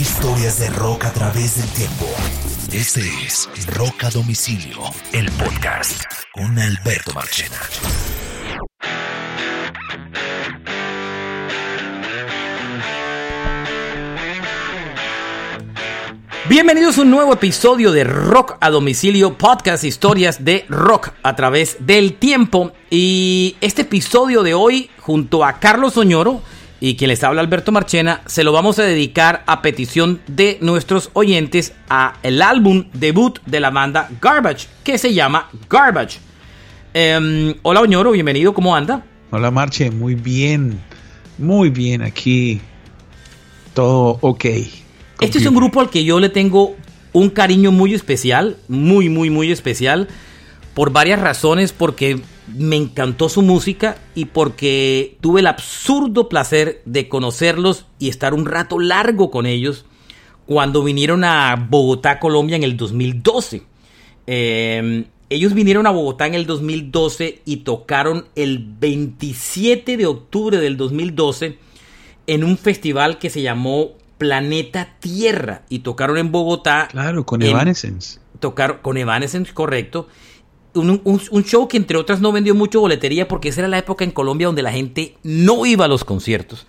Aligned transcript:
Historias 0.00 0.58
de 0.58 0.70
rock 0.70 1.04
a 1.04 1.12
través 1.12 1.56
del 1.56 1.68
tiempo. 1.72 2.06
Este 2.72 3.02
es 3.26 3.50
Rock 3.66 4.04
a 4.04 4.08
Domicilio, 4.08 4.78
el 5.12 5.30
podcast 5.32 6.04
con 6.32 6.58
Alberto 6.58 7.12
Marchena. 7.12 7.58
Bienvenidos 16.48 16.96
a 16.96 17.02
un 17.02 17.10
nuevo 17.10 17.34
episodio 17.34 17.92
de 17.92 18.04
Rock 18.04 18.56
a 18.58 18.70
Domicilio, 18.70 19.36
podcast 19.36 19.84
historias 19.84 20.42
de 20.42 20.64
rock 20.70 21.10
a 21.22 21.36
través 21.36 21.76
del 21.80 22.14
tiempo. 22.14 22.72
Y 22.88 23.54
este 23.60 23.82
episodio 23.82 24.42
de 24.42 24.54
hoy, 24.54 24.88
junto 24.98 25.44
a 25.44 25.58
Carlos 25.58 25.98
Oñoro 25.98 26.40
y 26.80 26.96
quien 26.96 27.08
les 27.08 27.22
habla 27.22 27.42
Alberto 27.42 27.72
Marchena, 27.72 28.22
se 28.24 28.42
lo 28.42 28.52
vamos 28.52 28.78
a 28.78 28.82
dedicar 28.82 29.44
a 29.46 29.60
petición 29.60 30.20
de 30.26 30.58
nuestros 30.62 31.10
oyentes 31.12 31.74
a 31.90 32.14
el 32.22 32.40
álbum 32.40 32.86
debut 32.94 33.38
de 33.44 33.60
la 33.60 33.70
banda 33.70 34.08
Garbage, 34.20 34.66
que 34.82 34.96
se 34.96 35.12
llama 35.12 35.50
Garbage. 35.68 36.18
Em, 36.94 37.54
hola 37.62 37.82
Oñoro, 37.82 38.12
bienvenido, 38.12 38.54
¿cómo 38.54 38.74
anda? 38.74 39.04
Hola 39.30 39.50
Marche, 39.50 39.90
muy 39.90 40.14
bien, 40.14 40.80
muy 41.36 41.68
bien 41.68 42.02
aquí, 42.02 42.60
todo 43.74 44.18
ok. 44.22 44.44
Este 45.20 45.38
es 45.38 45.46
un 45.46 45.54
grupo 45.54 45.80
al 45.80 45.90
que 45.90 46.02
yo 46.02 46.18
le 46.18 46.30
tengo 46.30 46.76
un 47.12 47.28
cariño 47.28 47.72
muy 47.72 47.92
especial, 47.92 48.56
muy, 48.68 49.10
muy, 49.10 49.28
muy 49.28 49.52
especial, 49.52 50.08
por 50.72 50.92
varias 50.92 51.20
razones, 51.20 51.72
porque 51.72 52.20
me 52.56 52.76
encantó 52.76 53.28
su 53.28 53.42
música 53.42 53.98
y 54.14 54.26
porque 54.26 55.16
tuve 55.20 55.40
el 55.40 55.46
absurdo 55.46 56.28
placer 56.28 56.82
de 56.84 57.08
conocerlos 57.08 57.86
y 57.98 58.08
estar 58.08 58.34
un 58.34 58.46
rato 58.46 58.78
largo 58.78 59.30
con 59.30 59.46
ellos 59.46 59.86
cuando 60.46 60.82
vinieron 60.82 61.22
a 61.24 61.54
Bogotá, 61.54 62.18
Colombia 62.18 62.56
en 62.56 62.64
el 62.64 62.76
2012. 62.76 63.62
Eh, 64.26 65.04
ellos 65.30 65.54
vinieron 65.54 65.86
a 65.86 65.90
Bogotá 65.90 66.26
en 66.26 66.34
el 66.34 66.44
2012 66.44 67.42
y 67.44 67.58
tocaron 67.58 68.26
el 68.34 68.58
27 68.58 69.96
de 69.96 70.06
octubre 70.06 70.58
del 70.58 70.76
2012 70.76 71.56
en 72.26 72.44
un 72.44 72.58
festival 72.58 73.18
que 73.18 73.30
se 73.30 73.42
llamó 73.42 73.92
Planeta 74.18 74.96
Tierra 74.98 75.62
y 75.68 75.78
tocaron 75.78 76.18
en 76.18 76.32
Bogotá. 76.32 76.88
Claro, 76.90 77.24
con 77.24 77.42
Evanescence. 77.42 78.18
Tocaron 78.40 78.78
con 78.82 78.96
Evanescence, 78.96 79.54
correcto. 79.54 80.08
Un, 80.74 81.00
un, 81.04 81.44
show 81.44 81.66
que 81.66 81.76
entre 81.76 81.96
otras 81.96 82.20
no 82.20 82.30
vendió 82.30 82.54
mucho 82.54 82.80
boletería 82.80 83.26
porque 83.26 83.48
esa 83.48 83.62
era 83.62 83.68
la 83.68 83.78
época 83.78 84.04
en 84.04 84.12
Colombia 84.12 84.46
donde 84.46 84.62
la 84.62 84.70
gente 84.70 85.16
no 85.22 85.66
iba 85.66 85.86
a 85.86 85.88
los 85.88 86.04
conciertos. 86.04 86.66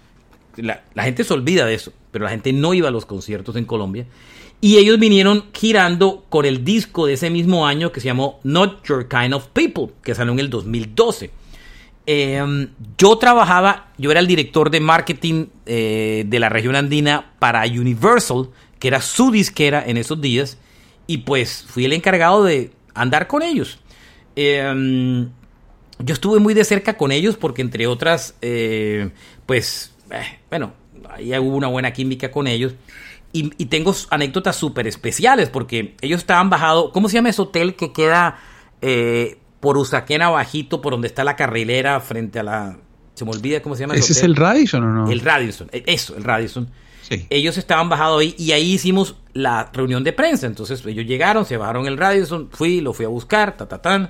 La, 0.58 0.84
la, 0.96 1.04
gente 1.04 1.24
se 1.24 1.34
olvida 1.34 1.66
de 1.66 1.76
eso, 1.76 1.94
pero 2.12 2.26
la 2.26 2.32
gente 2.32 2.52
no 2.52 2.74
iba 2.74 2.88
a 2.88 2.92
los 2.92 3.06
conciertos 3.06 3.56
en 3.56 3.66
Colombia. 3.66 4.08
Y 4.60 4.78
ellos 4.78 5.00
vinieron 5.00 5.46
girando 5.54 6.26
con 6.30 6.46
el 6.46 6.64
disco 6.64 7.08
de 7.08 7.14
ese 7.14 7.30
mismo 7.32 7.66
año 7.66 7.92
que 7.92 8.00
se 8.00 8.08
llamó 8.08 8.40
Not 8.44 8.88
Your 8.88 9.08
Kind 9.08 9.34
of 9.34 9.48
People, 9.48 9.94
que 10.04 10.14
salió 10.14 10.34
en 10.34 10.40
el 10.40 10.50
2012. 10.52 11.32
Eh, 12.06 12.68
yo 12.98 13.18
trabajaba, 13.18 13.92
yo 13.98 14.12
era 14.12 14.20
el 14.20 14.28
director 14.28 14.70
de 14.70 14.80
marketing 14.80 15.48
eh, 15.66 16.26
de 16.28 16.40
la 16.40 16.50
región 16.50 16.76
andina 16.76 17.34
para 17.40 17.64
Universal, 17.64 18.50
que 18.80 18.88
era 18.88 19.02
su 19.02 19.32
disquera 19.32 19.84
en 19.86 19.98
esos 19.98 20.22
días, 20.22 20.58
y 21.08 21.20
pues 21.20 21.66
fui 21.68 21.86
el 21.86 21.94
encargado 21.94 22.44
de 22.44 22.72
andar 22.94 23.28
con 23.28 23.42
ellos. 23.42 23.80
Eh, 24.36 25.28
yo 26.04 26.14
estuve 26.14 26.40
muy 26.40 26.54
de 26.54 26.64
cerca 26.64 26.98
con 26.98 27.12
ellos 27.12 27.38
porque 27.38 27.62
entre 27.62 27.88
otras, 27.88 28.36
eh, 28.42 29.12
pues, 29.46 29.94
eh, 30.12 30.40
bueno, 30.50 30.74
ahí 31.10 31.38
hubo 31.38 31.56
una 31.56 31.68
buena 31.68 31.92
química 31.94 32.32
con 32.32 32.48
ellos. 32.48 32.74
Y, 33.34 33.52
y 33.58 33.68
tengo 33.68 33.96
anécdotas 34.10 34.58
súper 34.58 34.88
especiales 34.88 35.50
porque 35.50 35.96
ellos 36.02 36.20
estaban 36.20 36.50
bajados, 36.50 36.92
¿cómo 36.92 37.08
se 37.08 37.16
llama 37.16 37.30
ese 37.30 37.42
hotel 37.42 37.76
que 37.76 37.94
queda 37.94 38.40
eh, 38.82 39.38
por 39.62 39.78
Usaquena 39.78 40.30
bajito, 40.30 40.82
por 40.82 40.94
donde 40.94 41.08
está 41.08 41.24
la 41.24 41.36
carrilera, 41.36 42.00
frente 42.00 42.40
a 42.40 42.44
la... 42.44 42.78
Se 43.14 43.26
me 43.26 43.32
olvida 43.32 43.62
cómo 43.62 43.76
se 43.76 43.82
llama. 43.82 43.94
¿Ese 43.94 44.14
es 44.14 44.24
el 44.24 44.36
Radisson 44.36 44.84
o 44.84 44.88
no? 44.88 45.12
El 45.12 45.20
Radisson, 45.20 45.70
e, 45.72 45.84
eso, 45.86 46.16
el 46.16 46.24
Radisson. 46.24 46.70
Ellos 47.30 47.58
estaban 47.58 47.90
bajados 47.90 48.22
ahí 48.22 48.36
y 48.38 48.52
ahí 48.54 48.74
hicimos 48.74 49.16
la 49.34 49.70
reunión 49.74 50.04
de 50.04 50.14
prensa. 50.14 50.48
Entonces 50.48 50.86
ellos 50.86 51.06
llegaron, 51.06 51.46
se 51.46 51.58
bajaron 51.58 51.88
el 51.88 51.98
Radisson, 51.98 52.50
fui, 52.52 52.82
lo 52.82 52.94
fui 52.94 53.06
a 53.06 53.10
buscar, 53.10 53.58
ta, 53.58 53.68
ta, 53.68 53.82
tan. 53.82 54.10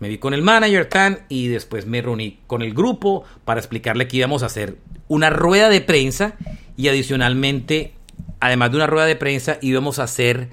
Me 0.00 0.08
vi 0.08 0.18
con 0.18 0.34
el 0.34 0.42
manager, 0.42 0.86
tan, 0.86 1.20
y 1.28 1.46
después 1.48 1.86
me 1.86 2.02
reuní 2.02 2.40
con 2.46 2.62
el 2.62 2.74
grupo 2.74 3.24
para 3.44 3.60
explicarle 3.60 4.08
que 4.08 4.16
íbamos 4.16 4.42
a 4.42 4.46
hacer 4.46 4.76
una 5.08 5.30
rueda 5.30 5.68
de 5.68 5.80
prensa 5.80 6.34
y 6.76 6.88
adicionalmente, 6.88 7.94
además 8.40 8.70
de 8.70 8.76
una 8.76 8.86
rueda 8.86 9.06
de 9.06 9.16
prensa, 9.16 9.58
íbamos 9.60 9.98
a 9.98 10.04
hacer 10.04 10.48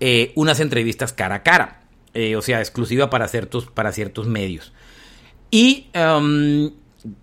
eh, 0.00 0.32
unas 0.34 0.58
entrevistas 0.60 1.12
cara 1.12 1.36
a 1.36 1.42
cara. 1.42 1.82
Eh, 2.14 2.34
o 2.34 2.42
sea, 2.42 2.58
exclusiva 2.58 3.08
para 3.08 3.28
ciertos, 3.28 3.66
para 3.66 3.92
ciertos 3.92 4.26
medios. 4.26 4.72
Y 5.50 5.86
um, 5.94 6.70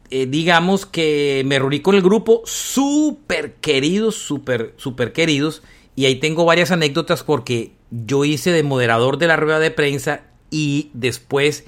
eh, 0.09 0.25
digamos 0.27 0.85
que 0.85 1.43
me 1.45 1.59
reuní 1.59 1.81
con 1.81 1.95
el 1.95 2.01
grupo, 2.01 2.41
súper 2.45 3.55
queridos, 3.55 4.15
súper, 4.15 4.73
súper 4.77 5.13
queridos. 5.13 5.63
Y 5.95 6.05
ahí 6.05 6.15
tengo 6.15 6.45
varias 6.45 6.71
anécdotas 6.71 7.23
porque 7.23 7.71
yo 7.91 8.25
hice 8.25 8.51
de 8.51 8.63
moderador 8.63 9.17
de 9.17 9.27
la 9.27 9.35
rueda 9.35 9.59
de 9.59 9.71
prensa 9.71 10.21
y 10.49 10.89
después 10.93 11.65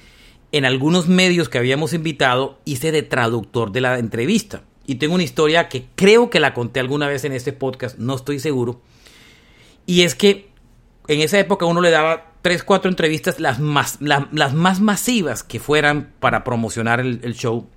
en 0.52 0.66
algunos 0.66 1.08
medios 1.08 1.50
que 1.50 1.58
habíamos 1.58 1.94
invitado 1.94 2.60
hice 2.66 2.92
de 2.92 3.04
traductor 3.04 3.72
de 3.72 3.82
la 3.82 4.00
entrevista. 4.00 4.64
Y 4.86 4.96
tengo 4.96 5.14
una 5.14 5.24
historia 5.24 5.70
que 5.70 5.86
creo 5.96 6.30
que 6.30 6.40
la 6.40 6.54
conté 6.54 6.80
alguna 6.80 7.08
vez 7.08 7.24
en 7.24 7.34
este 7.34 7.54
podcast, 7.54 8.00
no 8.00 8.16
estoy 8.16 8.40
seguro. 8.40 8.82
Y 9.86 10.02
es 10.02 10.16
que 10.16 10.50
en 11.08 11.22
esa 11.22 11.40
época 11.40 11.66
uno 11.66 11.82
le 11.82 11.92
daba 11.92 12.34
tres, 12.42 12.64
cuatro 12.64 12.90
entrevistas, 12.90 13.40
las 13.40 13.60
más, 13.60 14.00
más 14.02 14.82
masivas 14.82 15.44
que 15.44 15.60
fueran 15.60 16.14
para 16.20 16.44
promocionar 16.44 17.00
el, 17.00 17.34
show. 17.34 17.68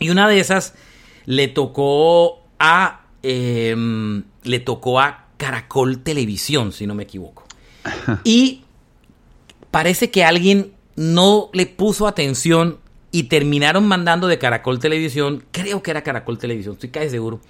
Y 0.00 0.10
una 0.10 0.28
de 0.28 0.40
esas 0.40 0.74
le 1.26 1.46
tocó 1.46 2.42
a. 2.58 3.02
Eh, 3.22 3.76
le 4.42 4.58
tocó 4.58 4.98
a 4.98 5.26
Caracol 5.36 6.02
Televisión, 6.02 6.72
si 6.72 6.86
no 6.86 6.94
me 6.94 7.04
equivoco. 7.04 7.44
Y 8.24 8.64
parece 9.70 10.10
que 10.10 10.24
alguien 10.24 10.72
no 10.96 11.50
le 11.52 11.66
puso 11.66 12.06
atención 12.06 12.78
y 13.12 13.24
terminaron 13.24 13.86
mandando 13.88 14.26
de 14.26 14.38
Caracol 14.38 14.78
Televisión, 14.78 15.44
creo 15.50 15.82
que 15.82 15.90
era 15.90 16.02
Caracol 16.02 16.38
Televisión, 16.38 16.74
estoy 16.74 16.90
casi 16.90 17.10
seguro, 17.10 17.40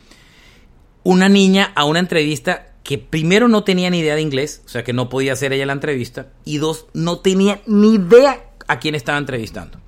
una 1.02 1.28
niña 1.28 1.72
a 1.74 1.84
una 1.84 1.98
entrevista 1.98 2.68
que 2.82 2.98
primero 2.98 3.48
no 3.48 3.64
tenía 3.64 3.90
ni 3.90 3.98
idea 3.98 4.14
de 4.14 4.22
inglés, 4.22 4.62
o 4.64 4.68
sea 4.68 4.84
que 4.84 4.92
no 4.92 5.08
podía 5.08 5.34
hacer 5.34 5.52
ella 5.52 5.66
la 5.66 5.72
entrevista, 5.72 6.28
y 6.44 6.58
dos, 6.58 6.86
no 6.94 7.18
tenía 7.18 7.60
ni 7.66 7.94
idea 7.94 8.50
a 8.68 8.78
quién 8.78 8.94
estaba 8.94 9.18
entrevistando. 9.18 9.78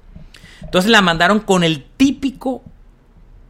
Entonces 0.62 0.90
la 0.90 1.02
mandaron 1.02 1.40
con 1.40 1.64
el 1.64 1.84
típico, 1.84 2.62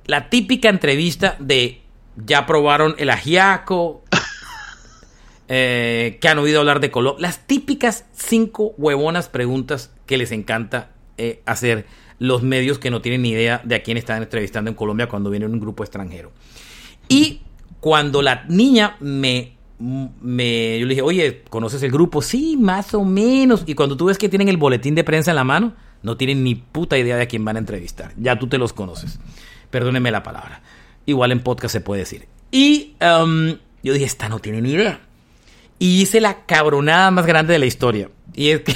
la 0.06 0.28
típica 0.28 0.68
entrevista 0.68 1.36
de 1.38 1.82
ya 2.16 2.46
probaron 2.46 2.94
el 2.98 3.10
ajiaco, 3.10 4.02
eh, 5.48 6.18
que 6.20 6.28
han 6.28 6.38
oído 6.38 6.60
hablar 6.60 6.80
de 6.80 6.90
color, 6.90 7.16
las 7.18 7.46
típicas 7.46 8.04
cinco 8.12 8.74
huevonas 8.76 9.28
preguntas 9.28 9.90
que 10.06 10.16
les 10.16 10.32
encanta 10.32 10.90
eh, 11.16 11.42
hacer 11.46 11.86
los 12.18 12.42
medios 12.42 12.78
que 12.78 12.90
no 12.90 13.00
tienen 13.00 13.22
ni 13.22 13.30
idea 13.30 13.60
de 13.64 13.74
a 13.74 13.82
quién 13.82 13.96
están 13.96 14.22
entrevistando 14.22 14.70
en 14.70 14.76
Colombia 14.76 15.08
cuando 15.08 15.30
viene 15.30 15.46
un 15.46 15.58
grupo 15.58 15.82
extranjero. 15.82 16.32
Y 17.08 17.40
cuando 17.80 18.22
la 18.22 18.44
niña 18.48 18.96
me, 19.00 19.56
me, 19.78 20.78
yo 20.78 20.86
le 20.86 20.90
dije, 20.90 21.02
oye, 21.02 21.42
¿conoces 21.50 21.82
el 21.82 21.90
grupo? 21.90 22.22
Sí, 22.22 22.56
más 22.56 22.94
o 22.94 23.04
menos. 23.04 23.64
Y 23.66 23.74
cuando 23.74 23.96
tú 23.96 24.04
ves 24.06 24.18
que 24.18 24.28
tienen 24.28 24.48
el 24.48 24.56
boletín 24.56 24.94
de 24.94 25.02
prensa 25.02 25.32
en 25.32 25.36
la 25.36 25.44
mano, 25.44 25.74
no 26.02 26.16
tienen 26.16 26.44
ni 26.44 26.54
puta 26.54 26.98
idea 26.98 27.16
de 27.16 27.22
a 27.22 27.26
quién 27.26 27.44
van 27.44 27.56
a 27.56 27.58
entrevistar. 27.60 28.12
Ya 28.16 28.38
tú 28.38 28.48
te 28.48 28.58
los 28.58 28.72
conoces. 28.72 29.18
Perdóneme 29.70 30.10
la 30.10 30.22
palabra. 30.22 30.62
Igual 31.06 31.32
en 31.32 31.40
podcast 31.40 31.72
se 31.72 31.80
puede 31.80 32.00
decir. 32.00 32.26
Y 32.50 32.94
um, 33.00 33.56
yo 33.82 33.92
dije, 33.92 34.04
esta 34.04 34.28
no 34.28 34.38
tiene 34.38 34.60
ni 34.60 34.72
idea. 34.72 35.00
Y 35.78 36.02
hice 36.02 36.20
la 36.20 36.44
cabronada 36.46 37.10
más 37.10 37.26
grande 37.26 37.54
de 37.54 37.58
la 37.58 37.66
historia. 37.66 38.10
Y 38.34 38.50
es 38.50 38.60
que 38.60 38.74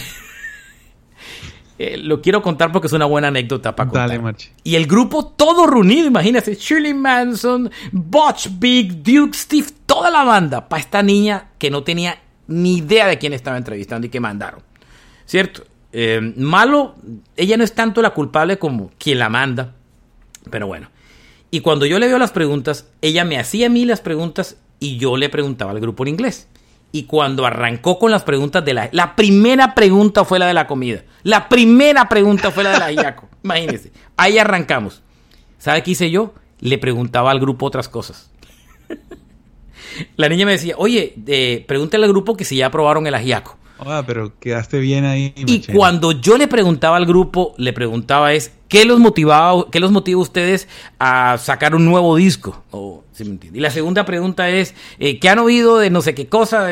eh, 1.78 1.96
lo 1.98 2.22
quiero 2.22 2.42
contar 2.42 2.72
porque 2.72 2.86
es 2.86 2.92
una 2.92 3.04
buena 3.04 3.28
anécdota 3.28 3.76
para 3.76 3.88
contar. 3.88 4.08
Dale, 4.08 4.20
Marchi. 4.20 4.50
Y 4.64 4.76
el 4.76 4.86
grupo 4.86 5.26
todo 5.26 5.66
reunido, 5.66 6.06
imagínate, 6.06 6.54
Shirley 6.54 6.94
Manson, 6.94 7.70
Butch 7.92 8.48
Big, 8.58 9.02
Duke, 9.02 9.36
Steve, 9.36 9.68
toda 9.84 10.10
la 10.10 10.24
banda, 10.24 10.68
para 10.68 10.80
esta 10.80 11.02
niña 11.02 11.50
que 11.58 11.70
no 11.70 11.82
tenía 11.82 12.18
ni 12.48 12.78
idea 12.78 13.06
de 13.06 13.18
quién 13.18 13.32
estaba 13.32 13.56
entrevistando 13.56 14.06
y 14.06 14.10
que 14.10 14.20
mandaron. 14.20 14.62
¿Cierto? 15.26 15.64
Eh, 15.98 16.20
malo, 16.36 16.94
ella 17.36 17.56
no 17.56 17.64
es 17.64 17.74
tanto 17.74 18.02
la 18.02 18.10
culpable 18.10 18.58
como 18.58 18.90
quien 18.98 19.18
la 19.18 19.30
manda, 19.30 19.72
pero 20.50 20.66
bueno. 20.66 20.90
Y 21.50 21.60
cuando 21.60 21.86
yo 21.86 21.98
le 21.98 22.06
veo 22.06 22.18
las 22.18 22.32
preguntas, 22.32 22.90
ella 23.00 23.24
me 23.24 23.38
hacía 23.38 23.68
a 23.68 23.70
mí 23.70 23.86
las 23.86 24.02
preguntas 24.02 24.58
y 24.78 24.98
yo 24.98 25.16
le 25.16 25.30
preguntaba 25.30 25.70
al 25.70 25.80
grupo 25.80 26.04
en 26.04 26.08
inglés. 26.08 26.48
Y 26.92 27.04
cuando 27.04 27.46
arrancó 27.46 27.98
con 27.98 28.10
las 28.10 28.24
preguntas 28.24 28.62
de 28.62 28.74
la... 28.74 28.90
La 28.92 29.16
primera 29.16 29.74
pregunta 29.74 30.26
fue 30.26 30.38
la 30.38 30.46
de 30.46 30.52
la 30.52 30.66
comida. 30.66 31.02
La 31.22 31.48
primera 31.48 32.10
pregunta 32.10 32.50
fue 32.50 32.64
la 32.64 32.72
de 32.72 32.78
la 32.78 32.92
Iaco. 33.02 33.30
Imagínense. 33.42 33.90
Ahí 34.18 34.36
arrancamos. 34.36 35.02
¿Sabe 35.56 35.82
qué 35.82 35.92
hice 35.92 36.10
yo? 36.10 36.34
Le 36.60 36.76
preguntaba 36.76 37.30
al 37.30 37.40
grupo 37.40 37.64
otras 37.64 37.88
cosas. 37.88 38.30
La 40.16 40.28
niña 40.28 40.44
me 40.44 40.52
decía, 40.52 40.74
oye, 40.76 41.14
eh, 41.26 41.64
pregúntale 41.66 42.04
al 42.04 42.10
grupo 42.10 42.36
que 42.36 42.44
si 42.44 42.56
ya 42.56 42.70
probaron 42.70 43.06
el 43.06 43.14
ajiaco. 43.14 43.56
Ah, 43.78 44.02
pero 44.06 44.32
quedaste 44.38 44.78
bien 44.78 45.04
ahí. 45.04 45.32
Y 45.36 45.60
cuando 45.72 46.12
yo 46.12 46.38
le 46.38 46.48
preguntaba 46.48 46.96
al 46.96 47.06
grupo, 47.06 47.54
le 47.58 47.72
preguntaba 47.72 48.32
es, 48.32 48.52
¿qué 48.68 48.84
los 48.84 48.98
motivaba, 48.98 49.66
qué 49.70 49.80
los 49.80 49.90
motiva 49.90 50.18
a 50.18 50.22
ustedes 50.22 50.68
a 50.98 51.38
sacar 51.38 51.74
un 51.74 51.84
nuevo 51.84 52.16
disco? 52.16 52.62
y 53.52 53.60
la 53.60 53.70
segunda 53.70 54.04
pregunta 54.04 54.50
es, 54.50 54.74
eh, 54.98 55.18
¿qué 55.18 55.28
han 55.28 55.38
oído 55.38 55.78
de 55.78 55.90
no 55.90 56.02
sé 56.02 56.14
qué 56.14 56.26
cosa? 56.26 56.68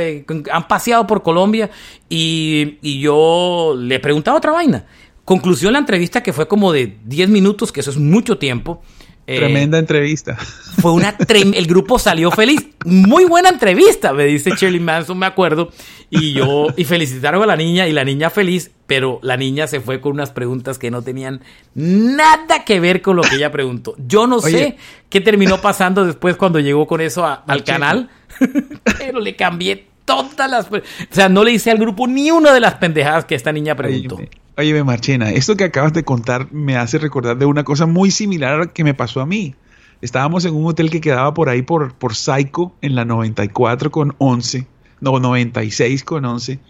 han 0.53 0.69
paseado 0.69 1.07
por 1.07 1.23
Colombia 1.23 1.71
y, 2.09 2.79
y 2.83 3.01
yo 3.01 3.75
le 3.79 4.01
preguntaba 4.01 4.37
otra 4.37 4.53
vaina. 4.53 4.87
Conclusión 5.25 5.73
la 5.73 5.79
entrevista 5.79 6.23
que 6.23 6.35
fue 6.35 6.47
como 6.47 6.73
de 6.73 6.99
10 7.05 7.31
minutos, 7.31 7.73
que 7.73 7.81
eso 7.81 7.91
es 7.91 7.97
mucho 7.97 8.37
tiempo. 8.37 8.83
Eh, 9.27 9.39
Tremenda 9.39 9.79
entrevista. 9.79 10.37
Fue 10.81 10.93
una 10.93 11.17
el 11.29 11.67
grupo 11.67 11.99
salió 11.99 12.31
feliz. 12.31 12.61
Muy 12.85 13.25
buena 13.25 13.49
entrevista, 13.49 14.13
me 14.13 14.25
dice 14.25 14.51
Shirley 14.51 14.81
Manson, 14.81 15.19
me 15.19 15.27
acuerdo. 15.27 15.71
Y 16.11 16.35
yo, 16.35 16.67
y 16.77 16.85
felicitaron 16.85 17.43
a 17.43 17.47
la 17.47 17.57
niña 17.57 17.89
y 17.89 17.93
la 17.93 18.05
niña 18.05 18.29
feliz, 18.29 18.71
pero 18.87 19.19
la 19.23 19.37
niña 19.37 19.67
se 19.67 19.81
fue 19.81 20.01
con 20.01 20.13
unas 20.13 20.31
preguntas 20.31 20.79
que 20.79 20.91
no 20.91 21.01
tenían 21.01 21.41
nada 21.75 22.65
que 22.65 22.81
ver 22.81 23.01
con 23.01 23.17
lo 23.17 23.23
que 23.23 23.37
ella 23.37 23.51
preguntó. 23.51 23.95
Yo 24.07 24.27
no 24.27 24.41
sé 24.41 24.77
qué 25.09 25.21
terminó 25.21 25.61
pasando 25.61 26.05
después 26.05 26.37
cuando 26.37 26.61
llegó 26.61 26.87
con 26.87 27.01
eso 27.01 27.25
al 27.25 27.65
canal, 27.65 28.11
pero 28.99 29.21
le 29.21 29.37
cambié 29.37 29.87
todas 30.05 30.51
las. 30.51 30.71
O 30.71 30.83
sea, 31.11 31.29
no 31.29 31.45
le 31.45 31.53
hice 31.53 31.71
al 31.71 31.79
grupo 31.79 32.07
ni 32.07 32.31
una 32.31 32.53
de 32.53 32.61
las 32.61 32.75
pendejadas 32.75 33.25
que 33.25 33.35
esta 33.35 33.53
niña 33.53 33.75
preguntó. 33.75 34.17
Oye, 34.17 34.29
Marchena, 34.57 35.31
esto 35.33 35.57
que 35.57 35.65
acabas 35.65 35.93
de 35.93 36.05
contar 36.05 36.53
me 36.53 36.77
hace 36.77 36.99
recordar 36.99 37.37
de 37.39 37.47
una 37.47 37.65
cosa 37.65 37.87
muy 37.87 38.11
similar 38.11 38.73
que 38.73 38.85
me 38.85 38.95
pasó 38.95 39.21
a 39.21 39.27
mí. 39.27 39.55
Estábamos 40.01 40.45
en 40.45 40.55
un 40.55 40.67
hotel 40.67 40.91
que 40.91 41.01
quedaba 41.01 41.35
por 41.35 41.49
ahí 41.49 41.63
por, 41.63 41.95
por 41.95 42.15
Psycho 42.15 42.73
en 42.81 42.95
la 42.95 43.05
94 43.05 43.91
con 43.91 44.15
11, 44.19 44.67
no, 45.01 45.19
96 45.19 46.05
con 46.05 46.25
11, 46.25 46.61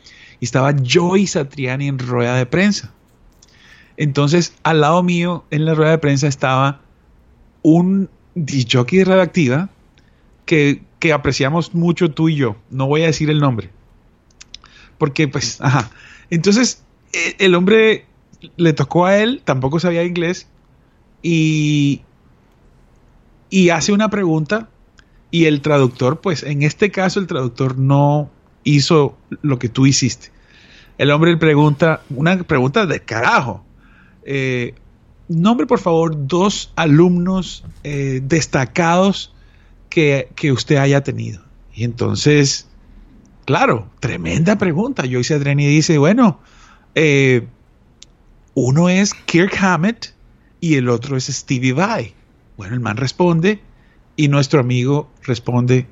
y 0.41 0.45
estaba 0.45 0.75
Joey 0.89 1.27
Satriani 1.27 1.89
en 1.89 1.99
rueda 1.99 2.37
de 2.37 2.47
prensa. 2.47 2.93
Entonces, 3.97 4.55
al 4.63 4.81
lado 4.81 5.03
mío, 5.03 5.45
en 5.51 5.67
la 5.67 5.75
rueda 5.75 5.91
de 5.91 5.99
prensa, 5.99 6.27
estaba 6.27 6.81
un 7.63 8.09
jockey 8.35 9.01
de 9.01 9.05
radioactiva 9.05 9.69
que, 10.47 10.83
que 10.99 11.13
apreciamos 11.13 11.75
mucho 11.75 12.11
tú 12.11 12.29
y 12.29 12.37
yo. 12.37 12.57
No 12.71 12.87
voy 12.87 13.03
a 13.03 13.07
decir 13.07 13.31
el 13.31 13.41
nombre. 13.41 13.71
Porque, 14.99 15.29
pues, 15.29 15.61
ajá. 15.61 15.91
Entonces, 16.31 16.84
el 17.39 17.55
hombre 17.55 18.07
le 18.57 18.73
tocó 18.73 19.07
a 19.07 19.19
él, 19.19 19.43
tampoco 19.45 19.81
sabía 19.81 20.05
inglés, 20.05 20.49
y, 21.23 22.03
y 23.51 23.71
hace 23.71 23.93
una 23.93 24.11
pregunta 24.11 24.69
y 25.31 25.47
el 25.47 25.63
traductor, 25.63 26.21
pues 26.21 26.43
en 26.43 26.63
este 26.63 26.91
caso 26.91 27.19
el 27.19 27.27
traductor 27.27 27.79
no 27.79 28.31
hizo 28.63 29.17
lo 29.43 29.59
que 29.59 29.69
tú 29.69 29.87
hiciste. 29.87 30.31
El 30.97 31.11
hombre 31.11 31.33
le 31.33 31.37
pregunta, 31.39 32.03
una 32.11 32.39
pregunta 32.45 32.87
de 32.87 33.01
carajo. 33.01 33.65
Eh, 34.25 34.75
nombre 35.29 35.67
por 35.67 35.81
favor 35.81 36.29
dos 36.29 36.73
alumnos 36.77 37.65
eh, 37.83 38.21
destacados 38.23 39.35
que, 39.89 40.29
que, 40.37 40.53
usted 40.53 40.77
haya 40.77 41.03
tenido. 41.03 41.43
Y 41.75 41.85
entonces, 41.85 42.69
claro, 43.45 43.91
tremenda 44.01 44.57
pregunta. 44.57 45.05
Yo 45.05 45.19
hice 45.19 45.35
Adreni 45.35 45.65
y 45.65 45.69
dice, 45.69 45.99
bueno, 45.99 46.39
eh, 46.95 47.47
uno 48.55 48.89
es 48.89 49.15
Kirk 49.15 49.57
Hammett 49.61 50.15
y 50.61 50.77
el 50.77 50.89
otro 50.89 51.17
es 51.17 51.27
Stevie 51.27 51.73
Vai. 51.73 52.15
Bueno, 52.57 52.75
el 52.75 52.81
man 52.81 52.97
responde 52.97 53.61
y 54.17 54.29
nuestro 54.29 54.61
amigo 54.61 55.11
responde, 55.23 55.87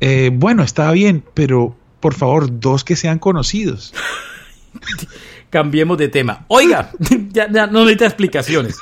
eh, 0.00 0.30
bueno, 0.32 0.62
está 0.62 0.90
bien, 0.92 1.22
pero 1.34 1.76
por 2.00 2.14
favor, 2.14 2.60
dos 2.60 2.84
que 2.84 2.96
sean 2.96 3.18
conocidos. 3.18 3.94
Cambiemos 5.50 5.98
de 5.98 6.08
tema. 6.08 6.44
Oiga, 6.48 6.92
ya, 7.30 7.48
no 7.48 7.80
necesita 7.80 8.06
explicaciones. 8.06 8.76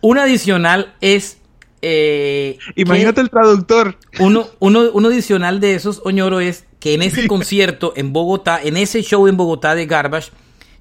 Un 0.00 0.18
adicional 0.18 0.94
es... 1.00 1.38
Eh, 1.82 2.58
Imagínate 2.74 3.20
el 3.20 3.30
traductor. 3.30 3.96
Uno, 4.18 4.46
uno, 4.58 4.90
uno 4.92 5.08
adicional 5.08 5.60
de 5.60 5.74
esos, 5.74 6.00
Oñoro, 6.04 6.40
es 6.40 6.64
que 6.80 6.94
en 6.94 7.02
ese 7.02 7.26
concierto 7.26 7.92
en 7.96 8.12
Bogotá, 8.12 8.60
en 8.62 8.76
ese 8.76 9.02
show 9.02 9.26
en 9.26 9.36
Bogotá 9.36 9.74
de 9.74 9.86
Garbage, 9.86 10.30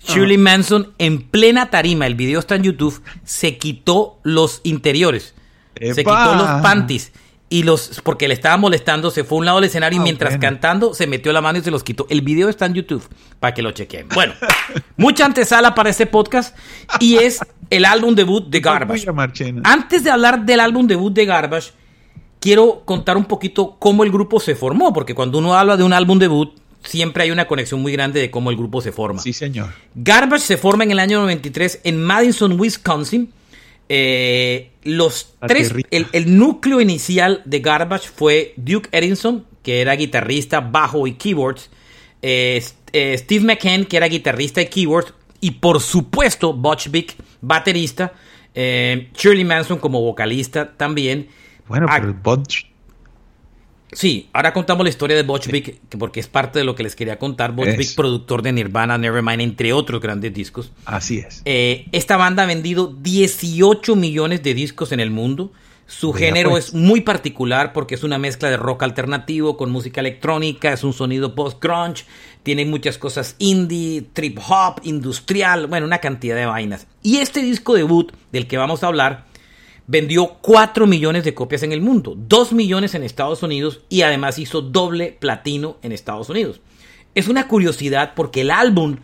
Shirley 0.07 0.37
Manson 0.37 0.93
en 0.97 1.21
plena 1.21 1.69
tarima, 1.69 2.05
el 2.07 2.15
video 2.15 2.39
está 2.39 2.55
en 2.55 2.63
YouTube, 2.63 3.01
se 3.23 3.57
quitó 3.57 4.19
los 4.23 4.61
interiores. 4.63 5.33
Se 5.79 6.03
quitó 6.03 6.35
los 6.35 6.61
panties. 6.61 7.11
Y 7.47 7.61
los, 7.61 8.01
porque 8.03 8.27
le 8.27 8.33
estaba 8.33 8.57
molestando, 8.57 9.11
se 9.11 9.23
fue 9.23 9.37
a 9.37 9.39
un 9.39 9.45
lado 9.45 9.57
del 9.59 9.65
escenario 9.65 9.97
y 9.97 10.01
ah, 10.01 10.03
mientras 10.03 10.37
cantando 10.39 10.95
se 10.95 11.05
metió 11.05 11.31
la 11.31 11.41
mano 11.41 11.59
y 11.59 11.61
se 11.61 11.69
los 11.69 11.83
quitó. 11.83 12.07
El 12.09 12.21
video 12.21 12.49
está 12.49 12.65
en 12.65 12.73
YouTube 12.73 13.07
para 13.39 13.53
que 13.53 13.61
lo 13.61 13.71
chequen. 13.71 14.09
Bueno, 14.09 14.33
mucha 14.97 15.25
antesala 15.25 15.75
para 15.75 15.91
este 15.91 16.07
podcast 16.07 16.57
y 16.99 17.17
es 17.17 17.39
el 17.69 17.85
álbum 17.85 18.15
debut 18.15 18.49
de 18.49 18.59
Garbage. 18.61 19.05
Antes 19.63 20.03
de 20.03 20.09
hablar 20.09 20.43
del 20.43 20.59
álbum 20.59 20.87
debut 20.87 21.13
de 21.13 21.25
Garbage, 21.25 21.71
quiero 22.45 22.83
contar 22.85 23.17
un 23.17 23.25
poquito 23.25 23.75
cómo 23.79 24.03
el 24.03 24.11
grupo 24.11 24.39
se 24.39 24.53
formó, 24.53 24.93
porque 24.93 25.15
cuando 25.15 25.39
uno 25.39 25.55
habla 25.55 25.77
de 25.77 25.83
un 25.83 25.93
álbum 25.93 26.19
debut, 26.19 26.53
siempre 26.83 27.23
hay 27.23 27.31
una 27.31 27.47
conexión 27.47 27.81
muy 27.81 27.91
grande 27.91 28.21
de 28.21 28.29
cómo 28.29 28.51
el 28.51 28.55
grupo 28.55 28.81
se 28.81 28.91
forma. 28.91 29.19
Sí, 29.19 29.33
señor. 29.33 29.73
Garbage 29.95 30.43
se 30.43 30.57
forma 30.57 30.83
en 30.83 30.91
el 30.91 30.99
año 30.99 31.21
93 31.21 31.81
en 31.83 32.03
Madison, 32.03 32.59
Wisconsin. 32.59 33.33
Eh, 33.89 34.69
los 34.83 35.33
tres, 35.47 35.73
el, 35.89 36.37
núcleo 36.37 36.81
inicial 36.81 37.41
de 37.45 37.61
Garbage 37.61 38.09
fue 38.15 38.53
Duke 38.57 38.89
Edinson, 38.91 39.43
que 39.63 39.81
era 39.81 39.95
guitarrista, 39.95 40.59
bajo 40.59 41.07
y 41.07 41.13
keyboards. 41.13 41.71
Eh, 42.21 42.63
eh, 42.93 43.17
Steve 43.17 43.43
McCann, 43.43 43.85
que 43.85 43.97
era 43.97 44.07
guitarrista 44.07 44.61
y 44.61 44.67
keyboards. 44.67 45.15
Y 45.41 45.49
por 45.49 45.81
supuesto, 45.81 46.53
Butch 46.53 46.91
Vig, 46.91 47.15
baterista. 47.41 48.13
Shirley 48.53 49.45
Manson 49.45 49.79
como 49.79 49.99
vocalista 49.99 50.77
también. 50.77 51.27
Bueno, 51.67 51.87
pero 51.89 52.13
Butch. 52.13 52.65
Sí, 53.91 54.29
ahora 54.33 54.51
contamos 54.51 54.83
la 54.83 54.89
historia 54.89 55.15
de 55.15 55.23
Butch 55.23 55.47
Vig, 55.47 55.79
porque 55.97 56.19
es 56.19 56.27
parte 56.27 56.59
de 56.59 56.65
lo 56.65 56.75
que 56.75 56.83
les 56.83 56.95
quería 56.95 57.17
contar. 57.17 57.53
Butch 57.53 57.77
Vig, 57.77 57.95
productor 57.95 58.41
de 58.41 58.51
Nirvana, 58.51 58.97
Nevermind, 58.97 59.41
entre 59.41 59.71
otros 59.73 60.01
grandes 60.01 60.33
discos. 60.33 60.71
Así 60.85 61.19
es. 61.19 61.41
Eh, 61.45 61.85
esta 61.91 62.17
banda 62.17 62.43
ha 62.43 62.45
vendido 62.45 62.87
18 62.87 63.95
millones 63.95 64.43
de 64.43 64.53
discos 64.53 64.91
en 64.91 64.99
el 64.99 65.11
mundo. 65.11 65.51
Su 65.87 66.13
género 66.13 66.49
pues. 66.49 66.69
es 66.69 66.73
muy 66.73 67.01
particular 67.01 67.71
porque 67.71 67.93
es 67.93 68.03
una 68.03 68.17
mezcla 68.17 68.49
de 68.49 68.57
rock 68.57 68.83
alternativo 68.83 69.55
con 69.55 69.71
música 69.71 70.01
electrónica, 70.01 70.73
es 70.73 70.83
un 70.83 70.93
sonido 70.93 71.35
post-grunge, 71.35 72.05
tiene 72.41 72.65
muchas 72.65 72.97
cosas 72.97 73.35
indie, 73.37 74.03
trip 74.13 74.39
hop, 74.49 74.81
industrial, 74.83 75.67
bueno, 75.67 75.85
una 75.85 75.99
cantidad 75.99 76.35
de 76.35 76.47
vainas. 76.47 76.87
Y 77.03 77.17
este 77.17 77.43
disco 77.43 77.75
debut 77.75 78.11
del 78.31 78.47
que 78.47 78.57
vamos 78.57 78.83
a 78.83 78.87
hablar 78.87 79.25
vendió 79.87 80.37
4 80.41 80.87
millones 80.87 81.23
de 81.23 81.33
copias 81.33 81.63
en 81.63 81.71
el 81.71 81.81
mundo, 81.81 82.15
2 82.17 82.53
millones 82.53 82.95
en 82.95 83.03
Estados 83.03 83.43
Unidos 83.43 83.81
y 83.89 84.01
además 84.01 84.39
hizo 84.39 84.61
doble 84.61 85.15
platino 85.19 85.77
en 85.81 85.91
Estados 85.91 86.29
Unidos. 86.29 86.61
Es 87.13 87.27
una 87.27 87.47
curiosidad 87.47 88.13
porque 88.15 88.41
el 88.41 88.51
álbum, 88.51 88.97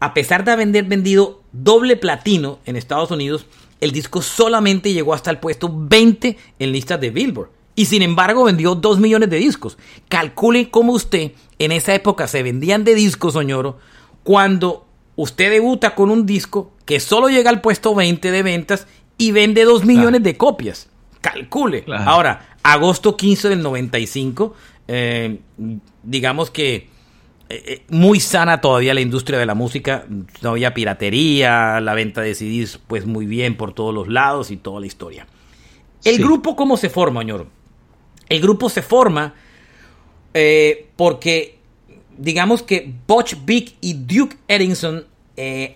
a 0.00 0.14
pesar 0.14 0.44
de 0.44 0.52
haber 0.52 0.84
vendido 0.84 1.42
doble 1.52 1.96
platino 1.96 2.58
en 2.66 2.76
Estados 2.76 3.10
Unidos, 3.10 3.46
el 3.80 3.92
disco 3.92 4.20
solamente 4.22 4.92
llegó 4.92 5.14
hasta 5.14 5.30
el 5.30 5.38
puesto 5.38 5.70
20 5.72 6.36
en 6.58 6.72
listas 6.72 7.00
de 7.00 7.10
Billboard. 7.10 7.50
Y 7.76 7.86
sin 7.86 8.02
embargo 8.02 8.44
vendió 8.44 8.74
2 8.74 9.00
millones 9.00 9.30
de 9.30 9.38
discos. 9.38 9.78
Calcule 10.08 10.70
cómo 10.70 10.92
usted 10.92 11.32
en 11.58 11.72
esa 11.72 11.94
época 11.94 12.28
se 12.28 12.42
vendían 12.42 12.84
de 12.84 12.94
discos, 12.94 13.32
soñoro, 13.32 13.78
cuando 14.22 14.86
usted 15.16 15.50
debuta 15.50 15.94
con 15.94 16.10
un 16.10 16.26
disco 16.26 16.72
que 16.84 17.00
solo 17.00 17.28
llega 17.28 17.50
al 17.50 17.60
puesto 17.60 17.94
20 17.94 18.30
de 18.30 18.42
ventas 18.42 18.86
y 19.18 19.32
vende 19.32 19.64
2 19.64 19.84
millones 19.84 20.22
de 20.22 20.36
copias. 20.36 20.88
Calcule. 21.20 21.84
Ahora, 21.88 22.56
agosto 22.62 23.16
15 23.16 23.48
del 23.48 23.62
95, 23.62 24.54
eh, 24.88 25.38
digamos 26.02 26.50
que 26.50 26.88
eh, 27.48 27.62
eh, 27.66 27.82
muy 27.88 28.20
sana 28.20 28.60
todavía 28.60 28.94
la 28.94 29.00
industria 29.00 29.38
de 29.38 29.46
la 29.46 29.54
música, 29.54 30.06
no 30.42 30.50
había 30.50 30.74
piratería, 30.74 31.80
la 31.80 31.94
venta 31.94 32.20
de 32.20 32.34
CDs 32.34 32.78
pues 32.86 33.06
muy 33.06 33.26
bien 33.26 33.56
por 33.56 33.72
todos 33.72 33.94
los 33.94 34.08
lados 34.08 34.50
y 34.50 34.56
toda 34.56 34.80
la 34.80 34.86
historia. 34.86 35.26
El 36.04 36.18
grupo, 36.18 36.56
¿cómo 36.56 36.76
se 36.76 36.90
forma, 36.90 37.20
señor? 37.20 37.46
El 38.28 38.40
grupo 38.40 38.68
se 38.68 38.82
forma 38.82 39.34
porque, 40.96 41.58
digamos 42.18 42.62
que 42.62 42.92
Butch 43.06 43.36
Big 43.46 43.76
y 43.80 43.94
Duke 43.94 44.36
Edinson 44.48 45.06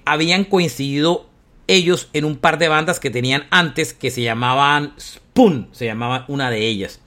habían 0.05 0.45
coincidido 0.45 1.28
ellos 1.69 2.09
en 2.13 2.25
un 2.25 2.37
par 2.37 2.59
de 2.59 2.67
bandas 2.69 2.99
que 2.99 3.11
tenían 3.11 3.45
antes 3.51 3.95
que 3.95 4.11
se 4.11 4.23
llamaban 4.23 4.95
Spoon, 4.99 5.69
se 5.71 5.85
llamaba 5.85 6.25
una 6.27 6.51
de 6.51 6.67
ellas. 6.67 7.01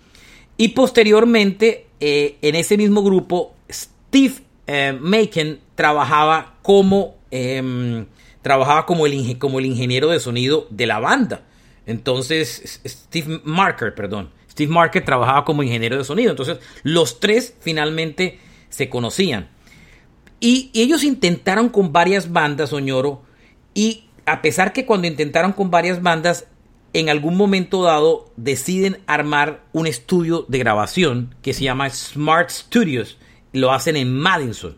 Y 0.56 0.70
posteriormente, 0.70 1.88
eh, 2.00 2.38
en 2.42 2.56
ese 2.56 2.78
mismo 2.78 3.04
grupo, 3.04 3.54
Steve 3.70 4.36
eh, 4.68 4.98
Macon 4.98 5.60
trabajaba 5.76 6.56
como, 6.62 7.16
em, 7.32 8.06
trabajaba 8.42 8.86
como 8.86 9.06
el, 9.06 9.38
como 9.38 9.60
el 9.60 9.66
ingeniero 9.66 10.10
de 10.10 10.20
sonido 10.20 10.68
de 10.70 10.86
la 10.86 11.00
banda. 11.00 11.44
Entonces, 11.86 12.80
Steve 12.86 13.42
Marker, 13.44 13.96
perdón. 13.96 14.30
Steve 14.50 14.72
Market 14.72 15.04
trabajaba 15.04 15.46
como 15.46 15.64
ingeniero 15.64 15.98
de 15.98 16.04
sonido. 16.04 16.30
Entonces, 16.30 16.60
los 16.84 17.20
tres 17.20 17.56
finalmente 17.60 18.40
se 18.70 18.90
conocían. 18.90 19.50
Y, 20.40 20.72
ellos 20.74 21.04
intentaron 21.04 21.70
con 21.70 21.94
varias 21.94 22.32
bandas, 22.32 22.74
Oñoro, 22.74 23.22
y 23.74 24.06
a 24.32 24.42
pesar 24.42 24.72
que 24.72 24.86
cuando 24.86 25.08
intentaron 25.08 25.52
con 25.52 25.72
varias 25.72 26.02
bandas, 26.02 26.48
en 26.94 27.10
algún 27.10 27.36
momento 27.36 27.84
dado 27.84 28.32
deciden 28.38 29.02
armar 29.06 29.62
un 29.74 29.88
estudio 29.88 30.46
de 30.48 30.58
grabación 30.58 31.36
que 31.42 31.54
se 31.54 31.66
llama 31.66 31.90
Smart 31.90 32.50
Studios. 32.50 33.18
Lo 33.52 33.74
hacen 33.74 33.98
en 33.98 34.14
Madison. 34.18 34.78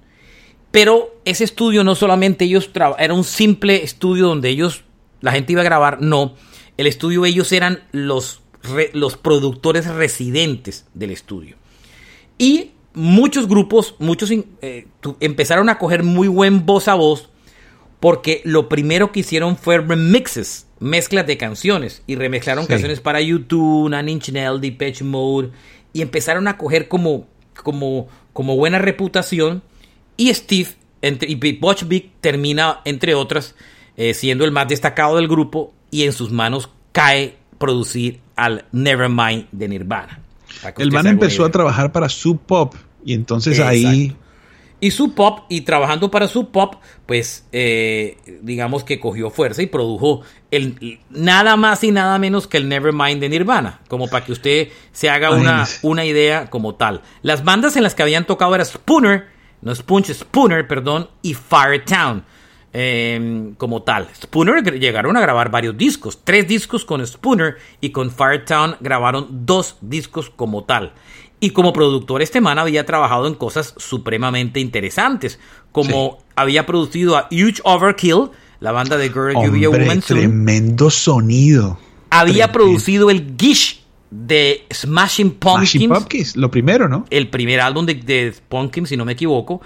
Pero 0.71 1.15
ese 1.23 1.43
estudio 1.43 1.83
no 1.83 1.93
solamente 1.93 2.45
ellos 2.45 2.71
era 2.97 3.13
un 3.13 3.23
simple 3.23 3.83
estudio 3.83 4.25
donde 4.25 4.49
ellos 4.49 4.85
la 5.21 5.31
gente 5.31 5.51
iba 5.51 5.61
a 5.61 5.65
grabar, 5.65 6.01
no. 6.01 6.33
El 6.77 6.87
estudio 6.87 7.23
ellos 7.23 7.51
eran 7.51 7.83
los, 7.91 8.41
los 8.93 9.17
productores 9.17 9.85
residentes 9.85 10.87
del 10.95 11.11
estudio. 11.11 11.57
Y 12.39 12.71
muchos 12.95 13.47
grupos, 13.47 13.93
muchos 13.99 14.31
eh, 14.31 14.87
empezaron 15.19 15.69
a 15.69 15.77
coger 15.77 16.01
muy 16.01 16.27
buen 16.27 16.65
voz 16.65 16.87
a 16.87 16.95
voz 16.95 17.29
porque 18.03 18.41
lo 18.43 18.67
primero 18.67 19.13
que 19.13 19.21
hicieron 19.21 19.55
fue 19.55 19.77
remixes, 19.77 20.67
mezclas 20.81 21.25
de 21.25 21.37
canciones 21.37 22.03
y 22.05 22.17
remezclaron 22.17 22.65
canciones 22.65 22.99
para 22.99 23.21
YouTube, 23.21 23.89
Nine 23.89 24.11
Inch 24.11 24.29
Nails, 24.29 24.59
Depeche 24.59 25.05
Mode 25.05 25.51
y 25.93 26.01
empezaron 26.01 26.49
a 26.49 26.57
coger 26.57 26.89
como, 26.89 27.27
como, 27.63 28.09
como 28.33 28.57
buena 28.57 28.77
reputación 28.77 29.63
y 30.17 30.33
Steve 30.33 30.71
entre, 31.01 31.31
y 31.31 31.35
Butch 31.53 31.87
Big 31.87 32.11
termina, 32.19 32.81
entre 32.83 33.15
otras, 33.15 33.55
eh, 33.95 34.13
siendo 34.13 34.43
el 34.43 34.51
más 34.51 34.67
destacado 34.67 35.15
del 35.15 35.29
grupo 35.29 35.73
y 35.89 36.03
en 36.03 36.11
sus 36.11 36.29
manos 36.29 36.69
cae 36.91 37.37
producir 37.57 38.19
al 38.35 38.65
Nevermind 38.73 39.47
de 39.53 39.69
Nirvana. 39.69 40.19
El 40.77 40.91
man 40.91 41.07
empezó 41.07 41.45
a 41.45 41.51
trabajar 41.51 41.93
para 41.93 42.09
Sub 42.09 42.41
Pop 42.41 42.75
y 43.05 43.13
entonces 43.13 43.61
ahí... 43.61 44.13
Y 44.83 44.91
Sub 44.91 45.15
Pop, 45.15 45.45
y 45.47 45.61
trabajando 45.61 46.11
para 46.11 46.27
Sub 46.27 46.51
Pop, 46.51 46.75
pues 47.05 47.47
eh, 47.53 48.17
digamos 48.41 48.83
que 48.83 48.99
cogió 48.99 49.29
fuerza 49.29 49.61
y 49.61 49.67
produjo 49.67 50.23
el, 50.51 50.99
nada 51.09 51.55
más 51.55 51.85
y 51.85 51.91
nada 51.91 52.19
menos 52.19 52.47
que 52.47 52.57
el 52.57 52.67
Nevermind 52.67 53.21
de 53.21 53.29
Nirvana, 53.29 53.79
como 53.87 54.09
para 54.09 54.25
que 54.25 54.33
usted 54.33 54.67
se 54.91 55.09
haga 55.09 55.31
una, 55.31 55.65
una 55.83 56.03
idea 56.03 56.49
como 56.49 56.75
tal. 56.75 57.01
Las 57.21 57.45
bandas 57.45 57.77
en 57.77 57.83
las 57.83 57.95
que 57.95 58.03
habían 58.03 58.27
tocado 58.27 58.53
era 58.55 58.65
Spooner, 58.65 59.27
no 59.61 59.73
Spunch, 59.73 60.11
Spooner, 60.11 60.67
perdón, 60.67 61.09
y 61.21 61.33
Firetown. 61.33 62.25
Em, 62.75 63.53
como 63.53 63.83
tal. 63.83 64.09
Spooner 64.15 64.79
llegaron 64.79 65.15
a 65.15 65.21
grabar 65.21 65.51
varios 65.51 65.77
discos, 65.77 66.25
tres 66.25 66.47
discos 66.47 66.83
con 66.83 67.05
Spooner 67.05 67.57
y 67.79 67.91
con 67.91 68.09
Firetown 68.09 68.77
grabaron 68.79 69.45
dos 69.45 69.77
discos 69.79 70.31
como 70.31 70.63
tal. 70.63 70.91
Y 71.43 71.49
como 71.49 71.73
productor 71.73 72.21
este 72.21 72.39
man 72.39 72.57
había 72.57 72.85
trabajado 72.85 73.27
en 73.27 73.33
cosas 73.33 73.73
supremamente 73.75 74.61
interesantes, 74.61 75.41
como 75.73 76.19
había 76.37 76.65
producido 76.65 77.17
a 77.17 77.27
Huge 77.31 77.59
Overkill, 77.65 78.29
la 78.61 78.71
banda 78.71 78.95
de 78.95 79.09
Girl 79.09 79.33
You 79.33 79.51
Be 79.51 79.65
a 79.65 79.69
Woman 79.69 79.99
Tremendo 79.99 80.89
sonido. 80.89 81.77
Había 82.11 82.53
producido 82.53 83.09
el 83.09 83.35
Gish 83.37 83.81
de 84.09 84.65
Smashing 84.71 85.31
Pumpkins. 85.31 85.85
Pumpkins, 85.85 86.37
lo 86.37 86.49
primero, 86.49 86.87
¿no? 86.87 87.05
El 87.09 87.29
primer 87.29 87.59
álbum 87.59 87.85
de, 87.85 87.95
de 87.95 88.33
Pumpkins, 88.47 88.87
si 88.87 88.95
no 88.95 89.03
me 89.03 89.11
equivoco. 89.11 89.59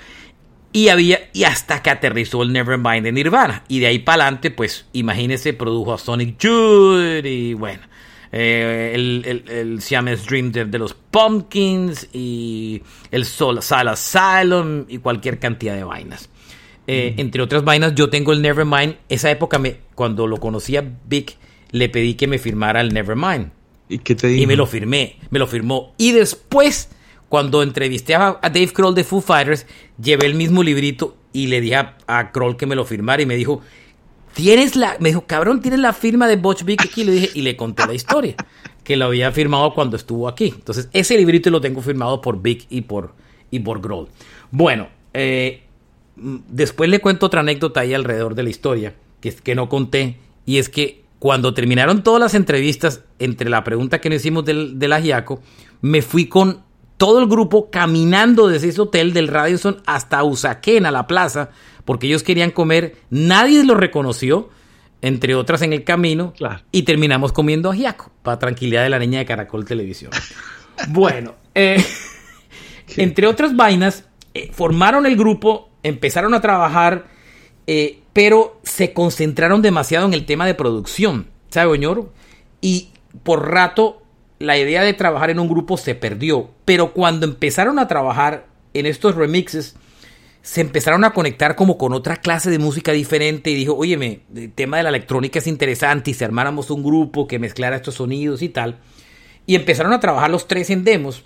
Y 0.73 0.89
había, 0.89 1.29
y 1.31 1.43
hasta 1.43 1.83
que 1.83 1.91
aterrizó 1.91 2.41
el 2.41 2.53
Nevermind 2.53 3.03
de 3.03 3.11
Nirvana. 3.11 3.63
Y 3.67 3.81
de 3.81 3.85
ahí 3.85 3.99
para 3.99 4.23
adelante, 4.23 4.49
pues, 4.49 4.87
imagínese, 4.93 5.53
produjo 5.53 5.93
a 5.93 5.99
Sonic 5.99 6.39
Youth 6.39 7.23
y 7.23 7.53
bueno. 7.53 7.83
Eh, 8.31 8.91
el, 8.93 9.23
el, 9.25 9.49
el, 9.49 9.81
Siamese 9.81 10.25
Dream 10.25 10.51
de, 10.51 10.77
los 10.77 10.93
Pumpkins 10.93 12.09
y 12.13 12.81
el 13.11 13.25
Soul, 13.25 13.59
Asylum 13.59 14.85
y 14.87 14.97
cualquier 14.97 15.39
cantidad 15.39 15.75
de 15.75 15.83
vainas. 15.83 16.29
Eh, 16.87 17.15
entre 17.17 17.41
otras 17.41 17.63
vainas, 17.63 17.95
yo 17.95 18.09
tengo 18.09 18.33
el 18.33 18.41
Nevermind. 18.41 18.95
Esa 19.09 19.29
época, 19.31 19.59
me, 19.59 19.77
cuando 19.95 20.27
lo 20.27 20.37
conocía 20.37 20.83
Vic, 21.07 21.37
le 21.71 21.89
pedí 21.89 22.15
que 22.15 22.27
me 22.27 22.39
firmara 22.39 22.81
el 22.81 22.93
Nevermind. 22.93 23.51
¿Y 23.89 23.99
qué 23.99 24.15
te 24.15 24.27
dijo? 24.27 24.43
Y 24.43 24.47
me 24.47 24.55
lo 24.55 24.65
firmé, 24.65 25.17
me 25.29 25.39
lo 25.39 25.47
firmó. 25.47 25.93
Y 25.97 26.11
después 26.11 26.89
cuando 27.29 27.61
entrevisté 27.61 28.15
a, 28.15 28.39
Dave 28.41 28.71
Kroll 28.73 28.95
de 28.95 29.03
Foo 29.03 29.21
Fighters, 29.21 29.65
llevé 30.01 30.25
el 30.27 30.35
mismo 30.35 30.63
librito 30.63 31.17
y 31.33 31.47
le 31.47 31.61
dije 31.61 31.75
a, 31.75 32.31
Kroll 32.31 32.57
que 32.57 32.65
me 32.65 32.75
lo 32.75 32.85
firmara 32.85 33.21
y 33.21 33.25
me 33.25 33.35
dijo, 33.35 33.61
tienes 34.37 34.75
la, 34.75 34.97
me 34.99 35.09
dijo, 35.09 35.25
cabrón, 35.25 35.61
tienes 35.61 35.79
la 35.79 35.93
firma 35.93 36.27
de 36.27 36.35
Butch 36.35 36.63
Vig 36.63 36.79
aquí, 36.79 37.03
le 37.03 37.11
dije, 37.11 37.29
y 37.33 37.41
le 37.41 37.57
conté 37.57 37.87
la 37.87 37.95
historia, 37.95 38.35
que 38.83 38.95
lo 38.95 39.05
había 39.05 39.31
firmado 39.31 39.73
cuando 39.73 39.97
estuvo 39.97 40.27
aquí. 40.27 40.53
Entonces, 40.55 40.89
ese 40.93 41.17
librito 41.17 41.49
lo 41.49 41.59
tengo 41.59 41.81
firmado 41.81 42.21
por 42.21 42.39
Vic 42.39 42.67
y 42.69 42.81
por, 42.81 43.15
y 43.49 43.61
por 43.61 43.81
Grohl. 43.81 44.09
Bueno, 44.51 44.89
eh, 45.15 45.63
después 46.15 46.87
le 46.87 46.99
cuento 46.99 47.25
otra 47.25 47.39
anécdota 47.39 47.79
ahí 47.79 47.95
alrededor 47.95 48.35
de 48.35 48.43
la 48.43 48.51
historia, 48.51 48.93
que, 49.21 49.33
que 49.33 49.55
no 49.55 49.69
conté, 49.69 50.17
y 50.45 50.59
es 50.59 50.69
que 50.69 51.01
cuando 51.17 51.55
terminaron 51.55 52.03
todas 52.03 52.21
las 52.21 52.35
entrevistas, 52.35 53.03
entre 53.17 53.49
la 53.49 53.63
pregunta 53.63 53.99
que 53.99 54.11
nos 54.11 54.17
hicimos 54.17 54.45
del, 54.45 54.77
del 54.77 54.93
agiaco, 54.93 55.41
me 55.81 56.03
fui 56.03 56.27
con 56.27 56.61
todo 56.97 57.19
el 57.19 57.27
grupo 57.27 57.69
caminando 57.69 58.47
desde 58.47 58.69
ese 58.69 58.81
hotel 58.81 59.13
del 59.13 59.27
Radisson 59.27 59.81
hasta 59.85 60.23
Usaquén, 60.23 60.85
a 60.85 60.91
la 60.91 61.07
plaza, 61.07 61.51
porque 61.85 62.07
ellos 62.07 62.23
querían 62.23 62.51
comer. 62.51 62.97
Nadie 63.09 63.63
los 63.63 63.77
reconoció, 63.77 64.49
entre 65.01 65.35
otras 65.35 65.61
en 65.61 65.73
el 65.73 65.83
camino, 65.83 66.33
y 66.71 66.83
terminamos 66.83 67.31
comiendo 67.31 67.71
ajiaco, 67.71 68.11
para 68.23 68.39
tranquilidad 68.39 68.83
de 68.83 68.89
la 68.89 68.99
niña 68.99 69.19
de 69.19 69.25
Caracol 69.25 69.65
Televisión. 69.65 70.11
bueno, 70.89 71.35
eh, 71.53 71.83
entre 72.97 73.27
otras 73.27 73.55
vainas, 73.55 74.05
eh, 74.33 74.49
formaron 74.51 75.05
el 75.05 75.15
grupo, 75.15 75.69
empezaron 75.83 76.33
a 76.33 76.41
trabajar, 76.41 77.07
eh, 77.67 78.01
pero 78.11 78.59
se 78.63 78.93
concentraron 78.93 79.61
demasiado 79.61 80.07
en 80.07 80.15
el 80.15 80.25
tema 80.25 80.47
de 80.47 80.55
producción, 80.55 81.27
¿sabe, 81.49 81.71
Oñoro? 81.71 82.11
Y 82.59 82.89
por 83.23 83.51
rato 83.51 84.01
la 84.39 84.57
idea 84.57 84.83
de 84.83 84.93
trabajar 84.93 85.29
en 85.29 85.39
un 85.39 85.47
grupo 85.47 85.77
se 85.77 85.95
perdió, 85.95 86.51
pero 86.65 86.93
cuando 86.93 87.25
empezaron 87.25 87.79
a 87.79 87.87
trabajar 87.87 88.47
en 88.73 88.85
estos 88.85 89.15
remixes, 89.15 89.75
se 90.41 90.61
empezaron 90.61 91.03
a 91.03 91.11
conectar 91.11 91.55
como 91.55 91.77
con 91.77 91.91
otra 91.93 92.17
clase 92.17 92.49
de 92.49 92.59
música 92.59 92.93
diferente 92.93 93.49
y 93.49 93.55
dijo, 93.55 93.75
óyeme, 93.75 94.21
el 94.33 94.53
tema 94.53 94.77
de 94.77 94.83
la 94.83 94.89
electrónica 94.89 95.39
es 95.39 95.47
interesante 95.47 96.11
y 96.11 96.13
si 96.13 96.23
armáramos 96.23 96.69
un 96.69 96.83
grupo 96.83 97.27
que 97.27 97.39
mezclara 97.39 97.75
estos 97.75 97.95
sonidos 97.95 98.41
y 98.41 98.49
tal. 98.49 98.79
Y 99.45 99.55
empezaron 99.55 99.91
a 99.91 99.99
trabajar 99.99 100.29
los 100.29 100.47
tres 100.47 100.69
en 100.69 100.83
demos 100.83 101.25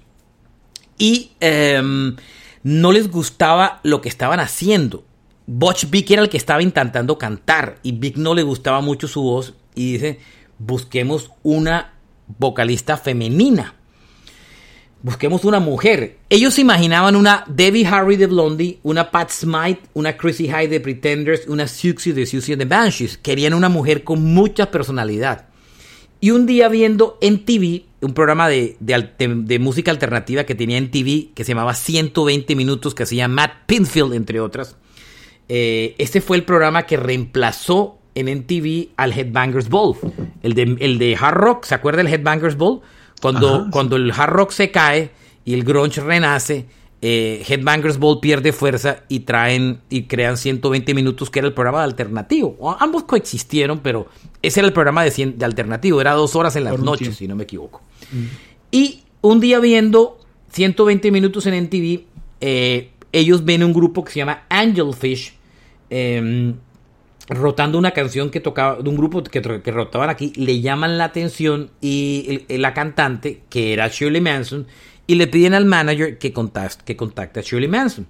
y 0.97 1.33
em, 1.39 2.15
no 2.63 2.91
les 2.91 3.11
gustaba 3.11 3.79
lo 3.83 4.01
que 4.01 4.09
estaban 4.09 4.39
haciendo. 4.39 5.03
Butch 5.45 5.89
Vig 5.89 6.11
era 6.13 6.21
el 6.21 6.29
que 6.29 6.37
estaba 6.37 6.63
intentando 6.63 7.17
cantar 7.17 7.77
y 7.83 7.91
Vic 7.91 8.17
no 8.17 8.33
le 8.33 8.43
gustaba 8.43 8.81
mucho 8.81 9.07
su 9.07 9.21
voz 9.21 9.53
y 9.75 9.93
dice, 9.93 10.19
busquemos 10.57 11.31
una 11.43 11.93
vocalista 12.37 12.97
femenina. 12.97 13.75
Busquemos 15.03 15.45
una 15.45 15.59
mujer. 15.59 16.17
Ellos 16.29 16.59
imaginaban 16.59 17.15
una 17.15 17.43
Debbie 17.47 17.87
Harry 17.87 18.17
de 18.17 18.27
Blondie, 18.27 18.79
una 18.83 19.09
Pat 19.09 19.31
Smythe, 19.31 19.81
una 19.93 20.15
Chrissy 20.15 20.47
High 20.47 20.67
de 20.67 20.79
Pretenders, 20.79 21.47
una 21.47 21.67
Suxy 21.67 22.11
de 22.11 22.27
Susie 22.27 22.55
the 22.55 22.65
Banshees. 22.65 23.17
Querían 23.17 23.55
una 23.55 23.67
mujer 23.67 24.03
con 24.03 24.23
mucha 24.23 24.69
personalidad. 24.69 25.47
Y 26.19 26.29
un 26.29 26.45
día 26.45 26.69
viendo 26.69 27.17
en 27.19 27.45
TV, 27.45 27.85
un 28.01 28.13
programa 28.13 28.47
de, 28.47 28.77
de, 28.79 29.59
música 29.59 29.89
alternativa 29.89 30.43
que 30.43 30.53
tenía 30.53 30.77
en 30.77 30.91
TV, 30.91 31.29
que 31.33 31.43
se 31.43 31.53
llamaba 31.53 31.73
120 31.73 32.55
minutos, 32.55 32.93
que 32.93 33.03
hacía 33.03 33.27
Matt 33.27 33.65
Pinfield, 33.65 34.13
entre 34.13 34.39
otras. 34.39 34.77
Este 35.47 36.21
fue 36.21 36.37
el 36.37 36.43
programa 36.43 36.85
que 36.85 36.95
reemplazó 36.95 38.00
en 38.15 38.39
MTV 38.39 38.89
al 38.97 39.13
Headbangers 39.13 39.69
Ball, 39.69 39.95
el 40.43 40.53
de, 40.53 40.77
el 40.79 40.97
de 40.97 41.17
Hard 41.19 41.35
Rock, 41.35 41.65
¿se 41.65 41.75
acuerda 41.75 42.03
del 42.03 42.13
Headbangers 42.13 42.57
Ball? 42.57 42.81
Cuando, 43.21 43.67
cuando 43.71 43.95
el 43.95 44.11
Hard 44.11 44.33
Rock 44.33 44.51
se 44.51 44.71
cae 44.71 45.11
y 45.45 45.53
el 45.53 45.63
grunge 45.63 46.01
renace, 46.01 46.65
eh, 47.03 47.43
Headbangers 47.47 47.97
Ball 47.97 48.19
pierde 48.19 48.51
fuerza 48.51 49.03
y 49.07 49.21
traen 49.21 49.81
y 49.89 50.03
crean 50.03 50.37
120 50.37 50.93
minutos, 50.93 51.29
que 51.29 51.39
era 51.39 51.47
el 51.47 51.53
programa 51.53 51.79
de 51.79 51.85
alternativo. 51.85 52.75
Ambos 52.79 53.03
coexistieron, 53.03 53.79
pero 53.79 54.07
ese 54.41 54.59
era 54.59 54.67
el 54.67 54.73
programa 54.73 55.03
de, 55.03 55.33
de 55.35 55.45
alternativo, 55.45 56.01
era 56.01 56.13
dos 56.13 56.35
horas 56.35 56.55
en 56.55 56.63
las 56.63 56.79
noches, 56.79 57.15
si 57.15 57.27
no 57.27 57.35
me 57.35 57.43
equivoco. 57.43 57.81
Mm. 58.11 58.25
Y 58.71 59.03
un 59.21 59.39
día 59.39 59.59
viendo 59.59 60.19
120 60.51 61.11
minutos 61.11 61.45
en 61.45 61.63
MTV, 61.63 62.03
eh, 62.41 62.91
ellos 63.11 63.45
ven 63.45 63.63
un 63.63 63.73
grupo 63.73 64.03
que 64.03 64.11
se 64.11 64.19
llama 64.19 64.43
Angelfish. 64.49 65.33
Eh, 65.89 66.53
rotando 67.31 67.77
una 67.77 67.91
canción 67.91 68.29
que 68.29 68.41
tocaba 68.41 68.81
de 68.81 68.89
un 68.89 68.97
grupo 68.97 69.23
que, 69.23 69.39
rotaban 69.39 70.09
aquí, 70.09 70.33
le 70.35 70.59
llaman 70.59 70.97
la 70.97 71.05
atención 71.05 71.71
y 71.79 72.43
la 72.49 72.73
cantante, 72.73 73.41
que 73.49 73.73
era 73.73 73.87
Shirley 73.87 74.21
Manson, 74.21 74.67
y 75.07 75.15
le 75.15 75.27
piden 75.27 75.53
al 75.53 75.65
manager 75.65 76.17
que 76.17 76.33
contacte, 76.33 76.83
que 76.83 76.97
contacte 76.97 77.39
a 77.39 77.43
Shirley 77.43 77.69
Manson. 77.69 78.05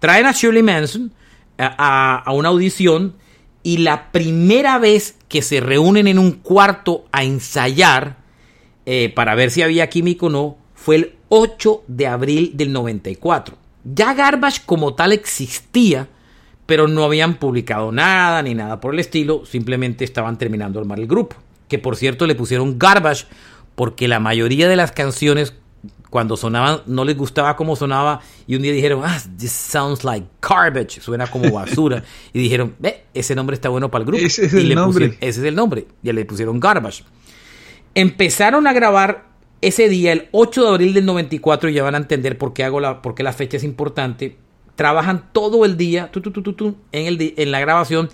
Traen 0.00 0.26
a 0.26 0.32
Shirley 0.32 0.62
Manson 0.62 1.12
a, 1.56 2.24
una 2.32 2.48
audición 2.48 3.14
y 3.62 3.78
la 3.78 4.10
primera 4.10 4.78
vez 4.78 5.16
que 5.28 5.40
se 5.42 5.60
reúnen 5.60 6.08
en 6.08 6.18
un 6.18 6.32
cuarto 6.32 7.06
a 7.12 7.22
ensayar, 7.22 8.18
eh, 8.86 9.12
para 9.14 9.34
ver 9.36 9.50
si 9.52 9.62
había 9.62 9.88
química 9.88 10.26
o 10.26 10.30
no, 10.30 10.58
fue 10.74 10.96
el 10.96 11.14
8 11.28 11.84
de 11.86 12.06
abril 12.08 12.52
del 12.54 12.72
94. 12.72 13.56
Ya 13.84 14.14
Garbage 14.14 14.62
como 14.66 14.94
tal 14.94 15.12
existía, 15.12 16.08
pero 16.68 16.86
no 16.86 17.02
habían 17.02 17.36
publicado 17.36 17.92
nada 17.92 18.42
ni 18.42 18.54
nada 18.54 18.78
por 18.78 18.92
el 18.92 19.00
estilo, 19.00 19.46
simplemente 19.46 20.04
estaban 20.04 20.36
terminando 20.36 20.78
de 20.78 20.82
armar 20.82 21.00
el 21.00 21.06
grupo. 21.06 21.34
Que 21.66 21.78
por 21.78 21.96
cierto 21.96 22.26
le 22.26 22.34
pusieron 22.34 22.78
Garbage 22.78 23.24
porque 23.74 24.06
la 24.06 24.20
mayoría 24.20 24.68
de 24.68 24.76
las 24.76 24.92
canciones 24.92 25.54
cuando 26.10 26.36
sonaban 26.36 26.82
no 26.84 27.06
les 27.06 27.16
gustaba 27.16 27.56
cómo 27.56 27.74
sonaba 27.74 28.20
y 28.46 28.54
un 28.54 28.60
día 28.60 28.72
dijeron, 28.72 29.00
ah, 29.02 29.18
this 29.38 29.50
sounds 29.50 30.04
like 30.04 30.26
garbage, 30.42 31.00
suena 31.00 31.26
como 31.26 31.50
basura. 31.54 32.04
y 32.34 32.38
dijeron, 32.38 32.74
ve, 32.78 33.04
ese 33.14 33.34
nombre 33.34 33.54
está 33.54 33.70
bueno 33.70 33.90
para 33.90 34.02
el 34.02 34.06
grupo. 34.06 34.22
Ese 34.22 34.44
es 34.44 34.52
el 34.52 34.74
nombre. 34.74 35.16
ese 35.22 35.40
es 35.40 35.46
el 35.46 35.54
nombre. 35.54 35.86
Y 36.02 36.12
le 36.12 36.26
pusieron 36.26 36.60
garbage. 36.60 37.02
Empezaron 37.94 38.66
a 38.66 38.74
grabar 38.74 39.28
ese 39.62 39.88
día, 39.88 40.12
el 40.12 40.28
8 40.32 40.64
de 40.64 40.68
abril 40.68 40.92
del 40.92 41.06
94, 41.06 41.70
y 41.70 41.72
ya 41.72 41.82
van 41.82 41.94
a 41.94 41.98
entender 41.98 42.36
por 42.36 42.52
qué, 42.52 42.64
hago 42.64 42.78
la, 42.78 43.00
por 43.00 43.14
qué 43.14 43.22
la 43.22 43.32
fecha 43.32 43.56
es 43.56 43.64
importante. 43.64 44.36
Trabajan 44.78 45.24
todo 45.32 45.64
el 45.64 45.76
día 45.76 46.08
en, 46.12 47.06
el, 47.06 47.34
en 47.36 47.50
la 47.50 47.58
grabación 47.58 48.10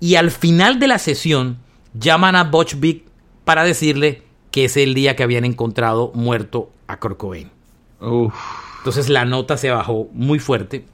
y 0.00 0.14
al 0.14 0.30
final 0.30 0.78
de 0.78 0.88
la 0.88 0.98
sesión 0.98 1.58
llaman 1.92 2.36
a 2.36 2.44
Butch 2.44 2.76
Big 2.80 3.04
para 3.44 3.64
decirle 3.64 4.22
que 4.50 4.64
es 4.64 4.78
el 4.78 4.94
día 4.94 5.14
que 5.14 5.24
habían 5.24 5.44
encontrado 5.44 6.12
muerto 6.14 6.70
a 6.86 6.98
Kurt 6.98 7.20
Entonces 8.00 9.10
la 9.10 9.26
nota 9.26 9.58
se 9.58 9.68
bajó 9.68 10.08
muy 10.14 10.38
fuerte. 10.38 10.86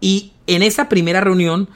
Y 0.00 0.32
en 0.48 0.64
esa 0.64 0.88
primera 0.88 1.20
reunión 1.20 1.68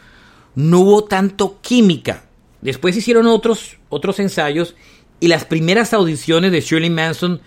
no 0.57 0.81
hubo 0.81 1.05
tanto 1.05 1.61
química. 1.61 2.25
Después 2.63 2.97
hicieron 2.97 3.29
otros, 3.29 3.77
otros 3.91 4.19
ensayos 4.19 4.75
y 5.21 5.29
las 5.29 5.45
primeras 5.45 5.95
audiciones 5.95 6.51
de 6.51 6.63
Shirley 6.63 6.91
Manson 6.91 7.43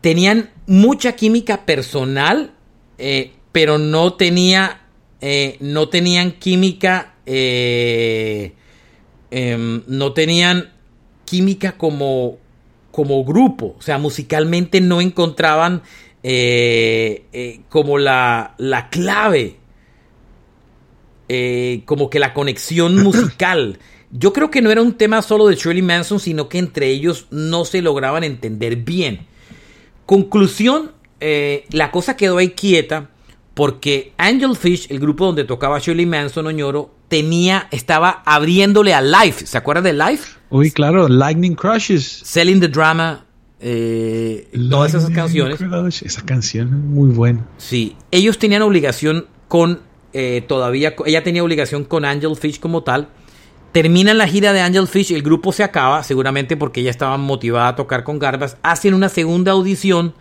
tenían 0.00 0.50
mucha 0.66 1.12
química 1.12 1.64
personal, 1.64 2.54
eh, 2.98 3.34
pero 3.52 3.78
no 3.78 4.14
tenía, 4.14 4.82
eh, 5.20 5.56
no 5.60 5.88
tenían 5.88 6.32
química, 6.32 7.14
eh, 7.26 8.54
em, 9.30 9.82
no 9.86 10.12
tenían 10.12 10.70
química 11.24 11.72
como, 11.72 12.38
como 12.90 13.24
grupo, 13.24 13.76
o 13.78 13.82
sea, 13.82 13.98
musicalmente 13.98 14.80
no 14.80 15.00
encontraban 15.00 15.82
eh, 16.22 17.60
como 17.68 17.98
la, 17.98 18.54
la 18.58 18.90
clave, 18.90 19.56
como 21.84 22.10
que 22.10 22.18
la 22.18 22.34
conexión 22.34 22.96
musical. 23.02 23.78
Yo 24.12 24.32
creo 24.32 24.50
que 24.50 24.60
no 24.60 24.72
era 24.72 24.82
un 24.82 24.94
tema 24.94 25.22
solo 25.22 25.46
de 25.46 25.54
Shirley 25.54 25.82
Manson, 25.82 26.18
sino 26.18 26.48
que 26.48 26.58
entre 26.58 26.88
ellos 26.88 27.26
no 27.30 27.64
se 27.64 27.80
lograban 27.80 28.24
entender 28.24 28.74
bien. 28.74 29.28
Conclusión, 30.04 30.90
la 31.20 31.92
cosa 31.92 32.16
quedó 32.16 32.38
ahí 32.38 32.50
quieta 32.50 33.09
porque 33.60 34.14
Angel 34.16 34.56
Fish, 34.56 34.86
el 34.88 34.98
grupo 35.00 35.26
donde 35.26 35.44
tocaba 35.44 35.78
Shirley 35.78 36.06
Manson 36.06 36.46
Oñoro, 36.46 36.94
tenía, 37.08 37.68
estaba 37.70 38.22
abriéndole 38.24 38.94
a 38.94 39.02
Life. 39.02 39.44
¿Se 39.44 39.58
acuerdan 39.58 39.84
de 39.84 39.92
Life? 39.92 40.30
Uy, 40.48 40.70
claro, 40.70 41.06
Lightning 41.08 41.54
Crushes. 41.54 42.22
Selling 42.24 42.58
the 42.58 42.68
Drama. 42.68 43.26
Eh, 43.60 44.48
todas 44.70 44.94
esas 44.94 45.10
canciones. 45.10 45.60
Esa 46.00 46.22
canción 46.22 46.68
es 46.68 46.72
muy 46.72 47.10
buena. 47.10 47.46
Sí, 47.58 47.96
ellos 48.10 48.38
tenían 48.38 48.62
obligación 48.62 49.26
con, 49.46 49.80
eh, 50.14 50.42
todavía, 50.48 50.94
ella 51.04 51.22
tenía 51.22 51.44
obligación 51.44 51.84
con 51.84 52.06
Angel 52.06 52.36
Fish 52.36 52.60
como 52.60 52.82
tal. 52.82 53.08
Terminan 53.72 54.16
la 54.16 54.26
gira 54.26 54.54
de 54.54 54.62
Angel 54.62 54.86
Fish, 54.86 55.12
el 55.12 55.22
grupo 55.22 55.52
se 55.52 55.64
acaba, 55.64 56.02
seguramente 56.02 56.56
porque 56.56 56.80
ella 56.80 56.90
estaba 56.90 57.18
motivada 57.18 57.68
a 57.68 57.76
tocar 57.76 58.04
con 58.04 58.18
Garbas. 58.18 58.56
Hacen 58.62 58.94
una 58.94 59.10
segunda 59.10 59.52
audición 59.52 60.14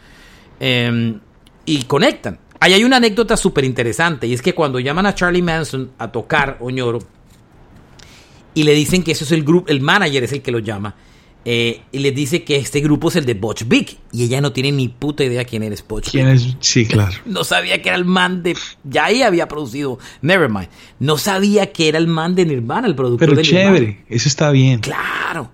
em, 0.60 1.22
y 1.66 1.84
conectan. 1.84 2.38
Ahí 2.60 2.74
hay 2.74 2.84
una 2.84 2.98
anécdota 2.98 3.38
súper 3.38 3.64
interesante 3.64 4.28
y 4.28 4.34
es 4.34 4.42
que 4.42 4.54
cuando 4.54 4.80
llaman 4.80 5.06
a 5.06 5.16
Charlie 5.16 5.42
Manson 5.42 5.92
a 5.98 6.12
tocar 6.12 6.58
Oñoro 6.60 7.00
y 8.54 8.64
le 8.64 8.74
dicen 8.74 9.04
que 9.04 9.12
ese 9.12 9.24
es 9.24 9.32
el 9.32 9.44
grupo, 9.44 9.70
el 9.70 9.80
manager 9.80 10.24
es 10.24 10.34
el 10.34 10.42
que 10.42 10.52
lo 10.52 10.60
llama, 10.60 10.96
eh, 11.46 11.82
y 11.94 12.00
les 12.00 12.14
dice 12.14 12.44
que 12.44 12.58
este 12.58 12.82
grupo 12.82 13.08
es 13.08 13.16
el 13.16 13.26
de 13.26 13.34
Butch 13.34 13.64
Big 13.66 13.98
y 14.12 14.24
ella 14.24 14.42
no 14.42 14.52
tiene 14.52 14.74
ni 14.74 14.90
puta 14.90 15.24
idea 15.24 15.46
quién 15.46 15.64
eres 15.64 15.88
Butch 15.88 16.12
¿Quién 16.12 16.28
es? 16.28 16.58
Sí, 16.60 16.86
claro. 16.86 17.16
no 17.26 17.46
sabía 17.46 17.82
que 17.82 17.90
era 17.90 17.98
el 17.98 18.04
man 18.04 18.44
de... 18.44 18.58
Ya 18.84 19.06
ahí 19.06 19.22
había 19.22 19.48
producido 19.48 20.00
Nevermind. 20.22 20.68
No 21.00 21.18
sabía 21.18 21.72
que 21.72 21.88
era 21.88 21.98
el 21.98 22.08
man 22.08 22.36
de 22.36 22.46
Nirvana, 22.46 22.88
el 22.88 22.96
productor 22.96 23.30
Pero 23.30 23.42
chévere, 23.42 24.04
eso 24.10 24.28
está 24.28 24.52
bien. 24.52 24.82
Claro. 24.82 25.50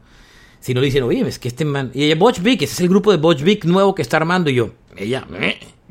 Si 0.60 0.73
no 0.73 0.82
le 0.82 0.88
dicen, 0.88 1.03
oye, 1.03 1.21
es 1.27 1.38
que 1.38 1.49
este 1.49 1.65
man... 1.65 1.91
Y 1.93 2.03
ella, 2.06 2.15
Butch 2.15 2.41
Big, 2.41 2.63
ese 2.63 2.73
es 2.73 2.79
el 2.79 2.89
grupo 2.89 3.12
de 3.12 3.17
Butch 3.17 3.43
Big 3.43 3.63
nuevo 3.65 3.93
que 3.93 4.01
está 4.01 4.17
armando. 4.17 4.49
Y 4.49 4.56
yo, 4.56 4.73
ella... 4.97 5.27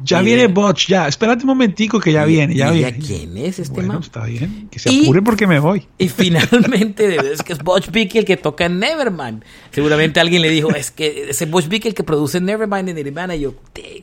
Ya 0.03 0.21
viene 0.23 0.49
Botch, 0.49 0.89
ya. 0.89 1.07
Espérate 1.07 1.45
un 1.45 1.49
momentico 1.49 2.01
que 2.01 2.13
ya 2.13 2.25
viene, 2.25 2.55
ya 2.55 2.71
viene. 2.73 2.99
¿Quién 2.99 3.37
es 3.37 3.61
este 3.61 3.75
bueno, 3.75 4.01
está 4.01 4.25
bien. 4.25 4.69
Que 4.69 4.79
se 4.79 4.89
apure 4.89 5.23
porque 5.23 5.47
me 5.47 5.61
voy. 5.61 5.87
Y 5.99 6.09
finalmente, 6.09 7.17
es 7.33 7.43
que 7.43 7.53
es 7.53 7.61
Butch 7.61 7.91
Vig 7.91 8.17
el 8.17 8.25
que 8.25 8.37
toca 8.37 8.67
en 8.67 8.81
Nevermind. 8.81 9.45
Seguramente 9.71 10.19
alguien 10.19 10.43
le 10.43 10.51
dijo, 10.51 10.75
es 10.75 10.91
que 10.91 11.31
ese 11.31 11.47
Butch 11.47 11.69
Vig 11.69 11.87
el 11.87 11.95
que 11.95 12.03
produce 12.03 12.41
Nevermind 12.41 12.89
en 12.89 12.97
Nirvana. 12.97 13.37
Y 13.37 13.41
yo, 13.41 13.55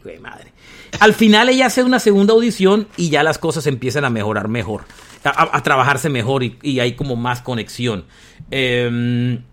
güey, 0.03 0.17
madre. 0.19 0.53
Al 0.99 1.13
final 1.13 1.49
ella 1.49 1.67
hace 1.67 1.83
una 1.83 1.99
segunda 1.99 2.33
audición 2.33 2.87
y 2.95 3.09
ya 3.09 3.23
las 3.23 3.37
cosas 3.37 3.67
empiezan 3.67 4.05
a 4.05 4.09
mejorar 4.09 4.47
mejor. 4.47 4.85
A, 5.23 5.61
trabajarse 5.61 6.09
mejor 6.09 6.43
y, 6.43 6.79
hay 6.79 6.95
como 6.95 7.15
más 7.15 7.41
conexión. 7.41 8.05
Em, 8.49 9.43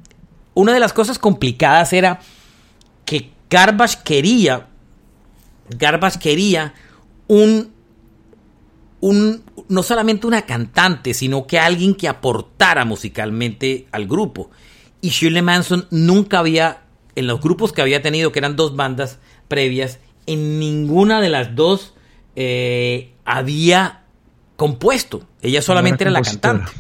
una 0.55 0.73
de 0.73 0.81
las 0.81 0.95
cosas 0.95 1.19
complicadas 1.19 1.93
era 1.93 2.21
que 3.05 3.31
Garbage 3.51 3.99
quería 4.03 4.69
Garbage 5.77 6.19
quería 6.19 6.75
un, 7.27 7.73
un, 9.01 9.43
no 9.69 9.83
solamente 9.83 10.27
una 10.27 10.43
cantante, 10.43 11.15
sino 11.15 11.47
que 11.47 11.59
alguien 11.59 11.95
que 11.95 12.09
aportara 12.09 12.85
musicalmente 12.85 13.87
al 13.93 14.07
grupo. 14.07 14.51
Y 15.01 15.11
Shirley 15.11 15.43
Manson 15.43 15.87
nunca 15.91 16.41
había, 16.41 16.83
en 17.15 17.27
los 17.27 17.41
grupos 17.41 17.73
que 17.73 17.83
había 17.83 18.03
tenido, 18.03 18.33
que 18.33 18.41
eran 18.41 18.57
dos 18.57 18.75
bandas 18.75 19.19
previas, 19.47 20.01
en 20.27 20.59
ninguna 20.59 21.21
de 21.21 21.29
las 21.29 21.55
dos 21.55 21.95
eh, 22.37 23.15
había 23.25 24.05
compuesto. 24.57 25.23
Ella 25.41 25.63
solamente 25.63 26.05
era, 26.05 26.11
la 26.11 26.23
cantante. 26.23 26.73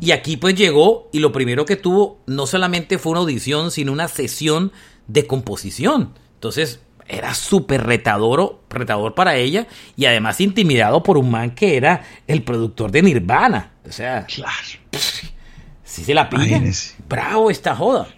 Y 0.00 0.12
aquí 0.12 0.36
pues 0.36 0.54
llegó 0.54 1.08
y 1.12 1.18
lo 1.18 1.30
primero 1.30 1.64
que 1.64 1.76
tuvo 1.76 2.20
no 2.26 2.46
solamente 2.46 2.98
fue 2.98 3.12
una 3.12 3.20
audición, 3.20 3.70
sino 3.70 3.92
una 3.92 4.08
sesión 4.08 4.72
de 5.08 5.26
composición. 5.26 6.14
Entonces, 6.34 6.80
era 7.10 7.34
súper 7.34 7.84
retador, 7.84 8.60
retador 8.70 9.14
para 9.14 9.36
ella 9.36 9.66
y 9.96 10.06
además 10.06 10.40
intimidado 10.40 11.02
por 11.02 11.18
un 11.18 11.30
man 11.30 11.50
que 11.50 11.76
era 11.76 12.02
el 12.26 12.42
productor 12.42 12.90
de 12.90 13.02
Nirvana. 13.02 13.72
O 13.86 13.92
sea, 13.92 14.24
claro. 14.26 14.54
Si 15.82 16.04
se 16.04 16.14
la 16.14 16.30
pide. 16.30 16.72
Bravo 17.08 17.50
esta 17.50 17.74
joda. 17.74 18.08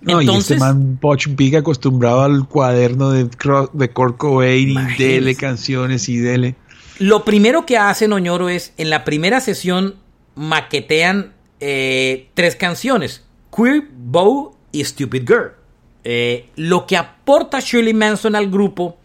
No, 0.00 0.20
Entonces, 0.20 0.50
y 0.50 0.54
este 0.54 0.64
man 0.64 0.98
Poch 1.00 1.28
Big 1.28 1.56
acostumbrado 1.56 2.22
al 2.22 2.48
cuaderno 2.48 3.10
de, 3.10 3.28
de 3.72 3.90
Kurt 3.90 4.20
y 4.44 4.74
dele 4.98 5.36
canciones 5.36 6.08
y 6.08 6.18
dele. 6.18 6.56
Lo 6.98 7.24
primero 7.24 7.64
que 7.66 7.78
hace 7.78 8.08
Noñoro 8.08 8.48
es, 8.48 8.72
en 8.78 8.90
la 8.90 9.04
primera 9.04 9.40
sesión, 9.40 9.94
maquetean 10.34 11.32
eh, 11.60 12.30
tres 12.34 12.56
canciones. 12.56 13.22
Queer, 13.56 13.84
Bow 13.96 14.56
y 14.72 14.84
Stupid 14.84 15.22
Girl. 15.26 15.61
Eh, 16.04 16.48
lo 16.56 16.86
que 16.86 16.96
aporta 16.96 17.60
Shirley 17.60 17.94
Manson 17.94 18.34
al 18.34 18.50
grupo 18.50 18.98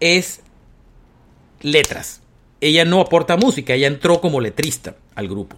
es 0.00 0.40
letras. 1.60 2.22
Ella 2.60 2.84
no 2.84 3.00
aporta 3.00 3.36
música, 3.36 3.74
ella 3.74 3.88
entró 3.88 4.20
como 4.20 4.40
letrista 4.40 4.96
al 5.14 5.28
grupo. 5.28 5.56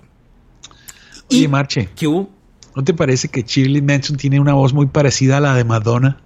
y 1.28 1.46
Marche, 1.46 1.88
¿no 2.02 2.84
te 2.84 2.94
parece 2.94 3.28
que 3.28 3.42
Shirley 3.42 3.82
Manson 3.82 4.16
tiene 4.16 4.40
una 4.40 4.54
voz 4.54 4.72
muy 4.72 4.86
parecida 4.86 5.36
a 5.36 5.40
la 5.40 5.54
de 5.54 5.64
Madonna? 5.64 6.20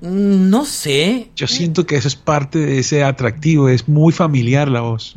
Mm, 0.00 0.50
no 0.50 0.64
sé. 0.64 1.30
Yo 1.36 1.46
siento 1.46 1.86
que 1.86 1.96
eso 1.96 2.08
es 2.08 2.16
parte 2.16 2.58
de 2.58 2.78
ese 2.78 3.04
atractivo, 3.04 3.68
es 3.68 3.88
muy 3.88 4.12
familiar 4.12 4.68
la 4.68 4.80
voz. 4.80 5.16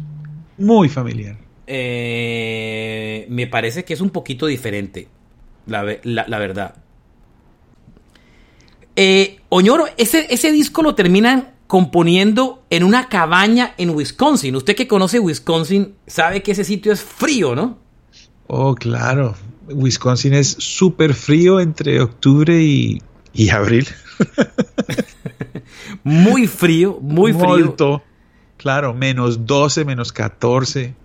Muy 0.60 0.90
familiar. 0.90 1.38
Eh, 1.68 3.26
me 3.30 3.48
parece 3.48 3.84
que 3.84 3.96
es 3.96 4.02
un 4.02 4.12
poquito 4.12 4.46
diferente, 4.46 5.08
la 5.66 5.82
verdad. 5.84 6.85
Eh, 8.96 9.40
Oñoro, 9.50 9.86
ese, 9.98 10.28
ese 10.30 10.52
disco 10.52 10.82
lo 10.82 10.96
terminan 10.96 11.56
componiendo 11.68 12.64
en 12.70 12.84
una 12.84 13.10
cabaña 13.10 13.74
en 13.78 13.90
Wisconsin. 13.90 14.56
Usted 14.56 14.76
que 14.76 14.88
conoce 14.88 15.20
Wisconsin 15.20 15.96
sabe 16.08 16.44
que 16.44 16.52
ese 16.52 16.64
sitio 16.64 16.94
es 16.94 17.02
frío, 17.04 17.56
¿no? 17.56 17.78
Oh, 18.48 18.76
claro. 18.76 19.36
Wisconsin 19.68 20.34
es 20.34 20.56
súper 20.60 21.14
frío 21.14 21.60
entre 21.60 22.02
octubre 22.02 22.62
y, 22.62 23.02
abril. 23.50 23.88
muy 26.04 26.48
frío, 26.48 27.00
muy 27.02 27.34
frío. 27.34 27.76
Claro, 28.58 28.94
menos 28.94 29.46
12, 29.46 29.86
menos 29.86 30.12
14. 30.14 30.96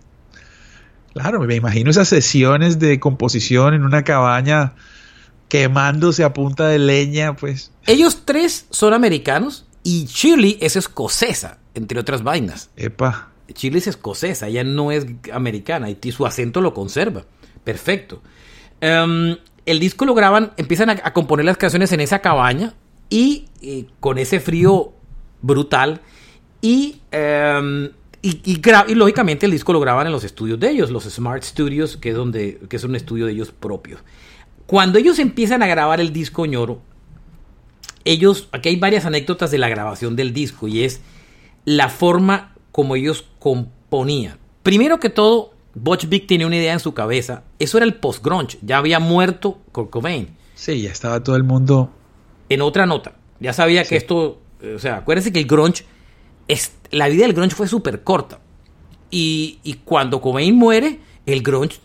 Claro, 1.14 1.40
me 1.40 1.57
imagino 1.57 1.90
esas 1.90 2.09
sesiones 2.09 2.79
de 2.79 3.00
composición 3.00 3.74
en 3.74 3.85
una 3.85 4.05
cabaña 4.05 4.74
quemándose 5.51 6.25
a 6.25 6.33
punta 6.33 6.69
de 6.69 6.79
leña, 6.79 7.37
pues. 7.37 7.73
Ellos 7.87 8.23
tres 8.25 8.67
son 8.71 8.95
americanos 8.95 9.67
y 9.83 10.07
Shirley 10.07 10.57
es 10.63 10.77
escocesa, 10.77 11.59
entre 11.75 12.01
otras 12.01 12.23
vainas. 12.23 12.71
Epa. 12.77 13.33
Shirley 13.55 13.81
es 13.81 13.89
escocesa, 13.89 14.47
ella 14.47 14.65
no 14.65 14.93
es 14.93 15.07
americana 15.33 15.91
y 15.91 16.13
su 16.13 16.25
acento 16.25 16.61
lo 16.61 16.73
conserva. 16.73 17.25
Perfecto. 17.65 18.23
Em, 18.81 19.37
el 19.67 19.81
disco 19.81 20.05
lo 20.07 20.15
graban, 20.15 20.53
empiezan 20.57 20.91
a, 20.91 21.13
componer 21.13 21.45
las 21.45 21.57
canciones 21.57 21.93
en 21.93 22.01
esa 22.01 22.21
cabaña 22.21 22.75
y 23.11 23.47
eh, 23.61 23.87
con 23.99 24.19
ese 24.19 24.39
frío 24.39 24.93
brutal 25.43 26.01
y, 26.63 27.01
em, 27.11 27.91
y, 28.23 28.95
lógicamente 28.95 29.47
el 29.47 29.53
disco 29.53 29.73
lo 29.73 29.81
graban 29.81 30.07
en 30.07 30.13
los 30.13 30.23
estudios 30.23 30.61
de 30.61 30.71
ellos, 30.71 30.91
los 30.91 31.05
Smart 31.05 31.43
Studios, 31.43 31.97
que 31.97 32.11
es, 32.11 32.15
donde, 32.15 32.61
que 32.69 32.77
es 32.77 32.85
un 32.85 32.95
estudio 32.95 33.27
de 33.27 33.33
ellos 33.33 33.51
propios. 33.51 34.01
Cuando 34.71 35.01
ellos 35.01 35.19
empiezan 35.19 35.65
a 35.65 35.67
grabar 35.67 36.01
el 36.01 36.13
disco 36.13 36.47
ñoro, 36.47 36.81
ellos, 38.05 38.49
aquí 38.53 38.69
hay 38.69 38.77
varias 38.77 39.05
anécdotas 39.05 39.51
de 39.51 39.59
la 39.59 39.69
grabación 39.69 40.15
del 40.15 40.33
disco 40.33 40.69
y 40.69 40.85
es 40.85 41.01
la 41.65 41.89
forma 41.89 42.55
como 42.71 42.95
ellos 42.95 43.27
componían. 43.41 44.39
Primero 44.63 45.01
que 45.01 45.11
todo, 45.11 45.55
Butch 45.75 46.09
Vig 46.09 46.29
tenía 46.29 46.47
una 46.47 46.55
idea 46.55 46.73
en 46.73 46.79
su 46.79 46.95
cabeza. 46.95 47.43
Eso 47.59 47.79
era 47.79 47.85
el 47.85 47.95
post-grunge. 47.95 48.59
Ya 48.63 48.79
había 48.79 49.01
muerto 49.01 49.59
Kurt 49.73 49.91
Cobain. 49.91 50.37
Sí, 50.55 50.83
ya 50.83 50.93
estaba 50.93 51.21
todo 51.21 51.35
el 51.35 51.43
mundo. 51.43 51.91
En 52.49 52.63
otra 52.63 52.87
nota. 52.87 53.17
Ya 53.41 53.53
sabía 53.53 53.83
que 53.83 53.97
esto. 53.97 54.39
O 54.73 54.79
sea, 54.79 54.99
acuérdense 54.99 55.33
que 55.33 55.41
el 55.41 55.47
grunge. 55.47 55.85
Es, 56.47 56.71
la 56.93 57.09
vida 57.09 57.25
del 57.25 57.35
grunge 57.35 57.57
fue 57.57 57.67
súper 57.67 58.05
corta. 58.05 58.39
Y, 59.11 59.81
cuando 59.85 60.21
Cobain 60.21 60.55
muere, 60.55 61.01
el 61.27 61.43
grunge 61.43 61.81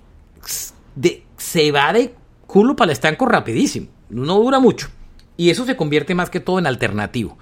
se 1.35 1.71
va 1.71 1.91
de 1.91 2.13
culo 2.55 2.73
para 2.73 2.85
el 2.85 2.93
estanco 2.93 3.25
rapidísimo. 3.25 3.87
No 4.09 4.39
dura 4.39 4.61
mucho. 4.61 4.87
Y 5.35 5.49
eso 5.49 5.65
se 5.65 5.75
convierte 5.75 6.15
más 6.15 6.29
que 6.29 6.39
todo 6.39 6.57
en 6.57 6.65
alternativo. 6.65 7.37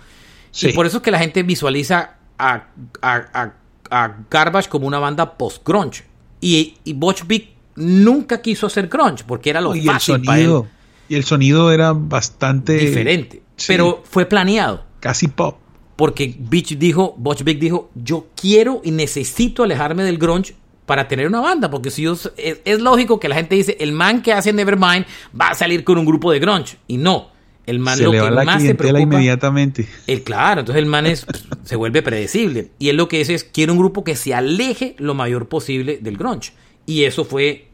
Y 0.60 0.74
por 0.74 0.88
eso 0.88 0.98
es 0.98 1.04
que 1.04 1.12
la 1.12 1.20
gente 1.20 1.44
visualiza 1.44 2.16
a, 2.40 2.64
a, 3.00 3.54
a, 3.92 4.18
Garbage 4.32 4.70
como 4.70 4.88
una 4.88 4.98
banda 4.98 5.38
post-grunge. 5.38 6.04
Y, 6.42 6.78
y 6.84 6.94
Butch 6.94 7.28
Vig 7.28 7.54
nunca 7.76 8.42
quiso 8.42 8.66
hacer 8.66 8.88
grunge 8.88 9.24
porque 9.24 9.52
era 9.52 9.62
lo 9.62 9.76
y 9.76 9.86
fácil 9.86 10.16
el 10.16 10.26
sonido, 10.26 10.68
Y 11.08 11.14
el 11.14 11.24
sonido 11.24 11.72
era 11.72 11.94
bastante... 11.94 12.74
Diferente. 12.74 13.44
Pero 13.68 14.02
fue 14.10 14.26
planeado. 14.26 14.84
Casi 15.00 15.28
pop. 15.28 15.60
Porque 15.96 16.36
Butch 16.40 16.76
dijo, 16.76 17.14
Butch 17.20 17.44
Vig 17.44 17.60
dijo, 17.60 17.92
yo 17.94 18.30
quiero 18.36 18.82
y 18.84 18.90
necesito 18.90 19.62
alejarme 19.62 20.02
del 20.02 20.18
grunge 20.18 20.56
para 20.86 21.08
tener 21.08 21.28
una 21.28 21.40
banda, 21.40 21.70
porque 21.70 21.90
si 21.90 22.06
es, 22.06 22.32
es, 22.38 22.82
lógico 22.82 23.20
que 23.20 23.30
la 23.30 23.36
gente 23.36 23.56
dice, 23.56 23.78
el 23.80 23.92
man 23.92 24.22
que 24.22 24.34
hace 24.34 24.52
Nevermind 24.52 25.06
va 25.40 25.50
a 25.50 25.54
salir 25.54 25.84
con 25.84 25.98
un 25.98 26.06
grupo 26.06 26.32
de 26.32 26.40
grunge, 26.40 26.78
y 26.88 26.98
no, 26.98 27.32
el 27.66 27.80
man 27.80 27.98
se 27.98 28.04
lo 28.04 28.12
le 28.12 28.20
va 28.20 28.30
que 28.30 28.36
la 28.36 28.44
más 28.44 28.62
se 28.62 28.76
preocupa, 28.76 29.02
inmediatamente. 29.02 29.88
El, 30.08 30.24
claro, 30.24 30.62
entonces 30.62 30.84
el 30.84 30.90
man 30.90 31.06
es, 31.06 31.26
se 31.64 31.76
vuelve 31.76 32.02
predecible. 32.02 32.72
Y 32.78 32.90
él 32.90 32.98
lo 32.98 33.08
que 33.08 33.20
dice 33.20 33.34
es, 33.34 33.44
quiero 33.44 33.74
un 33.74 33.80
grupo 33.80 34.04
que 34.04 34.16
se 34.16 34.34
aleje 34.34 34.96
lo 34.98 35.14
mayor 35.14 35.48
posible 35.48 36.00
del 36.02 36.18
grunge. 36.18 36.52
Y 36.86 37.04
eso 37.06 37.24
fue 37.24 37.70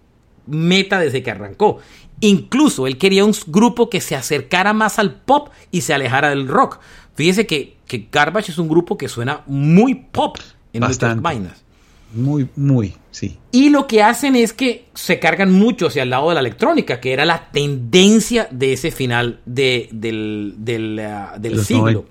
meta 0.46 1.00
desde 1.00 1.24
que 1.24 1.32
arrancó. 1.32 1.80
Incluso 2.22 2.86
él 2.86 2.98
quería 2.98 3.26
un 3.26 3.34
grupo 3.48 3.90
que 3.90 4.02
se 4.02 4.16
acercara 4.16 4.74
más 4.74 5.00
al 5.00 5.16
pop 5.22 5.50
y 5.72 5.82
se 5.82 5.94
alejara 5.94 6.30
del 6.30 6.48
rock. 6.48 6.80
Fíjese 7.16 7.48
que, 7.48 7.78
que 7.88 8.08
Garbage 8.12 8.52
es 8.52 8.58
un 8.58 8.70
grupo 8.70 8.98
que 8.98 9.08
suena 9.08 9.42
muy 9.48 9.96
pop 9.96 10.38
en 10.74 10.82
nuestras 10.82 11.20
vainas. 11.22 11.64
Muy, 12.12 12.50
muy, 12.56 12.96
sí. 13.12 13.38
Y 13.52 13.70
lo 13.70 13.86
que 13.86 14.02
hacen 14.02 14.36
es 14.36 14.54
que 14.54 14.86
se 14.96 15.20
cargan 15.20 15.52
mucho 15.52 15.88
hacia 15.88 16.04
el 16.04 16.10
lado 16.10 16.30
de 16.30 16.36
la 16.36 16.42
electrónica, 16.42 17.00
que 17.00 17.14
era 17.14 17.24
la 17.26 17.52
tendencia 17.52 18.48
de 18.50 18.74
ese 18.74 18.90
final 18.92 19.42
de, 19.46 19.90
del, 19.92 20.56
del, 20.58 21.00
ah, 21.00 21.38
siglo. 21.64 22.06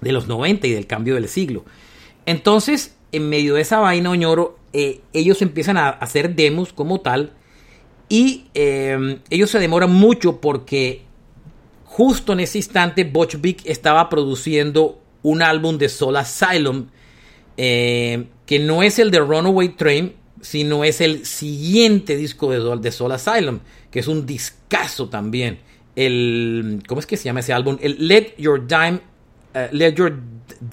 De 0.00 0.12
los 0.12 0.28
90 0.28 0.66
y 0.66 0.72
del 0.72 0.86
cambio 0.86 1.14
del 1.14 1.28
siglo. 1.28 1.64
Entonces, 2.24 2.96
en 3.12 3.28
medio 3.28 3.54
de 3.54 3.60
esa 3.60 3.80
vaina, 3.80 4.10
Oñoro, 4.10 4.58
eh, 4.72 5.02
ellos 5.12 5.42
empiezan 5.42 5.76
a 5.76 5.90
hacer 5.90 6.34
demos 6.34 6.72
como 6.72 7.00
tal. 7.00 7.32
Y 8.08 8.46
em, 8.54 9.20
ellos 9.30 9.50
se 9.50 9.58
demoran 9.58 9.92
mucho 9.92 10.40
porque 10.40 11.02
justo 11.84 12.32
en 12.32 12.40
ese 12.40 12.58
instante 12.58 13.04
Butch 13.04 13.40
Vig 13.40 13.58
estaba 13.64 14.08
produciendo 14.08 15.00
un 15.22 15.42
álbum 15.42 15.78
de 15.78 15.88
Soul 15.88 16.16
Asylum 16.16 16.86
eh, 17.56 18.26
que 18.46 18.58
no 18.58 18.82
es 18.82 18.98
el 18.98 19.10
de 19.10 19.20
Runaway 19.20 19.70
Train, 19.70 20.14
sino 20.40 20.84
es 20.84 21.00
el 21.00 21.24
siguiente 21.24 22.16
disco 22.16 22.50
de, 22.50 22.76
de 22.78 22.92
Soul 22.92 23.12
Asylum, 23.12 23.60
que 23.90 24.00
es 24.00 24.08
un 24.08 24.26
discazo 24.26 25.08
también. 25.08 25.60
El, 25.94 26.82
¿Cómo 26.86 27.00
es 27.00 27.06
que 27.06 27.16
se 27.16 27.24
llama 27.24 27.40
ese 27.40 27.52
álbum? 27.52 27.78
El 27.80 28.08
Let 28.08 28.34
Your 28.38 28.66
Dime, 28.66 29.00
eh, 29.54 29.68
Let 29.72 29.94
Your 29.94 30.18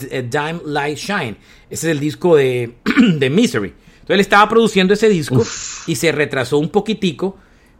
eh, 0.09 0.27
Dime 0.29 0.61
Light 0.65 0.97
Shine. 0.97 1.37
Ese 1.69 1.87
es 1.87 1.91
el 1.91 1.99
disco 1.99 2.35
de, 2.35 2.75
de 3.17 3.29
Misery. 3.29 3.67
Entonces 3.67 4.15
él 4.15 4.19
estaba 4.21 4.49
produciendo 4.49 4.93
ese 4.93 5.09
disco 5.09 5.43
y 5.85 5.95
se 5.95 6.11
retrasó 6.11 6.57
un 6.57 6.69
poquitico, 6.69 7.37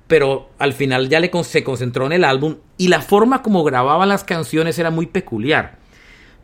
pero 0.08 0.52
al 0.60 0.74
final 0.74 1.10
ya 1.10 1.20
le, 1.20 1.32
se 1.44 1.64
concentró 1.64 2.06
en 2.06 2.12
el 2.12 2.24
álbum 2.24 2.58
y 2.78 2.90
la 2.90 3.02
forma 3.02 3.42
como 3.42 3.64
grababa 3.64 4.06
las 4.06 4.24
canciones 4.24 4.78
era 4.78 4.92
muy 4.92 5.08
peculiar 5.08 5.80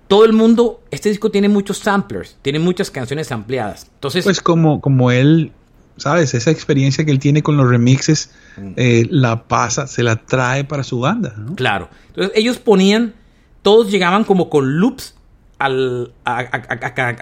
todo 0.07 0.25
el 0.25 0.33
mundo, 0.33 0.81
este 0.91 1.09
disco 1.09 1.31
tiene 1.31 1.49
muchos 1.49 1.79
samplers, 1.79 2.37
tiene 2.41 2.59
muchas 2.59 2.91
canciones 2.91 3.31
ampliadas. 3.31 3.87
Entonces, 3.95 4.23
pues 4.23 4.41
como, 4.41 4.79
como 4.79 5.11
él, 5.11 5.51
sabes, 5.97 6.33
esa 6.33 6.51
experiencia 6.51 7.05
que 7.05 7.11
él 7.11 7.19
tiene 7.19 7.41
con 7.41 7.57
los 7.57 7.67
remixes, 7.67 8.31
mm. 8.57 8.71
eh, 8.75 9.07
la 9.09 9.43
pasa, 9.47 9.87
se 9.87 10.03
la 10.03 10.17
trae 10.17 10.63
para 10.63 10.83
su 10.83 10.99
banda. 10.99 11.35
Claro. 11.55 11.89
Entonces 12.09 12.33
ellos 12.35 12.59
ponían, 12.59 13.15
todos 13.61 13.89
llegaban 13.89 14.23
como 14.25 14.49
con 14.49 14.77
loops 14.77 15.15
al, 15.57 16.13
a, 16.23 16.43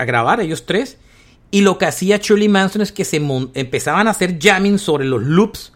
grabar, 0.06 0.41
ellos 0.41 0.65
tres. 0.65 0.98
Y 1.52 1.62
lo 1.62 1.78
que 1.78 1.86
hacía 1.86 2.17
Shirley 2.17 2.50
Manson 2.50 2.82
es 2.82 2.91
que 2.91 3.06
se 3.06 3.17
empezaban 3.54 4.08
a 4.08 4.12
hacer 4.12 4.39
jamming 4.41 4.80
sobre 4.80 5.06
los 5.06 5.22
loops 5.22 5.72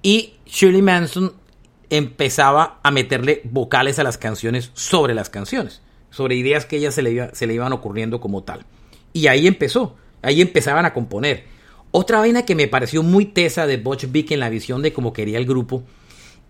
y 0.00 0.34
Shirley 0.46 0.80
Manson 0.80 1.34
empezaba 1.90 2.80
a 2.82 2.90
meterle 2.90 3.42
vocales 3.44 3.98
a 3.98 4.04
las 4.04 4.16
canciones 4.16 4.70
sobre 4.72 5.14
las 5.14 5.28
canciones 5.28 5.82
sobre 6.12 6.36
ideas 6.36 6.66
que 6.66 6.76
ella 6.76 6.92
se 6.92 7.02
le, 7.02 7.34
se 7.34 7.48
le 7.48 7.54
iban 7.54 7.72
ocurriendo 7.72 8.20
como 8.20 8.44
tal. 8.44 8.64
Y 9.12 9.26
ahí 9.26 9.48
empezó, 9.48 9.96
ahí 10.22 10.40
empezaban 10.40 10.86
a 10.86 10.94
componer. 10.94 11.44
Otra 11.90 12.20
vaina 12.20 12.44
que 12.44 12.54
me 12.54 12.68
pareció 12.68 13.02
muy 13.02 13.26
tesa 13.26 13.66
de 13.66 13.78
Butch 13.78 14.06
Vig 14.10 14.32
en 14.32 14.40
la 14.40 14.48
visión 14.48 14.82
de 14.82 14.92
cómo 14.92 15.12
quería 15.12 15.38
el 15.38 15.46
grupo 15.46 15.82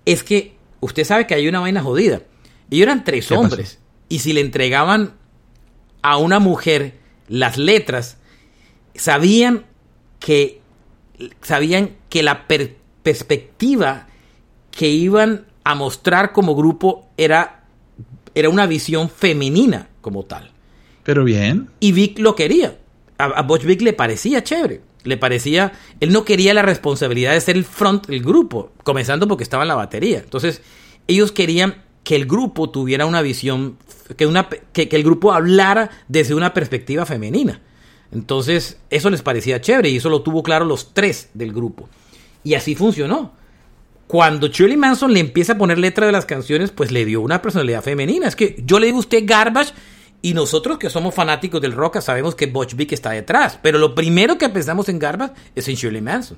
es 0.04 0.22
que 0.22 0.56
usted 0.80 1.04
sabe 1.04 1.26
que 1.26 1.34
hay 1.34 1.48
una 1.48 1.60
vaina 1.60 1.82
jodida. 1.82 2.22
Ellos 2.70 2.82
eran 2.82 3.04
tres 3.04 3.30
hombres 3.30 3.78
y 4.08 4.18
si 4.18 4.32
le 4.32 4.40
entregaban 4.40 5.14
a 6.02 6.16
una 6.16 6.38
mujer 6.38 6.98
las 7.28 7.56
letras, 7.56 8.18
sabían 8.94 9.64
que 10.18 10.60
sabían 11.42 11.96
que 12.08 12.22
la 12.22 12.46
perspectiva 13.02 14.08
que 14.70 14.88
iban 14.88 15.46
a 15.64 15.74
mostrar 15.74 16.32
como 16.32 16.54
grupo 16.54 17.08
era 17.16 17.61
era 18.34 18.48
una 18.48 18.66
visión 18.66 19.10
femenina 19.10 19.88
como 20.00 20.24
tal. 20.24 20.50
Pero 21.02 21.24
bien. 21.24 21.70
Y 21.80 21.92
Vic 21.92 22.18
lo 22.18 22.34
quería. 22.34 22.78
A, 23.18 23.24
a 23.24 23.42
Butch 23.42 23.64
Vic 23.64 23.82
le 23.82 23.92
parecía 23.92 24.42
chévere. 24.42 24.80
Le 25.04 25.16
parecía. 25.16 25.72
Él 26.00 26.12
no 26.12 26.24
quería 26.24 26.54
la 26.54 26.62
responsabilidad 26.62 27.32
de 27.32 27.40
ser 27.40 27.56
el 27.56 27.64
front 27.64 28.06
del 28.06 28.22
grupo. 28.22 28.72
Comenzando 28.84 29.26
porque 29.28 29.44
estaba 29.44 29.64
en 29.64 29.68
la 29.68 29.74
batería. 29.74 30.18
Entonces, 30.18 30.62
ellos 31.08 31.32
querían 31.32 31.82
que 32.04 32.16
el 32.16 32.26
grupo 32.26 32.70
tuviera 32.70 33.06
una 33.06 33.22
visión. 33.22 33.76
Que, 34.16 34.26
una, 34.26 34.48
que, 34.48 34.88
que 34.88 34.96
el 34.96 35.02
grupo 35.02 35.32
hablara 35.32 35.90
desde 36.08 36.34
una 36.34 36.54
perspectiva 36.54 37.06
femenina. 37.06 37.60
Entonces, 38.12 38.78
eso 38.90 39.10
les 39.10 39.22
parecía 39.22 39.60
chévere. 39.60 39.90
Y 39.90 39.96
eso 39.96 40.08
lo 40.08 40.22
tuvo 40.22 40.42
claro 40.42 40.64
los 40.64 40.94
tres 40.94 41.30
del 41.34 41.52
grupo. 41.52 41.88
Y 42.44 42.54
así 42.54 42.74
funcionó 42.74 43.32
cuando 44.12 44.48
Shirley 44.48 44.76
Manson 44.76 45.14
le 45.14 45.20
empieza 45.20 45.54
a 45.54 45.56
poner 45.56 45.78
letra 45.78 46.04
de 46.04 46.12
las 46.12 46.26
canciones, 46.26 46.70
pues 46.70 46.92
le 46.92 47.06
dio 47.06 47.22
una 47.22 47.40
personalidad 47.40 47.82
femenina. 47.82 48.28
Es 48.28 48.36
que 48.36 48.62
yo 48.66 48.78
le 48.78 48.84
digo 48.84 48.98
a 48.98 49.00
usted 49.00 49.22
Garbage 49.24 49.72
y 50.20 50.34
nosotros 50.34 50.76
que 50.76 50.90
somos 50.90 51.14
fanáticos 51.14 51.62
del 51.62 51.72
rock 51.72 51.98
sabemos 52.00 52.34
que 52.34 52.44
Butch 52.44 52.74
Vig 52.74 52.92
está 52.92 53.12
detrás. 53.12 53.58
Pero 53.62 53.78
lo 53.78 53.94
primero 53.94 54.36
que 54.36 54.50
pensamos 54.50 54.90
en 54.90 54.98
Garbage 54.98 55.32
es 55.54 55.66
en 55.66 55.76
Shirley 55.76 56.02
Manson. 56.02 56.36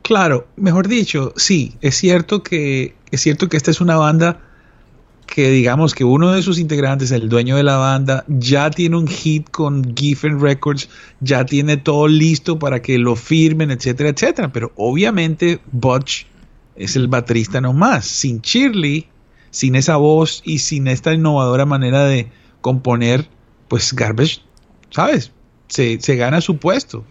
Claro, 0.00 0.48
mejor 0.56 0.88
dicho, 0.88 1.34
sí, 1.36 1.76
es 1.82 1.96
cierto 1.96 2.42
que 2.42 2.94
es 3.10 3.20
cierto 3.20 3.50
que 3.50 3.58
esta 3.58 3.70
es 3.70 3.82
una 3.82 3.96
banda 3.96 4.40
que 5.26 5.50
digamos 5.50 5.94
que 5.94 6.04
uno 6.04 6.32
de 6.32 6.40
sus 6.40 6.58
integrantes, 6.58 7.10
el 7.10 7.28
dueño 7.28 7.58
de 7.58 7.62
la 7.62 7.76
banda, 7.76 8.24
ya 8.26 8.70
tiene 8.70 8.96
un 8.96 9.06
hit 9.06 9.50
con 9.50 9.94
Giffen 9.94 10.40
Records, 10.40 10.88
ya 11.20 11.44
tiene 11.44 11.76
todo 11.76 12.08
listo 12.08 12.58
para 12.58 12.80
que 12.80 12.96
lo 12.96 13.16
firmen, 13.16 13.70
etcétera, 13.70 14.08
etcétera. 14.08 14.50
Pero 14.50 14.72
obviamente 14.76 15.60
Butch 15.72 16.24
es 16.76 16.96
el 16.96 17.08
baterista 17.08 17.60
nomás. 17.60 18.06
Sin 18.06 18.40
Shirley, 18.40 19.08
sin 19.50 19.74
esa 19.74 19.96
voz 19.96 20.42
y 20.44 20.58
sin 20.58 20.86
esta 20.88 21.14
innovadora 21.14 21.64
manera 21.64 22.04
de 22.04 22.28
componer, 22.60 23.28
pues 23.68 23.94
Garbage, 23.94 24.42
¿sabes? 24.90 25.32
Se, 25.68 25.96
gana 26.16 26.40
su 26.40 26.58
puesto. 26.58 27.04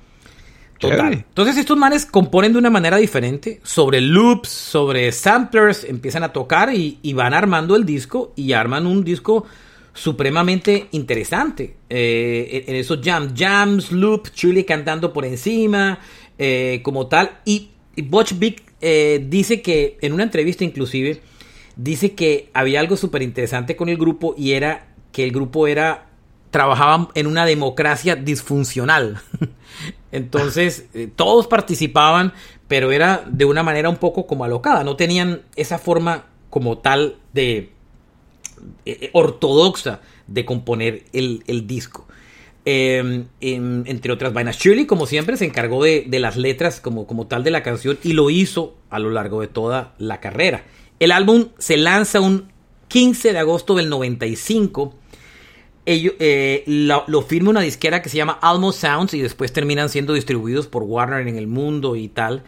Total. 0.80 1.14
Entonces 1.14 1.58
estos 1.58 1.78
manes 1.78 2.06
componen 2.06 2.52
de 2.52 2.60
una 2.60 2.70
manera 2.70 2.98
diferente, 2.98 3.62
sobre 3.64 4.02
loops, 4.02 4.50
sobre 4.50 5.12
samplers, 5.12 5.86
empiezan 5.86 6.24
a 6.24 6.34
tocar 6.34 6.74
y, 6.74 7.14
van 7.14 7.34
armando 7.34 7.76
el 7.76 7.86
disco 7.86 8.34
y 8.36 8.52
arman 8.52 8.86
un 8.86 9.04
disco 9.04 9.46
supremamente 9.94 10.88
interesante. 10.92 11.78
Eh, 11.90 12.66
en 12.68 12.76
esos 12.76 13.00
jams, 13.02 13.34
jams, 13.36 13.92
loops, 13.92 14.34
Chile 14.34 14.66
cantando 14.66 15.14
por 15.14 15.26
encima, 15.26 16.00
eh, 16.38 16.82
como 16.84 17.08
tal. 17.08 17.40
Y, 17.46 17.72
Butch 18.04 18.34
Big 18.38 18.65
eh, 18.88 19.26
dice 19.28 19.64
que, 19.64 19.98
en 20.02 20.14
una 20.14 20.22
entrevista 20.22 20.64
inclusive, 20.64 21.20
dice 21.76 22.14
que 22.14 22.52
había 22.54 22.80
algo 22.80 22.98
súper 22.98 23.24
interesante 23.24 23.76
con 23.76 23.90
el 23.90 23.98
grupo 23.98 24.36
y 24.38 24.52
era 24.52 24.90
que 25.12 25.24
el 25.24 25.32
grupo 25.32 25.66
era 25.66 26.06
trabajaban 26.52 27.08
en 27.16 27.26
una 27.26 27.48
democracia 27.48 28.16
disfuncional. 28.16 29.20
Entonces, 30.12 30.86
eh, 30.94 31.10
todos 31.14 31.48
participaban, 31.48 32.32
pero 32.68 32.92
era 32.92 33.26
de 33.28 33.46
una 33.46 33.64
manera 33.64 33.90
un 33.90 33.98
poco 33.98 34.28
como 34.28 34.44
alocada. 34.44 34.84
No 34.84 34.96
tenían 34.96 35.42
esa 35.56 35.80
forma 35.80 36.26
como 36.52 36.78
tal 36.78 37.18
de 37.34 37.72
eh, 38.86 39.10
ortodoxa 39.14 40.00
de 40.28 40.46
componer 40.46 41.06
el, 41.12 41.66
disco. 41.66 42.08
Em, 42.68 43.26
em, 43.42 43.84
entre 43.86 44.12
otras 44.12 44.34
vainas, 44.34 44.58
Shirley, 44.58 44.88
como 44.88 45.06
siempre, 45.06 45.38
se 45.38 45.46
encargó 45.46 45.84
de, 45.84 46.08
las 46.10 46.36
letras 46.36 46.82
como, 46.82 47.06
como 47.06 47.28
tal 47.28 47.44
de 47.44 47.52
la 47.52 47.62
canción 47.62 48.00
y 48.04 48.14
lo 48.14 48.32
hizo 48.32 48.76
a 48.90 48.98
lo 48.98 49.12
largo 49.12 49.42
de 49.42 49.48
toda 49.48 49.94
la 50.00 50.20
carrera. 50.20 50.64
El 51.00 51.12
álbum 51.12 51.50
se 51.60 51.78
lanza 51.78 52.22
un 52.22 52.52
15 52.88 53.34
de 53.34 53.40
agosto 53.40 53.76
del 53.76 53.90
95 53.90 54.96
ellos, 55.86 56.14
eh, 56.20 56.64
lo, 56.66 57.22
firma 57.22 57.52
una 57.52 57.62
disquera 57.62 58.02
que 58.02 58.10
se 58.10 58.18
llama 58.18 58.40
Almo 58.42 58.72
Sounds 58.72 59.14
y 59.14 59.22
después 59.22 59.54
terminan 59.54 59.90
siendo 59.90 60.14
distribuidos 60.14 60.68
por 60.68 60.84
Warner 60.84 61.28
en 61.28 61.38
el 61.38 61.48
mundo 61.48 61.96
y 61.96 62.08
tal. 62.08 62.44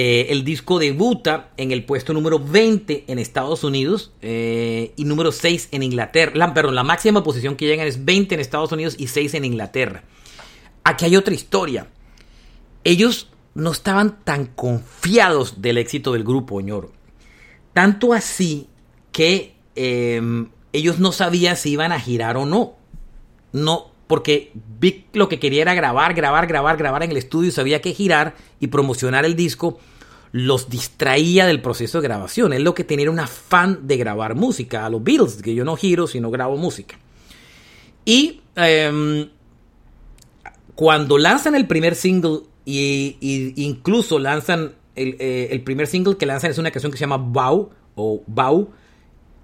Eh, 0.00 0.30
el 0.30 0.44
disco 0.44 0.78
debuta 0.78 1.50
en 1.56 1.72
el 1.72 1.84
puesto 1.84 2.12
número 2.12 2.38
20 2.38 3.06
en 3.08 3.18
Estados 3.18 3.64
Unidos 3.64 4.12
eh, 4.22 4.92
y 4.94 5.04
número 5.04 5.32
6 5.32 5.70
en 5.72 5.82
Inglaterra. 5.82 6.30
La, 6.36 6.54
perdón, 6.54 6.76
la 6.76 6.84
máxima 6.84 7.24
posición 7.24 7.56
que 7.56 7.66
llegan 7.66 7.88
es 7.88 8.04
20 8.04 8.36
en 8.36 8.40
Estados 8.40 8.70
Unidos 8.70 8.94
y 8.96 9.08
6 9.08 9.34
en 9.34 9.44
Inglaterra. 9.44 10.04
Aquí 10.84 11.04
hay 11.04 11.16
otra 11.16 11.34
historia. 11.34 11.88
Ellos 12.84 13.28
no 13.54 13.72
estaban 13.72 14.22
tan 14.22 14.46
confiados 14.46 15.60
del 15.62 15.78
éxito 15.78 16.12
del 16.12 16.22
grupo, 16.22 16.60
señor. 16.60 16.92
Tanto 17.72 18.12
así 18.12 18.68
que 19.10 19.56
em, 19.74 20.50
ellos 20.72 21.00
no 21.00 21.10
sabían 21.10 21.56
si 21.56 21.70
iban 21.70 21.90
a 21.90 21.98
girar 21.98 22.36
o 22.36 22.46
no 22.46 22.78
no, 23.52 23.90
porque 24.08 24.52
lo 25.12 25.28
que 25.28 25.38
quería 25.38 25.62
era 25.62 25.74
grabar, 25.74 26.14
grabar, 26.14 26.46
grabar, 26.46 26.76
grabar 26.76 27.02
en 27.04 27.10
el 27.12 27.18
estudio, 27.18 27.52
sabía 27.52 27.80
que 27.80 27.92
girar 27.92 28.34
y 28.58 28.68
promocionar 28.68 29.24
el 29.24 29.36
disco 29.36 29.78
los 30.32 30.68
distraía 30.68 31.46
del 31.46 31.60
proceso 31.60 32.00
de 32.00 32.08
grabación. 32.08 32.52
Él 32.52 32.64
lo 32.64 32.74
que 32.74 32.84
tenía 32.84 33.10
un 33.10 33.20
afán 33.20 33.86
de 33.86 33.96
grabar 33.96 34.34
música, 34.34 34.86
a 34.86 34.90
los 34.90 35.04
Beatles, 35.04 35.42
que 35.42 35.54
yo 35.54 35.64
no 35.64 35.76
giro, 35.76 36.06
sino 36.06 36.30
grabo 36.30 36.56
música. 36.56 36.98
Y 38.04 38.40
em, 38.56 39.28
cuando 40.74 41.18
lanzan 41.18 41.54
el 41.54 41.66
primer 41.66 41.94
single, 41.94 42.40
y, 42.64 43.16
incluso 43.56 44.18
lanzan 44.18 44.72
el, 44.96 45.16
eh, 45.18 45.48
el, 45.50 45.62
primer 45.62 45.86
single 45.86 46.16
que 46.16 46.26
lanzan 46.26 46.50
es 46.50 46.58
una 46.58 46.70
canción 46.70 46.92
que 46.92 46.98
se 46.98 47.02
llama 47.02 47.18
Bow, 47.18 47.70
o 47.94 48.22
Bow, 48.26 48.70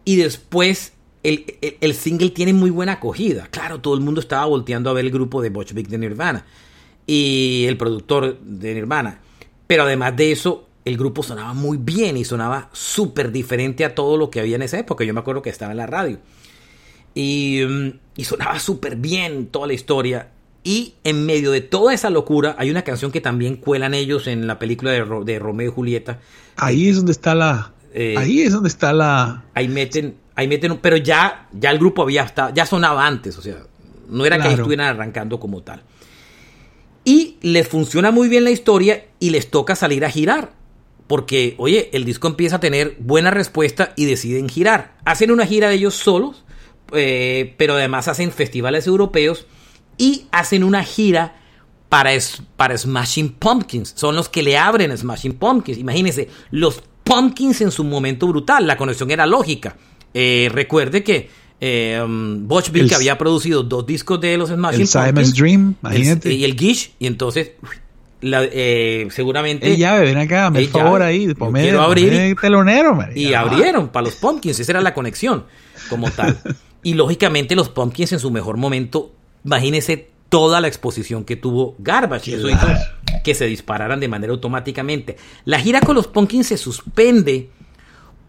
y 0.04 0.16
después 0.16 0.94
el, 1.24 1.94
single 1.94 2.30
tiene 2.30 2.52
muy 2.52 2.70
buena 2.70 2.92
acogida. 2.92 3.48
Claro, 3.50 3.80
todo 3.80 3.94
el 3.94 4.00
mundo 4.00 4.20
estaba 4.20 4.44
volteando 4.44 4.90
a 4.90 4.92
ver 4.92 5.06
el 5.06 5.10
grupo 5.10 5.40
de 5.40 5.48
Butch 5.48 5.72
Vig 5.72 5.88
de 5.88 5.98
Nirvana 5.98 6.44
y 7.06 7.64
el 7.66 7.78
productor 7.78 8.38
de 8.40 8.74
Nirvana. 8.74 9.20
Pero 9.66 9.84
además 9.84 10.14
de 10.16 10.32
eso, 10.32 10.68
el 10.84 10.98
grupo 10.98 11.22
sonaba 11.22 11.54
muy 11.54 11.78
bien 11.78 12.18
y 12.18 12.24
sonaba 12.24 12.68
súper 12.72 13.32
diferente 13.32 13.86
a 13.86 13.94
todo 13.94 14.18
lo 14.18 14.30
que 14.30 14.40
había 14.40 14.56
en 14.56 14.62
esa 14.62 14.78
época. 14.78 15.04
Yo 15.04 15.14
me 15.14 15.20
acuerdo 15.20 15.40
que 15.40 15.48
estaba 15.48 15.72
en 15.72 15.78
la 15.78 15.86
radio. 15.86 16.18
Y, 17.14 17.62
mm, 17.66 18.22
sonaba 18.22 18.58
súper 18.58 18.96
bien 18.96 19.46
toda 19.46 19.66
la 19.66 19.72
historia. 19.72 20.28
Y 20.62 20.94
en 21.04 21.24
medio 21.24 21.50
de 21.52 21.62
toda 21.62 21.94
esa 21.94 22.10
locura, 22.10 22.54
hay 22.58 22.70
una 22.70 22.82
canción 22.82 23.12
que 23.12 23.22
también 23.22 23.56
cuelan 23.56 23.94
ellos 23.94 24.26
en 24.26 24.46
la 24.46 24.58
película 24.58 24.92
de, 24.92 25.04
de 25.24 25.38
Romeo 25.38 25.70
y 25.70 25.72
Julieta. 25.72 26.20
Ahí 26.56 26.88
es 26.88 26.96
donde 26.96 27.12
está 27.12 27.34
la. 27.34 27.72
Eh, 27.94 28.16
ahí 28.18 28.42
es 28.42 28.52
donde 28.52 28.68
está 28.68 28.92
la. 28.92 29.44
Ahí 29.54 29.68
meten 29.68 30.16
ahí 30.34 30.48
meten, 30.48 30.78
pero 30.78 30.96
ya, 30.96 31.48
ya 31.52 31.70
el 31.70 31.78
grupo 31.78 32.02
había 32.02 32.22
estado, 32.22 32.52
ya 32.54 32.66
sonaba 32.66 33.06
antes, 33.06 33.38
o 33.38 33.42
sea, 33.42 33.58
no 34.08 34.24
era 34.24 34.38
que 34.38 34.52
estuvieran 34.52 34.88
arrancando 34.88 35.40
como 35.40 35.62
tal. 35.62 35.82
Y 37.04 37.36
les 37.42 37.68
funciona 37.68 38.10
muy 38.10 38.28
bien 38.28 38.44
la 38.44 38.50
historia 38.50 39.04
y 39.20 39.30
les 39.30 39.50
toca 39.50 39.76
salir 39.76 40.04
a 40.04 40.10
girar. 40.10 40.52
Porque, 41.06 41.54
oye, 41.58 41.90
el 41.92 42.06
disco 42.06 42.28
empieza 42.28 42.56
a 42.56 42.60
tener 42.60 42.96
buena 42.98 43.30
respuesta 43.30 43.92
y 43.94 44.06
deciden 44.06 44.48
girar. 44.48 44.96
Hacen 45.04 45.30
una 45.30 45.46
gira 45.46 45.68
de 45.68 45.74
ellos 45.74 45.94
solos, 45.94 46.44
eh, 46.92 47.54
pero 47.58 47.74
además 47.74 48.08
hacen 48.08 48.32
festivales 48.32 48.86
europeos 48.86 49.46
y 49.98 50.26
hacen 50.32 50.64
una 50.64 50.82
gira 50.82 51.36
para, 51.90 52.10
para 52.56 52.78
Smashing 52.78 53.34
Pumpkins. 53.34 53.92
Son 53.94 54.16
los 54.16 54.30
que 54.30 54.42
le 54.42 54.56
abren 54.56 54.96
Smashing 54.96 55.34
Pumpkins. 55.34 55.76
Imagínense, 55.76 56.30
los 56.50 56.82
Pumpkins 57.04 57.60
en 57.60 57.70
su 57.70 57.84
momento 57.84 58.26
brutal. 58.26 58.66
La 58.66 58.78
conexión 58.78 59.10
era 59.10 59.26
lógica. 59.26 59.76
Eh, 60.14 60.48
recuerde 60.52 61.02
que 61.02 61.28
eh, 61.60 62.00
um, 62.04 62.46
Butch 62.46 62.70
Vig 62.70 62.92
había 62.94 63.18
producido 63.18 63.62
dos 63.62 63.84
discos 63.84 64.20
de 64.20 64.38
los 64.38 64.50
Smashing 64.50 64.82
el 64.82 64.86
Simon's 64.86 65.34
Dream, 65.34 65.74
imagínate. 65.82 66.32
y 66.32 66.44
el 66.44 66.56
Gish, 66.56 66.92
y 66.98 67.06
entonces 67.06 67.52
eh, 68.22 69.08
seguramente. 69.10 69.76
ya, 69.76 69.98
ven 69.98 70.16
acá, 70.16 70.50
me 70.50 70.66
favor 70.66 71.02
ahí, 71.02 71.34
quiero 71.52 71.82
abrir 71.82 72.36
telonero, 72.40 72.98
Y 73.14 73.34
abrieron 73.34 73.88
para 73.88 74.06
los 74.06 74.16
Pumpkins, 74.16 74.58
esa 74.60 74.72
era 74.72 74.80
la 74.80 74.94
conexión 74.94 75.44
como 75.90 76.10
tal. 76.10 76.38
y 76.82 76.94
lógicamente 76.94 77.54
los 77.54 77.68
Pumpkins 77.68 78.12
en 78.12 78.20
su 78.20 78.30
mejor 78.30 78.56
momento, 78.56 79.12
imagínese 79.44 80.10
toda 80.28 80.60
la 80.60 80.68
exposición 80.68 81.24
que 81.24 81.36
tuvo 81.36 81.76
Garbage, 81.78 82.30
y 82.30 82.34
eso 82.34 82.48
hizo 82.48 82.66
que 83.22 83.34
se 83.34 83.46
dispararan 83.46 84.00
de 84.00 84.08
manera 84.08 84.32
automáticamente. 84.32 85.16
La 85.44 85.58
gira 85.58 85.80
con 85.80 85.94
los 85.94 86.06
Pumpkins 86.06 86.46
se 86.46 86.56
suspende 86.56 87.50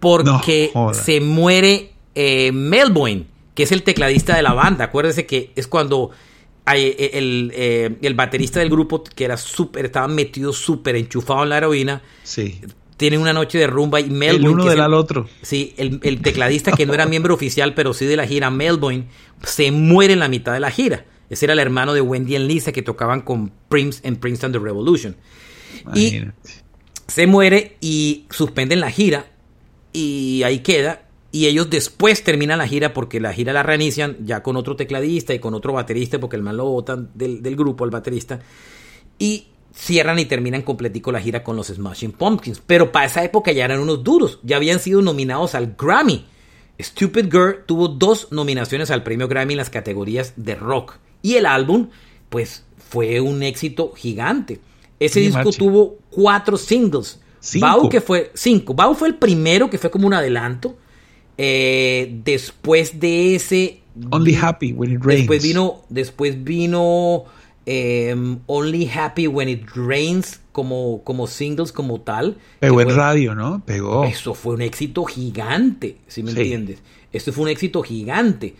porque 0.05 0.71
se 0.93 1.19
muere 1.19 1.93
eh, 2.13 2.51
Melbourne, 2.51 3.25
que 3.55 3.63
es 3.63 3.71
el 3.71 3.81
tecladista 3.81 4.35
de 4.35 4.43
la 4.43 4.53
banda. 4.53 4.85
Acuérdese 4.85 5.25
que 5.25 5.51
es 5.55 5.67
cuando 5.67 6.11
eh, 6.71 7.09
el, 7.13 7.51
eh, 7.55 7.97
el, 8.03 8.13
baterista 8.13 8.59
del 8.59 8.69
grupo, 8.69 9.03
que 9.03 9.25
era 9.25 9.35
súper, 9.35 9.85
estaba 9.85 10.07
metido 10.07 10.53
súper 10.53 10.95
enchufado 10.95 11.41
en 11.41 11.49
la 11.49 11.57
heroína. 11.57 12.03
Sí. 12.21 12.61
Tiene 12.97 13.17
una 13.17 13.33
noche 13.33 13.57
de 13.57 13.65
rumba 13.65 13.99
y 13.99 14.11
Melbourne. 14.11 14.45
El 14.45 14.53
uno 14.53 14.65
del 14.65 14.79
al 14.79 14.93
otro. 14.93 15.27
Sí, 15.41 15.73
el, 15.77 16.21
tecladista 16.21 16.71
que 16.71 16.85
no 16.85 16.93
era 16.93 17.07
miembro 17.07 17.33
oficial, 17.33 17.73
pero 17.73 17.91
sí 17.95 18.05
de 18.05 18.15
la 18.15 18.27
gira, 18.27 18.51
Melbourne, 18.51 19.07
se 19.41 19.71
muere 19.71 20.13
en 20.13 20.19
la 20.19 20.27
mitad 20.27 20.53
de 20.53 20.59
la 20.59 20.69
gira. 20.69 21.03
Ese 21.31 21.47
era 21.47 21.53
el 21.53 21.59
hermano 21.59 21.95
de 21.95 22.01
Wendy 22.01 22.35
y 22.35 22.39
Lisa 22.39 22.71
que 22.71 22.83
tocaban 22.83 23.21
con 23.21 23.51
Prince 23.69 24.01
en 24.03 24.17
Princeton 24.17 24.51
The 24.51 24.59
Revolution. 24.59 25.15
Y 25.95 26.21
se 27.07 27.25
muere 27.25 27.77
y 27.81 28.27
suspenden 28.29 28.81
la 28.81 28.91
gira 28.91 29.25
y 29.95 30.43
ahí 30.43 30.59
queda. 30.59 31.03
Y 31.31 31.47
ellos 31.47 31.69
después 31.69 32.23
terminan 32.23 32.59
la 32.59 32.67
gira 32.67 32.93
porque 32.93 33.19
la 33.19 33.33
gira 33.33 33.53
la 33.53 33.63
reinician 33.63 34.17
ya 34.25 34.43
con 34.43 34.55
otro 34.57 34.75
tecladista 34.75 35.33
y 35.33 35.39
con 35.39 35.53
otro 35.53 35.73
baterista 35.73 36.19
porque 36.19 36.35
el 36.35 36.43
man 36.43 36.57
lo 36.57 36.65
botan 36.65 37.09
del, 37.13 37.55
grupo, 37.55 37.85
el 37.85 37.91
baterista. 37.91 38.39
Y 39.19 39.47
cierran 39.73 40.19
y 40.19 40.25
terminan 40.25 40.61
completico 40.61 41.11
la 41.11 41.21
gira 41.21 41.43
con 41.43 41.55
los 41.55 41.67
Smashing 41.67 42.11
Pumpkins. 42.11 42.61
Pero 42.65 42.91
para 42.91 43.05
esa 43.05 43.23
época 43.23 43.51
ya 43.51 43.65
eran 43.65 43.79
unos 43.79 44.03
duros, 44.03 44.39
ya 44.43 44.57
habían 44.57 44.79
sido 44.79 45.01
nominados 45.01 45.55
al 45.55 45.75
Grammy. 45.77 46.25
Stupid 46.79 47.31
Girl 47.31 47.63
tuvo 47.65 47.87
dos 47.87 48.31
nominaciones 48.31 48.91
al 48.91 49.03
premio 49.03 49.27
Grammy 49.29 49.53
en 49.53 49.57
las 49.57 49.69
categorías 49.69 50.33
de 50.35 50.55
rock. 50.55 50.97
Y 51.21 51.35
el 51.35 51.45
álbum, 51.45 51.89
pues, 52.29 52.65
fue 52.89 53.19
un 53.19 53.43
éxito 53.43 53.93
gigante. 53.95 54.59
Ese 54.99 55.19
disco 55.21 55.51
tuvo 55.51 55.97
cuatro 56.09 56.57
singles. 56.57 57.19
Bau 57.59 57.89
que 57.89 58.01
fue 58.01 58.31
cinco. 58.33 58.73
Bau 58.73 58.95
fue 58.95 59.07
el 59.07 59.15
primero 59.15 59.69
que 59.69 59.77
fue 59.77 59.91
como 59.91 60.07
un 60.07 60.13
adelanto. 60.13 60.77
Eh, 61.37 62.19
después 62.23 62.99
de 62.99 63.35
ese. 63.35 63.81
Only 64.11 64.35
Happy 64.35 64.73
When 64.73 64.91
It 64.91 65.03
Rains. 65.03 65.21
Después 65.21 65.43
vino. 65.43 65.81
Después 65.89 66.43
vino. 66.43 67.25
Em, 67.67 68.39
Only 68.45 68.89
Happy 68.89 69.27
When 69.27 69.49
It 69.49 69.67
Rains 69.75 70.39
como, 70.51 71.01
como 71.03 71.27
singles 71.27 71.71
como 71.71 72.01
tal. 72.01 72.37
Pegó 72.59 72.81
en 72.81 72.95
radio, 72.95 73.33
¿no? 73.33 73.63
Pegó. 73.65 74.05
Eso 74.05 74.33
fue 74.35 74.53
un 74.53 74.61
éxito 74.61 75.03
gigante, 75.03 75.97
si 76.07 76.21
me 76.21 76.31
entiendes. 76.31 76.79
Esto 77.11 77.33
fue 77.33 77.45
un 77.45 77.49
éxito 77.49 77.81
gigante. 77.81 78.55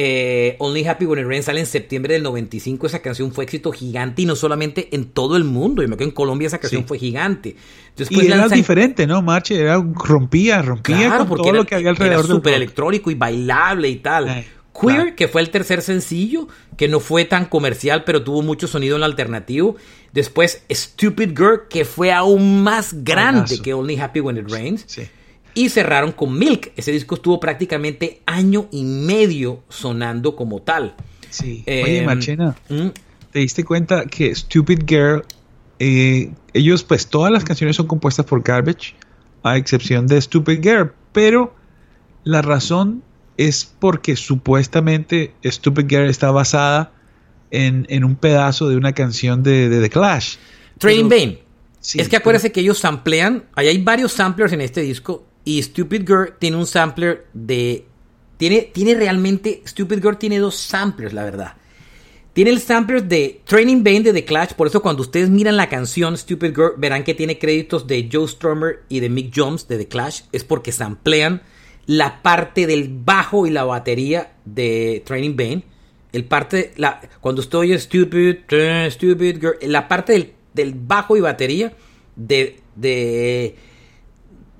Eh, 0.00 0.54
Only 0.60 0.86
Happy 0.86 1.06
When 1.06 1.18
It 1.18 1.26
Rains 1.26 1.46
sale 1.46 1.58
en 1.58 1.66
septiembre 1.66 2.14
del 2.14 2.22
95. 2.22 2.86
Esa 2.86 3.00
canción 3.00 3.32
fue 3.32 3.42
éxito 3.42 3.72
gigante 3.72 4.22
y 4.22 4.26
no 4.26 4.36
solamente 4.36 4.94
en 4.94 5.06
todo 5.06 5.36
el 5.36 5.42
mundo. 5.42 5.82
Yo 5.82 5.88
me 5.88 5.94
acuerdo 5.94 6.10
en 6.10 6.14
Colombia 6.14 6.46
esa 6.46 6.58
canción 6.58 6.86
fue 6.86 7.00
gigante. 7.00 7.56
y 8.08 8.26
era 8.26 8.46
diferente, 8.48 9.08
¿no? 9.08 9.22
Marche 9.22 9.58
era 9.58 9.74
rompía, 9.74 10.62
rompía 10.62 11.08
claro, 11.08 11.26
porque 11.26 11.42
todo 11.42 11.52
lo 11.52 11.64
que 11.64 11.74
había 11.74 11.90
alrededor. 11.90 12.26
Era 12.26 12.32
súper 12.32 12.54
electrónico 12.54 13.10
y 13.10 13.16
bailable 13.16 13.88
y 13.88 13.96
tal. 13.96 14.44
Queer, 14.80 15.16
que 15.16 15.26
fue 15.26 15.40
el 15.40 15.50
tercer 15.50 15.82
sencillo, 15.82 16.46
que 16.76 16.86
no 16.86 17.00
fue 17.00 17.24
tan 17.24 17.46
comercial, 17.46 18.04
pero 18.04 18.22
tuvo 18.22 18.42
mucho 18.42 18.68
sonido 18.68 18.94
en 18.94 19.00
lo 19.00 19.06
alternativo. 19.06 19.74
Después 20.12 20.62
Stupid 20.70 21.30
Girl, 21.36 21.62
que 21.68 21.84
fue 21.84 22.12
aún 22.12 22.62
más 22.62 23.02
grande 23.02 23.58
que 23.60 23.74
Only 23.74 23.98
Happy 23.98 24.20
When 24.20 24.36
It 24.36 24.48
Rains. 24.48 24.86
Y 25.58 25.70
cerraron 25.70 26.12
con 26.12 26.38
Milk. 26.38 26.70
Ese 26.76 26.92
disco 26.92 27.16
estuvo 27.16 27.40
prácticamente 27.40 28.22
año 28.26 28.68
y 28.70 28.84
medio 28.84 29.64
sonando 29.68 30.36
como 30.36 30.62
tal. 30.62 30.94
Sí. 31.30 31.64
Oye, 31.66 31.98
em, 31.98 32.04
Machena, 32.06 32.54
¿Mm? 32.68 32.90
¿te 33.32 33.40
diste 33.40 33.64
cuenta 33.64 34.06
que 34.06 34.32
Stupid 34.32 34.84
Girl, 34.86 35.24
eh, 35.80 36.30
ellos 36.52 36.84
pues 36.84 37.08
todas 37.08 37.32
las 37.32 37.42
canciones 37.42 37.74
son 37.74 37.88
compuestas 37.88 38.24
por 38.24 38.40
Garbage, 38.44 38.94
a 39.42 39.56
excepción 39.56 40.06
de 40.06 40.20
Stupid 40.20 40.62
Girl, 40.62 40.92
pero 41.12 41.56
la 42.22 42.40
razón 42.40 43.02
es 43.36 43.64
porque 43.80 44.14
supuestamente 44.14 45.34
Stupid 45.44 45.86
Girl 45.88 46.08
está 46.08 46.30
basada 46.30 46.92
en, 47.50 48.04
un 48.04 48.14
pedazo 48.14 48.68
de 48.68 48.76
una 48.76 48.92
canción 48.92 49.42
de, 49.42 49.80
The 49.80 49.90
Clash. 49.90 50.36
Training 50.78 51.08
Bane. 51.08 51.42
es 51.94 52.08
que 52.08 52.16
acuérdese 52.16 52.52
que 52.52 52.60
ellos 52.60 52.78
samplean, 52.78 53.42
ahí 53.56 53.66
hay 53.66 53.82
varios 53.82 54.12
samplers 54.12 54.52
en 54.52 54.60
este 54.60 54.82
disco 54.82 55.26
y 55.44 55.62
Stupid 55.62 56.06
Girl 56.06 56.34
tiene 56.38 56.56
un 56.56 56.66
sampler 56.66 57.26
de... 57.32 57.84
Tiene, 58.36 58.70
tiene 58.72 58.94
realmente, 58.94 59.62
Stupid 59.66 60.00
Girl 60.00 60.16
tiene 60.16 60.38
dos 60.38 60.56
samplers, 60.56 61.12
la 61.12 61.24
verdad. 61.24 61.54
Tiene 62.32 62.50
el 62.50 62.60
sampler 62.60 63.02
de 63.02 63.40
Training 63.44 63.82
Bane 63.82 64.02
de 64.02 64.12
The 64.12 64.24
Clash, 64.24 64.52
por 64.52 64.68
eso 64.68 64.80
cuando 64.80 65.02
ustedes 65.02 65.28
miran 65.28 65.56
la 65.56 65.68
canción 65.68 66.16
Stupid 66.16 66.50
Girl 66.50 66.74
verán 66.76 67.02
que 67.02 67.14
tiene 67.14 67.36
créditos 67.36 67.88
de 67.88 68.08
Joe 68.12 68.28
Strummer 68.28 68.84
y 68.88 69.00
de 69.00 69.08
Mick 69.08 69.32
Jones 69.34 69.66
de 69.66 69.76
The 69.76 69.88
Clash, 69.88 70.20
es 70.30 70.44
porque 70.44 70.70
samplean 70.70 71.42
la 71.86 72.22
parte 72.22 72.66
del 72.66 72.90
bajo 72.92 73.46
y 73.46 73.50
la 73.50 73.64
batería 73.64 74.34
de 74.44 75.02
Training 75.04 75.36
Bane. 75.36 75.64
El 76.12 76.26
parte, 76.26 76.72
la, 76.76 77.00
cuando 77.20 77.40
estoy 77.40 77.76
stupid, 77.78 78.36
stupid 78.90 79.40
girl, 79.40 79.56
la 79.62 79.88
parte 79.88 80.34
del, 80.54 80.74
bajo 80.74 81.16
y 81.16 81.20
batería 81.20 81.72
de, 82.14 82.60
de, 82.76 83.56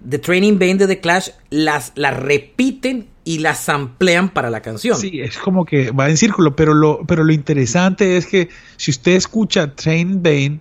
de 0.01 0.19
Training 0.19 0.59
Bane 0.59 0.77
de 0.77 0.87
The 0.87 1.01
Clash 1.01 1.31
las, 1.51 1.93
las 1.95 2.17
repiten 2.17 3.09
y 3.25 3.39
las 3.39 3.61
samplean 3.61 4.31
para 4.31 4.51
la 4.51 4.61
canción. 4.63 4.99
Sí, 4.99 5.21
es 5.21 5.37
como 5.39 5.65
que 5.65 5.91
va 5.91 6.09
en 6.09 6.17
círculo, 6.17 6.57
pero 6.57 6.75
lo, 6.75 7.05
pero 7.07 7.25
lo 7.25 7.33
interesante 7.33 8.17
es 8.17 8.27
que 8.27 8.49
si 8.77 8.91
usted 8.91 9.13
escucha 9.13 9.75
Training 9.75 10.23
Bane, 10.23 10.61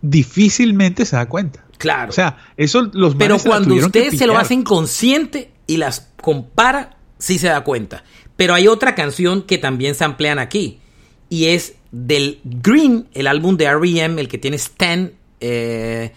difícilmente 0.00 1.04
se 1.04 1.16
da 1.16 1.26
cuenta. 1.26 1.64
Claro. 1.78 2.10
O 2.10 2.12
sea, 2.12 2.38
eso 2.56 2.82
los 2.92 3.16
Pero 3.16 3.38
cuando 3.38 3.74
ustedes 3.74 4.16
se 4.16 4.26
lo 4.26 4.38
hacen 4.38 4.62
consciente, 4.62 5.52
y 5.66 5.76
las 5.76 6.12
compara, 6.20 6.96
sí 7.18 7.38
se 7.38 7.48
da 7.48 7.62
cuenta. 7.62 8.04
Pero 8.36 8.54
hay 8.54 8.68
otra 8.68 8.94
canción 8.94 9.42
que 9.42 9.58
también 9.58 9.94
se 9.94 10.04
amplían 10.04 10.38
aquí. 10.38 10.80
Y 11.28 11.46
es 11.46 11.74
del 11.90 12.40
Green, 12.44 13.08
el 13.14 13.26
álbum 13.26 13.56
de 13.56 13.64
R.E.M., 13.64 14.20
el 14.20 14.28
que 14.28 14.38
tiene 14.38 14.56
Stan. 14.56 15.12
Eh, 15.40 16.12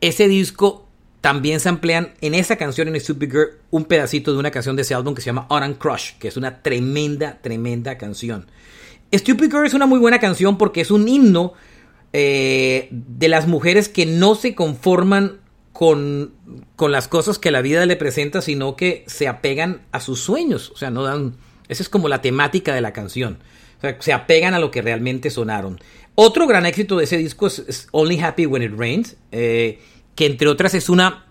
ese 0.00 0.28
disco 0.28 0.81
también 1.22 1.60
se 1.60 1.68
amplían 1.68 2.12
en 2.20 2.34
esa 2.34 2.56
canción, 2.56 2.88
en 2.88 3.00
Stupid 3.00 3.30
Girl, 3.30 3.48
un 3.70 3.84
pedacito 3.84 4.32
de 4.32 4.38
una 4.38 4.50
canción 4.50 4.74
de 4.74 4.82
ese 4.82 4.92
álbum 4.92 5.14
que 5.14 5.22
se 5.22 5.26
llama 5.26 5.46
On 5.48 5.74
Crush, 5.74 6.18
que 6.18 6.28
es 6.28 6.36
una 6.36 6.62
tremenda, 6.62 7.38
tremenda 7.40 7.96
canción. 7.96 8.50
Stupid 9.14 9.50
Girl 9.50 9.64
es 9.64 9.72
una 9.72 9.86
muy 9.86 10.00
buena 10.00 10.18
canción 10.18 10.58
porque 10.58 10.80
es 10.80 10.90
un 10.90 11.06
himno 11.06 11.54
eh, 12.12 12.88
de 12.90 13.28
las 13.28 13.46
mujeres 13.46 13.88
que 13.88 14.04
no 14.04 14.34
se 14.34 14.56
conforman 14.56 15.38
con, 15.72 16.32
las 16.76 17.06
cosas 17.06 17.38
que 17.38 17.52
la 17.52 17.62
vida 17.62 17.86
le 17.86 17.94
presenta, 17.94 18.42
sino 18.42 18.74
que 18.74 19.04
se 19.06 19.28
apegan 19.28 19.82
a 19.92 20.00
sus 20.00 20.20
sueños. 20.20 20.70
O 20.70 20.76
sea, 20.76 20.90
no 20.90 21.04
dan. 21.04 21.36
Esa 21.68 21.84
es 21.84 21.88
como 21.88 22.08
la 22.08 22.20
temática 22.20 22.74
de 22.74 22.80
la 22.80 22.92
canción. 22.92 23.38
O 23.78 23.80
sea, 23.80 23.96
se 24.00 24.12
apegan 24.12 24.54
a 24.54 24.58
lo 24.58 24.72
que 24.72 24.82
realmente 24.82 25.30
sonaron. 25.30 25.78
Otro 26.16 26.48
gran 26.48 26.66
éxito 26.66 26.98
de 26.98 27.04
ese 27.04 27.16
disco 27.16 27.46
es, 27.46 27.88
Only 27.92 28.18
Happy 28.18 28.46
When 28.46 28.62
It 28.64 28.72
Rains, 28.76 29.16
eh, 29.30 29.80
que 30.14 30.26
entre 30.26 30.48
otras 30.48 30.74
es 30.74 30.88
una, 30.88 31.26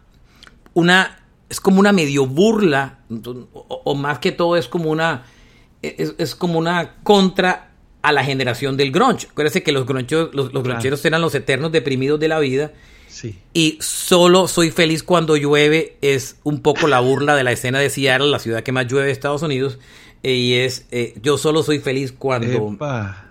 una, 0.73 1.25
es 1.49 1.59
como 1.59 1.79
una 1.79 1.91
medio 1.91 2.25
burla, 2.25 2.99
o, 3.53 3.95
más 3.95 4.19
que 4.19 4.31
todo 4.31 4.57
es 4.57 4.67
como 4.67 4.89
una, 4.89 5.25
es, 5.81 6.35
como 6.35 6.57
una 6.57 6.95
contra 7.03 7.71
a 8.01 8.11
la 8.11 8.23
generación 8.23 8.77
del 8.77 8.91
grunge. 8.91 9.27
Acuérdense 9.29 9.63
que 9.63 9.71
los, 9.71 9.85
gruncheros, 9.85 10.33
los, 10.33 10.53
los 10.53 11.05
eran 11.05 11.21
los 11.21 11.35
eternos 11.35 11.71
deprimidos 11.71 12.19
de 12.19 12.27
la 12.27 12.39
vida. 12.39 12.71
Y 13.53 13.77
solo 13.81 14.47
soy 14.47 14.71
feliz 14.71 15.03
cuando 15.03 15.35
llueve 15.35 15.97
es 16.01 16.37
un 16.43 16.61
poco 16.61 16.87
la 16.87 16.99
burla 17.01 17.35
de 17.35 17.43
la 17.43 17.51
escena 17.51 17.79
de 17.79 17.89
Seattle, 17.89 18.29
la 18.29 18.39
ciudad 18.39 18.63
que 18.63 18.71
más 18.71 18.87
llueve 18.87 19.07
de 19.07 19.11
Estados 19.11 19.41
Unidos. 19.41 19.79
Eh, 20.23 20.33
y 20.33 20.53
es 20.53 20.85
eh, 20.91 21.15
yo 21.21 21.37
solo 21.37 21.63
soy 21.63 21.79
feliz 21.79 22.11
cuando 22.11 22.77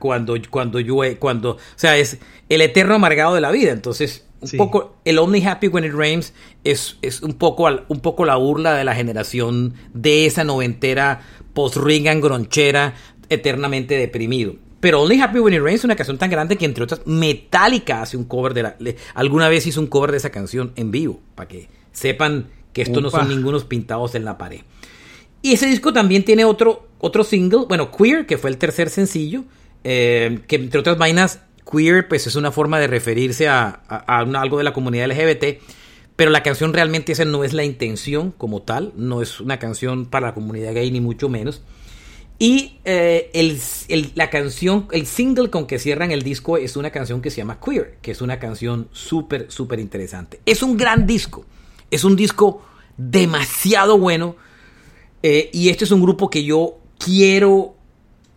cuando 0.00 0.34
cuando 0.50 0.80
llueve 0.80 1.18
cuando 1.18 1.52
o 1.52 1.58
sea 1.76 1.96
es 1.96 2.18
el 2.48 2.60
eterno 2.62 2.94
amargado 2.94 3.34
de 3.34 3.40
la 3.40 3.50
vida. 3.50 3.72
Entonces 3.72 4.24
un 4.40 4.50
poco 4.56 4.96
el 5.04 5.18
only 5.18 5.44
happy 5.44 5.68
when 5.68 5.84
it 5.84 5.92
rains 5.92 6.32
es, 6.64 6.96
es 7.02 7.22
un 7.22 7.34
poco 7.34 7.68
un 7.88 8.00
poco 8.00 8.24
la 8.24 8.36
burla 8.36 8.74
de 8.74 8.84
la 8.84 8.94
generación 8.94 9.74
de 9.92 10.26
esa 10.26 10.44
noventera 10.44 11.20
post 11.52 11.76
Reagan 11.76 12.20
gronchera 12.20 12.94
eternamente 13.28 13.96
deprimido 13.96 14.54
pero 14.80 15.02
Only 15.02 15.20
Happy 15.20 15.38
When 15.38 15.54
It 15.54 15.60
Rains 15.60 15.80
es 15.80 15.84
una 15.84 15.94
canción 15.94 16.18
tan 16.18 16.30
grande 16.30 16.56
que, 16.56 16.64
entre 16.64 16.84
otras, 16.84 17.02
Metallica 17.04 18.02
hace 18.02 18.16
un 18.16 18.24
cover 18.24 18.54
de 18.54 18.62
la. 18.62 18.76
alguna 19.14 19.48
vez 19.48 19.66
hizo 19.66 19.80
un 19.80 19.86
cover 19.86 20.10
de 20.10 20.16
esa 20.16 20.30
canción 20.30 20.72
en 20.74 20.90
vivo, 20.90 21.20
para 21.34 21.48
que 21.48 21.68
sepan 21.92 22.48
que 22.72 22.82
estos 22.82 23.02
no 23.02 23.10
son 23.10 23.28
ningunos 23.28 23.64
pintados 23.64 24.14
en 24.14 24.24
la 24.24 24.38
pared. 24.38 24.60
Y 25.42 25.52
ese 25.52 25.66
disco 25.66 25.92
también 25.92 26.24
tiene 26.24 26.44
otro, 26.44 26.88
otro 26.98 27.24
single, 27.24 27.66
bueno, 27.68 27.90
Queer, 27.90 28.26
que 28.26 28.38
fue 28.38 28.50
el 28.50 28.58
tercer 28.58 28.90
sencillo, 28.90 29.44
eh, 29.84 30.40
que 30.46 30.56
entre 30.56 30.80
otras 30.80 30.98
vainas, 30.98 31.40
Queer, 31.70 32.08
pues 32.08 32.26
es 32.26 32.36
una 32.36 32.52
forma 32.52 32.78
de 32.78 32.86
referirse 32.86 33.48
a, 33.48 33.68
algo 33.68 34.58
de 34.58 34.64
la 34.64 34.72
comunidad 34.72 35.10
LGBT. 35.10 35.60
Pero 36.16 36.30
la 36.30 36.42
canción 36.42 36.74
realmente 36.74 37.12
esa 37.12 37.24
no 37.24 37.44
es 37.44 37.54
la 37.54 37.64
intención 37.64 38.30
como 38.32 38.62
tal, 38.62 38.92
no 38.94 39.22
es 39.22 39.40
una 39.40 39.58
canción 39.58 40.04
para 40.04 40.28
la 40.28 40.34
comunidad 40.34 40.74
gay 40.74 40.90
ni 40.90 41.00
mucho 41.00 41.28
menos. 41.28 41.62
Y 42.38 42.78
eh, 42.84 43.30
la 44.14 44.30
canción, 44.30 44.86
el 44.92 45.06
single 45.06 45.50
con 45.50 45.66
que 45.66 45.78
cierran 45.78 46.10
el 46.10 46.22
disco 46.22 46.56
es 46.56 46.76
una 46.76 46.90
canción 46.90 47.20
que 47.20 47.30
se 47.30 47.38
llama 47.38 47.58
Queer, 47.60 47.98
que 48.00 48.10
es 48.10 48.22
una 48.22 48.38
canción 48.38 48.88
súper, 48.92 49.50
súper 49.50 49.78
interesante. 49.78 50.40
Es 50.46 50.62
un 50.62 50.76
gran 50.76 51.06
disco, 51.06 51.44
es 51.90 52.02
un 52.02 52.16
disco 52.16 52.62
demasiado 52.96 53.98
bueno. 53.98 54.36
Eh, 55.22 55.50
y 55.52 55.68
este 55.68 55.84
es 55.84 55.90
un 55.90 56.00
grupo 56.00 56.30
que 56.30 56.44
yo 56.44 56.78
quiero, 56.98 57.76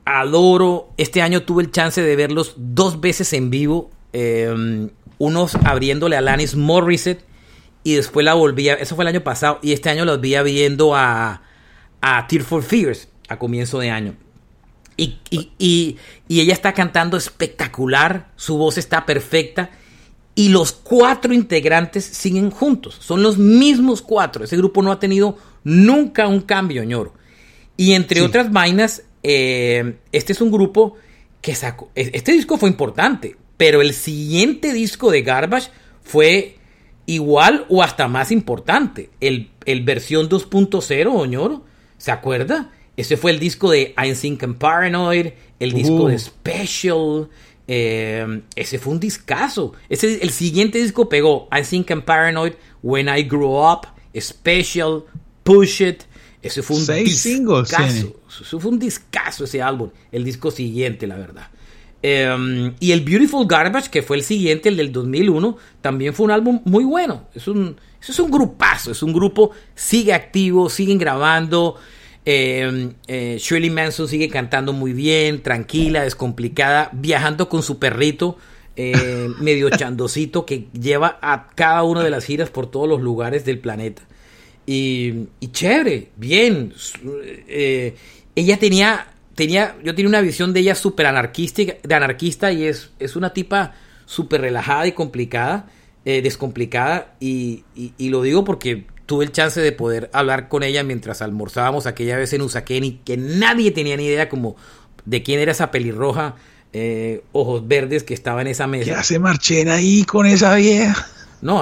adoro. 0.05 0.89
Este 0.97 1.21
año 1.21 1.43
tuve 1.43 1.63
el 1.63 1.71
chance 1.71 2.01
de 2.01 2.15
verlos 2.15 2.53
dos 2.57 3.01
veces 3.01 3.33
en 3.33 3.49
vivo. 3.49 3.91
Eh, 4.13 4.89
unos 5.17 5.55
abriéndole 5.55 6.15
a 6.15 6.19
Alanis 6.19 6.55
Morissette 6.55 7.23
y 7.83 7.95
después 7.95 8.23
la 8.23 8.33
volví 8.33 8.69
a, 8.69 8.75
eso 8.75 8.95
fue 8.95 9.03
el 9.03 9.09
año 9.09 9.23
pasado, 9.23 9.59
y 9.61 9.73
este 9.73 9.89
año 9.89 10.05
los 10.05 10.21
vi 10.21 10.35
viendo 10.43 10.95
a, 10.95 11.41
a 12.01 12.27
Tear 12.27 12.43
for 12.43 12.63
Fears 12.63 13.09
a 13.27 13.37
comienzo 13.37 13.79
de 13.79 13.89
año. 13.89 14.15
Y, 14.95 15.17
y, 15.31 15.97
ella 16.29 16.53
está 16.53 16.73
cantando 16.73 17.17
espectacular, 17.17 18.31
su 18.35 18.57
voz 18.57 18.77
está 18.77 19.05
perfecta 19.07 19.71
y 20.35 20.49
los 20.49 20.71
cuatro 20.71 21.33
integrantes 21.33 22.05
siguen 22.05 22.51
juntos, 22.51 22.97
son 22.99 23.23
los 23.23 23.37
mismos 23.37 24.01
cuatro, 24.01 24.43
ese 24.43 24.57
grupo 24.57 24.83
no 24.83 24.91
ha 24.91 24.99
tenido 24.99 25.37
nunca 25.63 26.27
un 26.27 26.41
cambio, 26.41 26.83
ñoro. 26.83 27.13
Y 27.75 27.93
entre 27.93 28.21
otras 28.21 28.51
vainas, 28.51 29.03
eh, 29.23 29.95
este 30.11 30.33
es 30.33 30.41
un 30.41 30.51
grupo 30.51 30.95
que 31.41 31.55
sacó, 31.55 31.89
e, 31.95 32.11
este 32.13 32.33
disco 32.33 32.57
fue 32.57 32.69
importante, 32.69 33.35
pero 33.57 33.81
el 33.81 33.93
siguiente 33.93 34.73
disco 34.73 35.11
de 35.11 35.21
Garbage 35.23 35.69
fue 36.03 36.57
igual 37.05 37.65
o 37.69 37.81
hasta 37.81 38.07
más 38.07 38.31
importante, 38.31 39.09
el, 39.19 39.49
el 39.65 39.83
versión 39.83 40.29
2.0, 40.29 41.27
ñoro, 41.27 41.63
¿se 41.97 42.11
acuerda? 42.11 42.71
Ese 42.95 43.17
fue 43.17 43.31
el 43.31 43.39
disco 43.39 43.71
de 43.71 43.93
I'm 43.97 44.15
Thinking 44.15 44.55
Paranoid, 44.55 45.27
el 45.59 45.71
disco 45.71 46.07
de 46.07 46.15
uh. 46.15 46.19
Special. 46.19 47.29
Eh, 47.67 48.41
ese 48.55 48.77
fue 48.77 48.93
un 48.93 48.99
discazo. 48.99 49.73
Ese, 49.89 50.21
el 50.21 50.29
siguiente 50.29 50.77
disco 50.77 51.09
pegó 51.09 51.47
I'm 51.51 51.65
Thinking 51.65 52.01
Paranoid, 52.03 52.53
When 52.83 53.07
I 53.09 53.23
Grew 53.23 53.57
Up, 53.57 53.87
Special, 54.15 55.05
Push 55.43 55.81
It. 55.81 56.03
Ese 56.41 56.61
fue 56.61 56.77
un 56.77 56.85
discazo. 57.03 58.15
Eso 58.41 58.59
fue 58.59 58.71
un 58.71 58.79
discazo 58.79 59.43
ese 59.43 59.61
álbum. 59.61 59.89
El 60.11 60.23
disco 60.23 60.51
siguiente, 60.51 61.07
la 61.07 61.17
verdad. 61.17 61.47
Em, 62.05 62.73
y 62.81 62.91
el 62.91 63.01
Beautiful 63.01 63.47
Garbage, 63.47 63.89
que 63.89 64.03
fue 64.03 64.17
el 64.17 64.23
siguiente, 64.23 64.67
el 64.67 64.75
del 64.75 64.91
2001, 64.91 65.57
también 65.81 66.13
fue 66.13 66.25
un 66.25 66.31
álbum 66.31 66.61
muy 66.65 66.83
bueno. 66.83 67.27
Es 67.33 67.47
un, 67.47 67.77
es 68.01 68.19
un 68.19 68.29
grupazo, 68.29 68.91
es 68.91 69.01
un 69.01 69.13
grupo, 69.13 69.51
sigue 69.73 70.13
activo, 70.13 70.69
siguen 70.69 70.97
grabando. 70.97 71.77
Eh, 72.25 72.93
eh, 73.07 73.37
Shirley 73.39 73.69
Manson 73.69 74.09
sigue 74.09 74.27
cantando 74.27 74.73
muy 74.73 74.91
bien, 74.91 75.41
tranquila, 75.41 76.03
descomplicada, 76.03 76.89
viajando 76.91 77.47
con 77.47 77.63
su 77.63 77.79
perrito, 77.79 78.37
eh, 78.75 79.29
medio 79.39 79.69
chandosito, 79.69 80.45
que 80.45 80.67
lleva 80.73 81.19
a 81.21 81.47
cada 81.55 81.83
una 81.83 82.03
de 82.03 82.09
las 82.09 82.25
giras 82.25 82.49
por 82.49 82.69
todos 82.69 82.89
los 82.89 83.01
lugares 83.01 83.45
del 83.45 83.59
planeta. 83.59 84.01
Y, 84.65 85.27
chévere, 85.51 86.09
bien. 86.17 86.73
Ella 88.35 88.57
tenía, 88.57 89.07
tenía, 89.35 89.75
yo 89.83 89.95
tenía 89.95 90.09
una 90.09 90.21
visión 90.21 90.53
de 90.53 90.61
ella 90.61 90.75
súper 90.75 91.05
anarquista, 91.05 91.63
de 91.83 91.95
anarquista 91.95 92.51
y 92.51 92.65
es, 92.65 92.89
es 92.99 93.15
una 93.15 93.33
tipa 93.33 93.73
súper 94.05 94.41
relajada 94.41 94.87
y 94.87 94.91
complicada, 94.91 95.67
eh, 96.05 96.21
descomplicada 96.21 97.15
y, 97.19 97.63
y, 97.75 98.09
lo 98.09 98.21
digo 98.21 98.43
porque 98.43 98.85
tuve 99.05 99.25
el 99.25 99.31
chance 99.31 99.61
de 99.61 99.71
poder 99.71 100.09
hablar 100.13 100.49
con 100.49 100.63
ella 100.63 100.83
mientras 100.83 101.21
almorzábamos 101.21 101.87
aquella 101.87 102.17
vez 102.17 102.33
en 102.33 102.41
Usaquén 102.41 102.83
y 102.83 102.91
que 103.05 103.15
nadie 103.15 103.71
tenía 103.71 103.95
ni 103.95 104.05
idea 104.05 104.27
como 104.27 104.55
de 105.05 105.23
quién 105.23 105.39
era 105.39 105.51
esa 105.51 105.71
pelirroja, 105.71 106.35
eh, 106.73 107.23
ojos 107.31 107.67
verdes 107.67 108.03
que 108.03 108.13
estaba 108.13 108.41
en 108.41 108.47
esa 108.47 108.67
mesa. 108.67 108.85
¿Qué 108.85 108.93
hace 108.93 109.19
Marchena 109.19 109.75
ahí 109.75 110.03
con 110.03 110.25
esa 110.25 110.55
vieja? 110.55 111.07
No, 111.43 111.61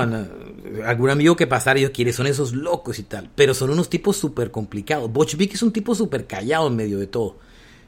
algún 0.86 1.10
amigo 1.10 1.36
que 1.36 1.48
pasara 1.48 1.80
y 1.80 1.82
yo, 1.82 1.92
quiere 1.92 2.14
son 2.14 2.28
esos 2.28 2.54
locos 2.54 3.00
y 3.00 3.04
tal? 3.04 3.32
Pero 3.34 3.56
son 3.56 3.72
unos 3.72 3.90
tipos 3.90 4.16
súper 4.16 4.52
complicados. 4.52 5.12
Butch 5.12 5.36
es 5.40 5.64
un 5.64 5.74
tipo 5.74 5.96
súper 5.96 6.28
callado 6.28 6.68
en 6.68 6.76
medio 6.76 7.00
de 7.00 7.08
todo. 7.08 7.38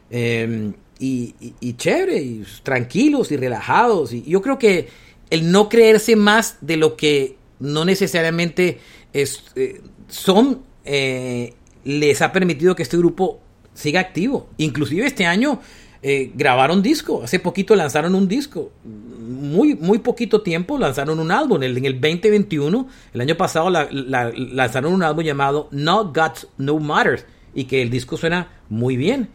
Em, 0.09 0.73
y, 0.99 1.35
y, 1.59 1.73
chévere, 1.73 2.17
y 2.17 2.43
tranquilos 2.63 3.31
y 3.31 3.37
relajados. 3.37 4.11
Y 4.11 4.23
yo 4.23 4.41
creo 4.41 4.57
que 4.57 4.87
el 5.29 5.51
no 5.51 5.69
creerse 5.69 6.15
más 6.15 6.57
de 6.61 6.77
lo 6.77 6.97
que 6.97 7.37
no 7.59 7.85
necesariamente 7.85 8.79
es, 9.13 9.43
eh, 9.55 9.79
son, 10.07 10.63
eh, 10.85 11.53
les 11.83 12.23
ha 12.23 12.31
permitido 12.31 12.75
que 12.75 12.81
este 12.81 12.97
grupo 12.97 13.39
siga 13.75 13.99
activo. 13.99 14.49
Inclusive 14.57 15.05
este 15.05 15.27
año 15.27 15.61
eh, 16.03 16.31
grabaron 16.35 16.81
disco, 16.81 17.23
hace 17.23 17.39
poquito 17.39 17.75
lanzaron 17.75 18.13
un 18.13 18.27
disco, 18.27 18.71
muy, 18.83 19.75
muy 19.75 19.99
poquito 19.99 20.41
tiempo 20.41 20.77
lanzaron 20.77 21.17
un 21.19 21.31
álbum, 21.31 21.63
en 21.63 21.85
el 21.85 21.93
2021, 21.99 22.87
el 23.13 23.21
año 23.21 23.37
pasado 23.37 23.69
lanzaron 23.69 24.93
un 24.93 25.01
álbum 25.01 25.23
llamado 25.23 25.69
No 25.71 26.11
Guts, 26.13 26.47
No 26.57 26.77
Matters, 26.77 27.25
y 27.55 27.65
que 27.65 27.81
el 27.81 27.89
disco 27.89 28.17
suena 28.17 28.49
muy 28.69 28.97
bien. 28.97 29.29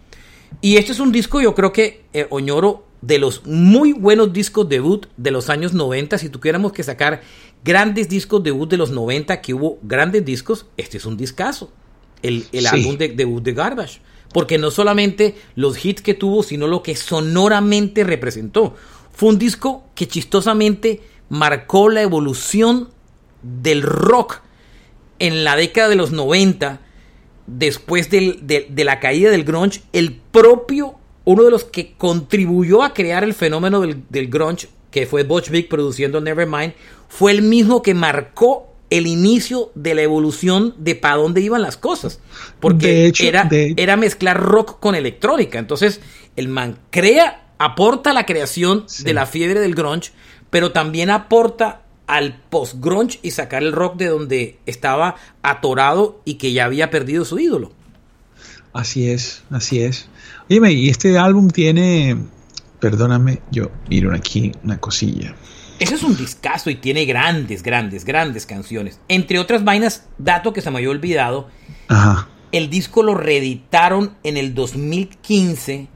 Y 0.60 0.76
este 0.76 0.92
es 0.92 1.00
un 1.00 1.10
disco, 1.10 1.40
yo 1.40 1.54
creo 1.54 1.72
que 1.72 2.04
Oñoro, 2.30 2.84
de 3.00 3.18
los 3.18 3.46
muy 3.46 3.92
buenos 3.92 4.32
discos 4.32 4.68
debut 4.68 5.06
de 5.16 5.30
los 5.30 5.50
años 5.50 5.72
90, 5.72 6.18
si 6.18 6.28
tuviéramos 6.28 6.72
que 6.72 6.82
sacar 6.82 7.22
grandes 7.64 8.08
discos 8.08 8.42
debut 8.42 8.68
de 8.68 8.76
los 8.76 8.90
90, 8.90 9.40
que 9.40 9.54
hubo 9.54 9.78
grandes 9.82 10.24
discos, 10.24 10.66
este 10.76 10.96
es 10.96 11.06
un 11.06 11.16
discazo. 11.16 11.72
El, 12.22 12.44
álbum 12.66 12.96
de 12.98 13.08
debut 13.08 13.42
de 13.42 13.52
Garbage. 13.52 14.00
Porque 14.32 14.58
no 14.58 14.70
solamente 14.70 15.36
los 15.54 15.84
hits 15.84 16.02
que 16.02 16.14
tuvo, 16.14 16.42
sino 16.42 16.66
lo 16.66 16.82
que 16.82 16.96
sonoramente 16.96 18.04
representó. 18.04 18.74
Fue 19.12 19.30
un 19.30 19.38
disco 19.38 19.84
que 19.94 20.06
chistosamente 20.06 21.00
marcó 21.28 21.88
la 21.88 22.02
evolución 22.02 22.90
del 23.42 23.82
rock 23.82 24.40
en 25.18 25.44
la 25.44 25.56
década 25.56 25.88
de 25.88 25.96
los 25.96 26.12
90, 26.12 26.80
después 27.46 28.10
de, 28.10 28.66
la 28.76 29.00
caída 29.00 29.30
del 29.30 29.44
grunge, 29.44 29.82
el 29.92 30.14
propio, 30.14 30.96
uno 31.24 31.44
de 31.44 31.50
los 31.50 31.64
que 31.64 31.94
contribuyó 31.96 32.82
a 32.82 32.94
crear 32.94 33.24
el 33.24 33.34
fenómeno 33.34 33.80
del, 33.80 34.28
grunge, 34.28 34.68
que 34.90 35.06
fue 35.06 35.24
Butch 35.24 35.50
Vig 35.50 35.68
produciendo 35.68 36.20
Nevermind, 36.20 36.74
fue 37.08 37.32
el 37.32 37.42
mismo 37.42 37.82
que 37.82 37.94
marcó 37.94 38.72
el 38.90 39.06
inicio 39.06 39.70
de 39.74 39.94
la 39.94 40.02
evolución 40.02 40.74
de 40.78 40.94
para 40.94 41.16
dónde 41.16 41.40
iban 41.40 41.62
las 41.62 41.76
cosas. 41.76 42.20
Porque 42.60 43.12
era, 43.20 43.48
era 43.50 43.96
mezclar 43.96 44.40
rock 44.40 44.80
con 44.80 44.94
electrónica. 44.94 45.58
Entonces, 45.58 46.00
el 46.36 46.48
man 46.48 46.78
crea, 46.90 47.52
aporta 47.58 48.12
la 48.12 48.26
creación 48.26 48.86
de 49.02 49.14
la 49.14 49.26
fiebre 49.26 49.60
del 49.60 49.74
grunge, 49.74 50.12
pero 50.50 50.72
también 50.72 51.10
aporta 51.10 51.82
al 52.06 52.40
post-grunge 52.48 53.20
y 53.22 53.32
sacar 53.32 53.62
el 53.62 53.72
rock 53.72 53.96
de 53.96 54.06
donde 54.06 54.58
estaba 54.64 55.16
atorado 55.42 56.22
y 56.24 56.34
que 56.34 56.52
ya 56.52 56.64
había 56.64 56.90
perdido 56.90 57.24
su 57.24 57.38
ídolo. 57.38 57.72
Así 58.72 59.10
es, 59.10 59.42
así 59.50 59.82
es. 59.82 60.08
Dime, 60.48 60.72
y 60.72 60.88
este 60.88 61.18
álbum 61.18 61.50
tiene, 61.50 62.16
perdóname, 62.80 63.42
yo 63.50 63.70
miro 63.90 64.14
aquí 64.14 64.52
una 64.64 64.78
cosilla. 64.78 65.34
Ese 65.78 65.94
es 65.94 66.02
un 66.02 66.16
discazo 66.16 66.70
y 66.70 66.74
tiene 66.74 67.04
grandes, 67.04 67.62
grandes, 67.62 68.04
grandes 68.04 68.46
canciones. 68.46 69.00
Entre 69.08 69.38
otras 69.38 69.64
vainas, 69.64 70.06
dato 70.18 70.52
que 70.52 70.60
se 70.60 70.70
me 70.70 70.78
había 70.78 70.90
olvidado, 70.90 71.48
el 72.50 72.68
disco 72.68 73.02
lo 73.02 73.14
reeditaron 73.14 74.16
en 74.24 74.36
el 74.36 74.54
2015 74.54 75.88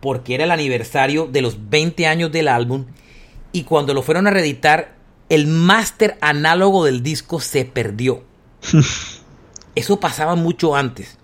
porque 0.00 0.34
era 0.34 0.44
el 0.44 0.50
aniversario 0.50 1.26
de 1.26 1.42
los 1.42 1.70
20 1.70 2.06
años 2.06 2.32
del 2.32 2.48
álbum 2.48 2.86
y 3.52 3.64
cuando 3.64 3.94
lo 3.94 4.02
fueron 4.02 4.26
a 4.26 4.30
reeditar, 4.30 4.94
el 5.28 5.46
máster 5.46 6.18
análogo 6.20 6.84
del 6.84 7.02
disco 7.02 7.40
se 7.40 7.64
perdió. 7.64 8.24
Eso 9.74 10.00
pasaba 10.00 10.34
mucho 10.34 10.76
antes. 10.76 11.16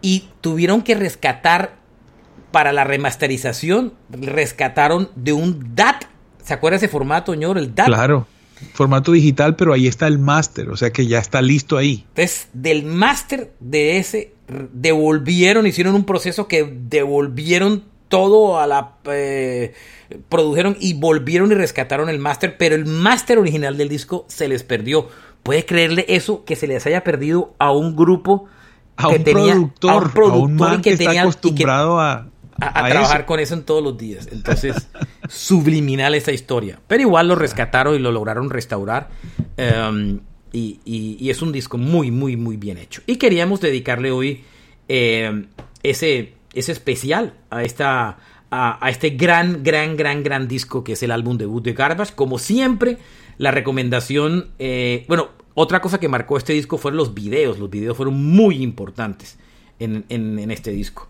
Y 0.00 0.28
tuvieron 0.40 0.82
que 0.82 0.94
rescatar 0.94 1.76
para 2.50 2.72
la 2.72 2.84
remasterización, 2.84 3.94
rescataron 4.10 5.10
de 5.14 5.32
un 5.32 5.74
DAT 5.74 6.04
¿Se 6.48 6.54
acuerda 6.54 6.78
ese 6.78 6.88
formato, 6.88 7.32
señor? 7.32 7.58
El 7.58 7.74
DAT. 7.74 7.88
Claro, 7.88 8.26
formato 8.72 9.12
digital, 9.12 9.54
pero 9.54 9.74
ahí 9.74 9.86
está 9.86 10.06
el 10.06 10.18
máster, 10.18 10.70
o 10.70 10.78
sea 10.78 10.90
que 10.90 11.06
ya 11.06 11.18
está 11.18 11.42
listo 11.42 11.76
ahí. 11.76 12.06
Entonces, 12.08 12.48
del 12.54 12.86
máster 12.86 13.52
de 13.60 13.98
ese, 13.98 14.32
devolvieron, 14.72 15.66
hicieron 15.66 15.94
un 15.94 16.04
proceso 16.04 16.48
que 16.48 16.64
devolvieron 16.64 17.84
todo 18.08 18.58
a 18.58 18.66
la... 18.66 18.94
Eh, 19.12 19.74
produjeron 20.30 20.78
y 20.80 20.94
volvieron 20.94 21.52
y 21.52 21.54
rescataron 21.54 22.08
el 22.08 22.18
máster, 22.18 22.56
pero 22.56 22.74
el 22.74 22.86
máster 22.86 23.38
original 23.38 23.76
del 23.76 23.90
disco 23.90 24.24
se 24.28 24.48
les 24.48 24.62
perdió. 24.62 25.06
¿Puede 25.42 25.66
creerle 25.66 26.06
eso 26.08 26.46
que 26.46 26.56
se 26.56 26.66
les 26.66 26.86
haya 26.86 27.04
perdido 27.04 27.52
a 27.58 27.72
un 27.72 27.94
grupo 27.94 28.46
a 28.96 29.10
que 29.10 29.16
un 29.16 29.24
tenía, 29.24 29.52
productor, 29.52 29.90
a 29.90 29.96
un 29.96 30.10
productor 30.12 30.80
que, 30.80 30.92
está 30.94 31.10
acostumbrado 31.10 32.00
a 32.00 32.28
a, 32.60 32.88
trabajar 32.88 33.26
con 33.26 33.40
eso 33.40 33.54
en 33.54 33.62
todos 33.62 33.82
los 33.82 33.96
días. 33.96 34.28
Entonces, 34.32 34.88
subliminal 35.28 36.14
esa 36.14 36.32
historia. 36.32 36.80
Pero 36.86 37.02
igual 37.02 37.28
lo 37.28 37.34
rescataron 37.34 37.94
y 37.94 37.98
lo 37.98 38.12
lograron 38.12 38.50
restaurar. 38.50 39.08
Em, 39.56 40.20
y, 40.52 41.28
es 41.30 41.42
un 41.42 41.52
disco 41.52 41.78
muy, 41.78 42.10
muy, 42.10 42.36
muy 42.36 42.56
bien 42.56 42.78
hecho. 42.78 43.02
Y 43.06 43.16
queríamos 43.16 43.60
dedicarle 43.60 44.10
hoy 44.10 44.44
em, 44.88 45.46
ese, 45.82 46.34
ese 46.52 46.72
especial 46.72 47.34
a 47.50 47.62
esta. 47.62 48.18
A, 48.50 48.88
este 48.88 49.10
gran, 49.10 49.62
gran, 49.62 49.94
gran, 49.94 50.22
gran 50.22 50.48
disco 50.48 50.82
que 50.82 50.92
es 50.92 51.02
el 51.02 51.10
álbum 51.10 51.36
debut 51.36 51.62
de 51.62 51.74
Garbage. 51.74 52.14
Como 52.14 52.38
siempre, 52.38 52.96
la 53.36 53.50
recomendación. 53.50 54.52
Eh, 54.58 55.04
bueno, 55.06 55.28
otra 55.52 55.82
cosa 55.82 56.00
que 56.00 56.08
marcó 56.08 56.38
este 56.38 56.54
disco 56.54 56.78
fueron 56.78 56.96
los 56.96 57.12
videos. 57.12 57.58
Los 57.58 57.68
videos 57.68 57.96
fueron 57.96 58.14
muy 58.14 58.62
importantes 58.62 59.38
en, 59.78 60.06
en 60.08 60.50
este 60.50 60.70
disco. 60.70 61.06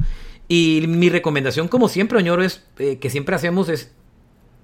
Y 0.48 0.86
mi 0.88 1.10
recomendación, 1.10 1.68
como 1.68 1.88
siempre, 1.88 2.18
Oñoro, 2.18 2.42
es 2.42 2.64
eh, 2.78 2.98
que 2.98 3.10
siempre 3.10 3.36
hacemos 3.36 3.68
es 3.68 3.92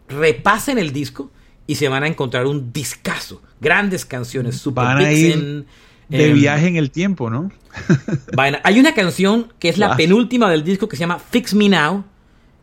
repasen 0.09 0.79
el 0.79 0.93
disco 0.93 1.31
y 1.67 1.77
se 1.77 1.89
van 1.89 2.03
a 2.03 2.07
encontrar 2.07 2.47
un 2.47 2.73
discazo. 2.73 3.43
Grandes 3.61 4.05
canciones, 4.05 4.57
super 4.57 4.85
Van 4.85 4.99
a 4.99 5.13
ir 5.13 5.67
de 6.09 6.27
em, 6.27 6.35
viaje 6.35 6.69
en 6.69 6.77
el 6.77 6.91
tiempo, 6.91 7.31
¿no? 7.31 7.51
Hay 8.63 8.79
una 8.79 8.95
canción 8.95 9.53
que 9.59 9.69
es 9.69 9.79
la 9.79 9.97
penúltima 9.97 10.51
del 10.51 10.65
disco 10.65 10.89
que 10.89 10.97
se 10.97 11.01
llama 11.01 11.19
Fix 11.19 11.55
Me 11.55 11.69
Now, 11.69 12.05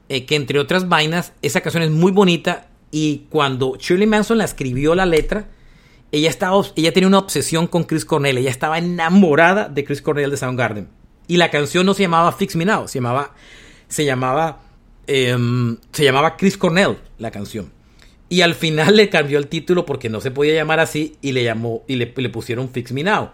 eh, 0.09 0.25
que 0.25 0.35
entre 0.35 0.59
otras 0.59 0.87
vainas, 0.87 1.33
esa 1.41 1.61
canción 1.61 1.83
es 1.83 1.91
muy 1.91 2.11
bonita 2.11 2.67
y 2.91 3.25
cuando 3.29 3.77
Shirley 3.79 4.07
Manson 4.07 4.37
la 4.37 4.45
escribió 4.45 4.95
la 4.95 5.05
letra, 5.05 5.47
ella, 6.11 6.29
estaba, 6.29 6.61
ella 6.75 6.93
tenía 6.93 7.07
una 7.07 7.19
obsesión 7.19 7.67
con 7.67 7.83
Chris 7.83 8.05
Cornell, 8.05 8.37
ella 8.37 8.49
estaba 8.49 8.77
enamorada 8.77 9.69
de 9.69 9.83
Chris 9.83 10.01
Cornell 10.01 10.29
de 10.29 10.37
Soundgarden. 10.37 11.00
Y 11.31 11.37
la 11.37 11.49
canción 11.49 11.85
no 11.85 11.93
se 11.93 12.01
llamaba 12.01 12.33
Fix 12.33 12.57
Me 12.57 12.65
Now, 12.65 12.89
se 12.89 12.95
llamaba, 12.95 13.33
se 13.87 14.03
llamaba, 14.03 14.63
em, 15.07 15.77
se 15.93 16.03
llamaba 16.03 16.35
Chris 16.35 16.57
Cornell, 16.57 16.97
la 17.19 17.31
canción. 17.31 17.71
Y 18.27 18.41
al 18.41 18.53
final 18.53 18.97
le 18.97 19.07
cambió 19.07 19.37
el 19.37 19.47
título 19.47 19.85
porque 19.85 20.09
no 20.09 20.19
se 20.19 20.29
podía 20.29 20.55
llamar 20.55 20.81
así 20.81 21.15
y 21.21 21.31
le 21.31 21.45
llamó 21.45 21.85
y 21.87 21.95
le, 21.95 22.07
pusieron 22.07 22.67
Fix 22.67 22.91
Me 22.91 23.03
Now. 23.03 23.29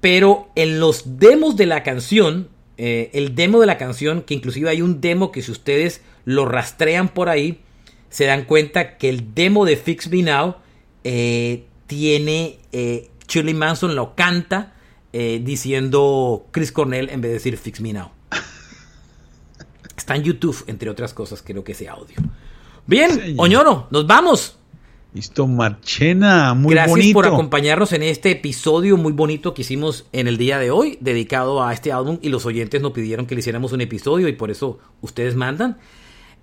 Pero 0.00 0.50
en 0.54 0.78
los 0.78 1.18
demos 1.18 1.56
de 1.56 1.66
la 1.66 1.82
canción, 1.82 2.48
eh, 2.76 3.10
el 3.12 3.34
demo 3.34 3.58
de 3.58 3.66
la 3.66 3.76
canción, 3.76 4.22
que 4.22 4.34
inclusive 4.34 4.70
hay 4.70 4.80
un 4.80 5.00
demo 5.00 5.32
que 5.32 5.42
si 5.42 5.50
ustedes 5.50 6.02
lo 6.24 6.44
rastrean 6.44 7.08
por 7.08 7.28
ahí, 7.28 7.58
se 8.08 8.26
dan 8.26 8.44
cuenta 8.44 8.98
que 8.98 9.08
el 9.08 9.34
demo 9.34 9.64
de 9.64 9.76
Fix 9.76 10.08
Me 10.10 10.22
Now 10.22 10.58
eh, 11.02 11.64
tiene, 11.88 12.60
eh, 12.70 13.10
Shirley 13.26 13.54
Manson 13.54 13.96
lo 13.96 14.14
canta 14.14 14.75
eh, 15.18 15.40
diciendo 15.42 16.44
Chris 16.50 16.72
Cornell 16.72 17.08
en 17.08 17.22
vez 17.22 17.30
de 17.30 17.34
decir 17.36 17.56
Fix 17.56 17.80
Me 17.80 17.94
Now. 17.94 18.10
Está 19.96 20.14
en 20.14 20.24
YouTube, 20.24 20.62
entre 20.66 20.90
otras 20.90 21.14
cosas, 21.14 21.40
creo 21.42 21.64
que 21.64 21.72
ese 21.72 21.88
audio. 21.88 22.16
Bien, 22.86 23.34
Oñoro, 23.38 23.88
nos 23.90 24.06
vamos. 24.06 24.58
Listo, 25.14 25.46
Marchena, 25.46 26.52
muy 26.52 26.74
Gracias 26.74 27.14
por 27.14 27.26
acompañarnos 27.26 27.94
en 27.94 28.02
este 28.02 28.32
episodio 28.32 28.98
muy 28.98 29.12
bonito 29.12 29.54
que 29.54 29.62
hicimos 29.62 30.04
en 30.12 30.28
el 30.28 30.36
día 30.36 30.58
de 30.58 30.70
hoy, 30.70 30.98
dedicado 31.00 31.64
a 31.64 31.72
este 31.72 31.92
álbum. 31.92 32.18
Y 32.20 32.28
los 32.28 32.44
oyentes 32.44 32.82
nos 32.82 32.92
pidieron 32.92 33.24
que 33.24 33.34
le 33.34 33.38
hiciéramos 33.38 33.72
un 33.72 33.80
episodio 33.80 34.28
y 34.28 34.34
por 34.34 34.50
eso 34.50 34.80
ustedes 35.00 35.34
mandan. 35.34 35.78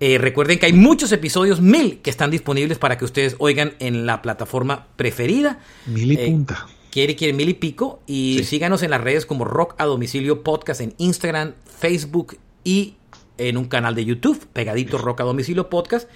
Eh, 0.00 0.18
recuerden 0.18 0.58
que 0.58 0.66
hay 0.66 0.72
muchos 0.72 1.12
episodios, 1.12 1.60
mil, 1.60 2.00
que 2.00 2.10
están 2.10 2.32
disponibles 2.32 2.78
para 2.78 2.98
que 2.98 3.04
ustedes 3.04 3.36
oigan 3.38 3.74
en 3.78 4.04
la 4.04 4.20
plataforma 4.20 4.88
preferida. 4.96 5.60
Mil 5.86 6.10
y 6.10 6.16
eh, 6.16 6.26
punta 6.26 6.66
quiere, 6.94 7.16
quiere 7.16 7.32
mil 7.32 7.48
y 7.48 7.54
pico. 7.54 8.00
Y 8.06 8.44
síganos 8.44 8.84
en 8.84 8.90
las 8.90 9.00
redes 9.00 9.26
como 9.26 9.44
Rock 9.44 9.74
a 9.78 9.84
Domicilio 9.84 10.44
Podcast 10.44 10.80
en 10.80 10.94
Instagram, 10.98 11.54
Facebook 11.64 12.38
y 12.62 12.94
en 13.36 13.56
un 13.56 13.64
canal 13.64 13.96
de 13.96 14.04
YouTube, 14.04 14.46
pegadito 14.52 14.96
Rock 14.96 15.22
a 15.22 15.24
Domicilio 15.24 15.68
Podcast. 15.68 16.08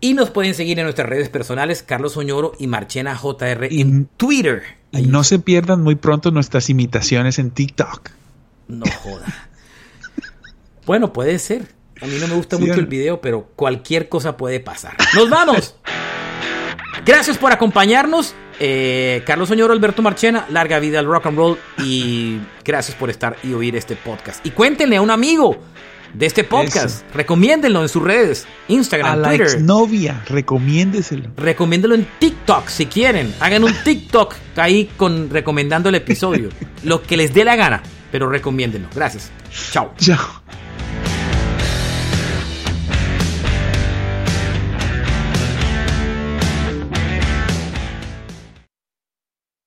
Y 0.00 0.14
nos 0.14 0.30
pueden 0.30 0.54
seguir 0.54 0.78
en 0.78 0.84
nuestras 0.84 1.06
redes 1.06 1.28
personales, 1.28 1.82
Carlos 1.82 2.16
Oñoro 2.16 2.52
y 2.58 2.66
Marchena 2.66 3.14
JR 3.14 3.66
en 3.70 4.06
Twitter. 4.16 4.62
Y 4.90 5.02
no 5.02 5.22
se 5.22 5.38
pierdan 5.38 5.82
muy 5.82 5.96
pronto 5.96 6.30
nuestras 6.30 6.70
imitaciones 6.70 7.38
en 7.38 7.50
TikTok. 7.50 8.08
No 8.68 8.86
joda. 9.02 9.50
bueno, 10.86 11.12
puede 11.12 11.38
ser. 11.38 11.74
A 12.00 12.06
mí 12.06 12.14
no 12.18 12.26
me 12.26 12.36
gusta 12.36 12.56
mucho 12.56 12.74
el 12.74 12.86
video, 12.86 13.20
pero 13.20 13.50
cualquier 13.54 14.08
cosa 14.08 14.38
puede 14.38 14.60
pasar. 14.60 14.96
¡Nos 15.14 15.28
vamos! 15.28 15.74
Gracias 17.04 17.36
por 17.36 17.52
acompañarnos. 17.52 18.34
Eh, 18.58 19.22
Carlos 19.26 19.50
Oñoro, 19.50 19.72
Alberto 19.72 20.02
Marchena, 20.02 20.46
larga 20.50 20.78
vida 20.78 20.98
al 20.98 21.06
rock 21.06 21.26
and 21.26 21.36
roll 21.36 21.58
y 21.78 22.38
gracias 22.64 22.96
por 22.96 23.10
estar 23.10 23.36
y 23.42 23.52
oír 23.52 23.76
este 23.76 23.96
podcast. 23.96 24.44
Y 24.46 24.50
cuéntenle 24.50 24.96
a 24.96 25.02
un 25.02 25.10
amigo 25.10 25.60
de 26.14 26.26
este 26.26 26.44
podcast. 26.44 27.04
Recomiéndenlo 27.14 27.82
en 27.82 27.88
sus 27.88 28.02
redes, 28.02 28.46
Instagram, 28.68 29.20
a 29.24 29.28
Twitter. 29.28 29.46
La 29.46 29.52
exnovia, 29.52 30.22
recomiéndeselo. 30.28 31.30
Recomiéndelo 31.36 31.94
en 31.94 32.06
TikTok 32.18 32.68
si 32.68 32.86
quieren. 32.86 33.34
Hagan 33.40 33.64
un 33.64 33.74
TikTok 33.84 34.34
ahí 34.56 34.90
con 34.96 35.30
recomendando 35.30 35.88
el 35.88 35.96
episodio. 35.96 36.48
Lo 36.84 37.02
que 37.02 37.16
les 37.16 37.34
dé 37.34 37.44
la 37.44 37.56
gana, 37.56 37.82
pero 38.10 38.28
recomiéndenlo. 38.28 38.88
Gracias. 38.94 39.30
Chao. 39.70 39.92
Chao. 39.98 40.42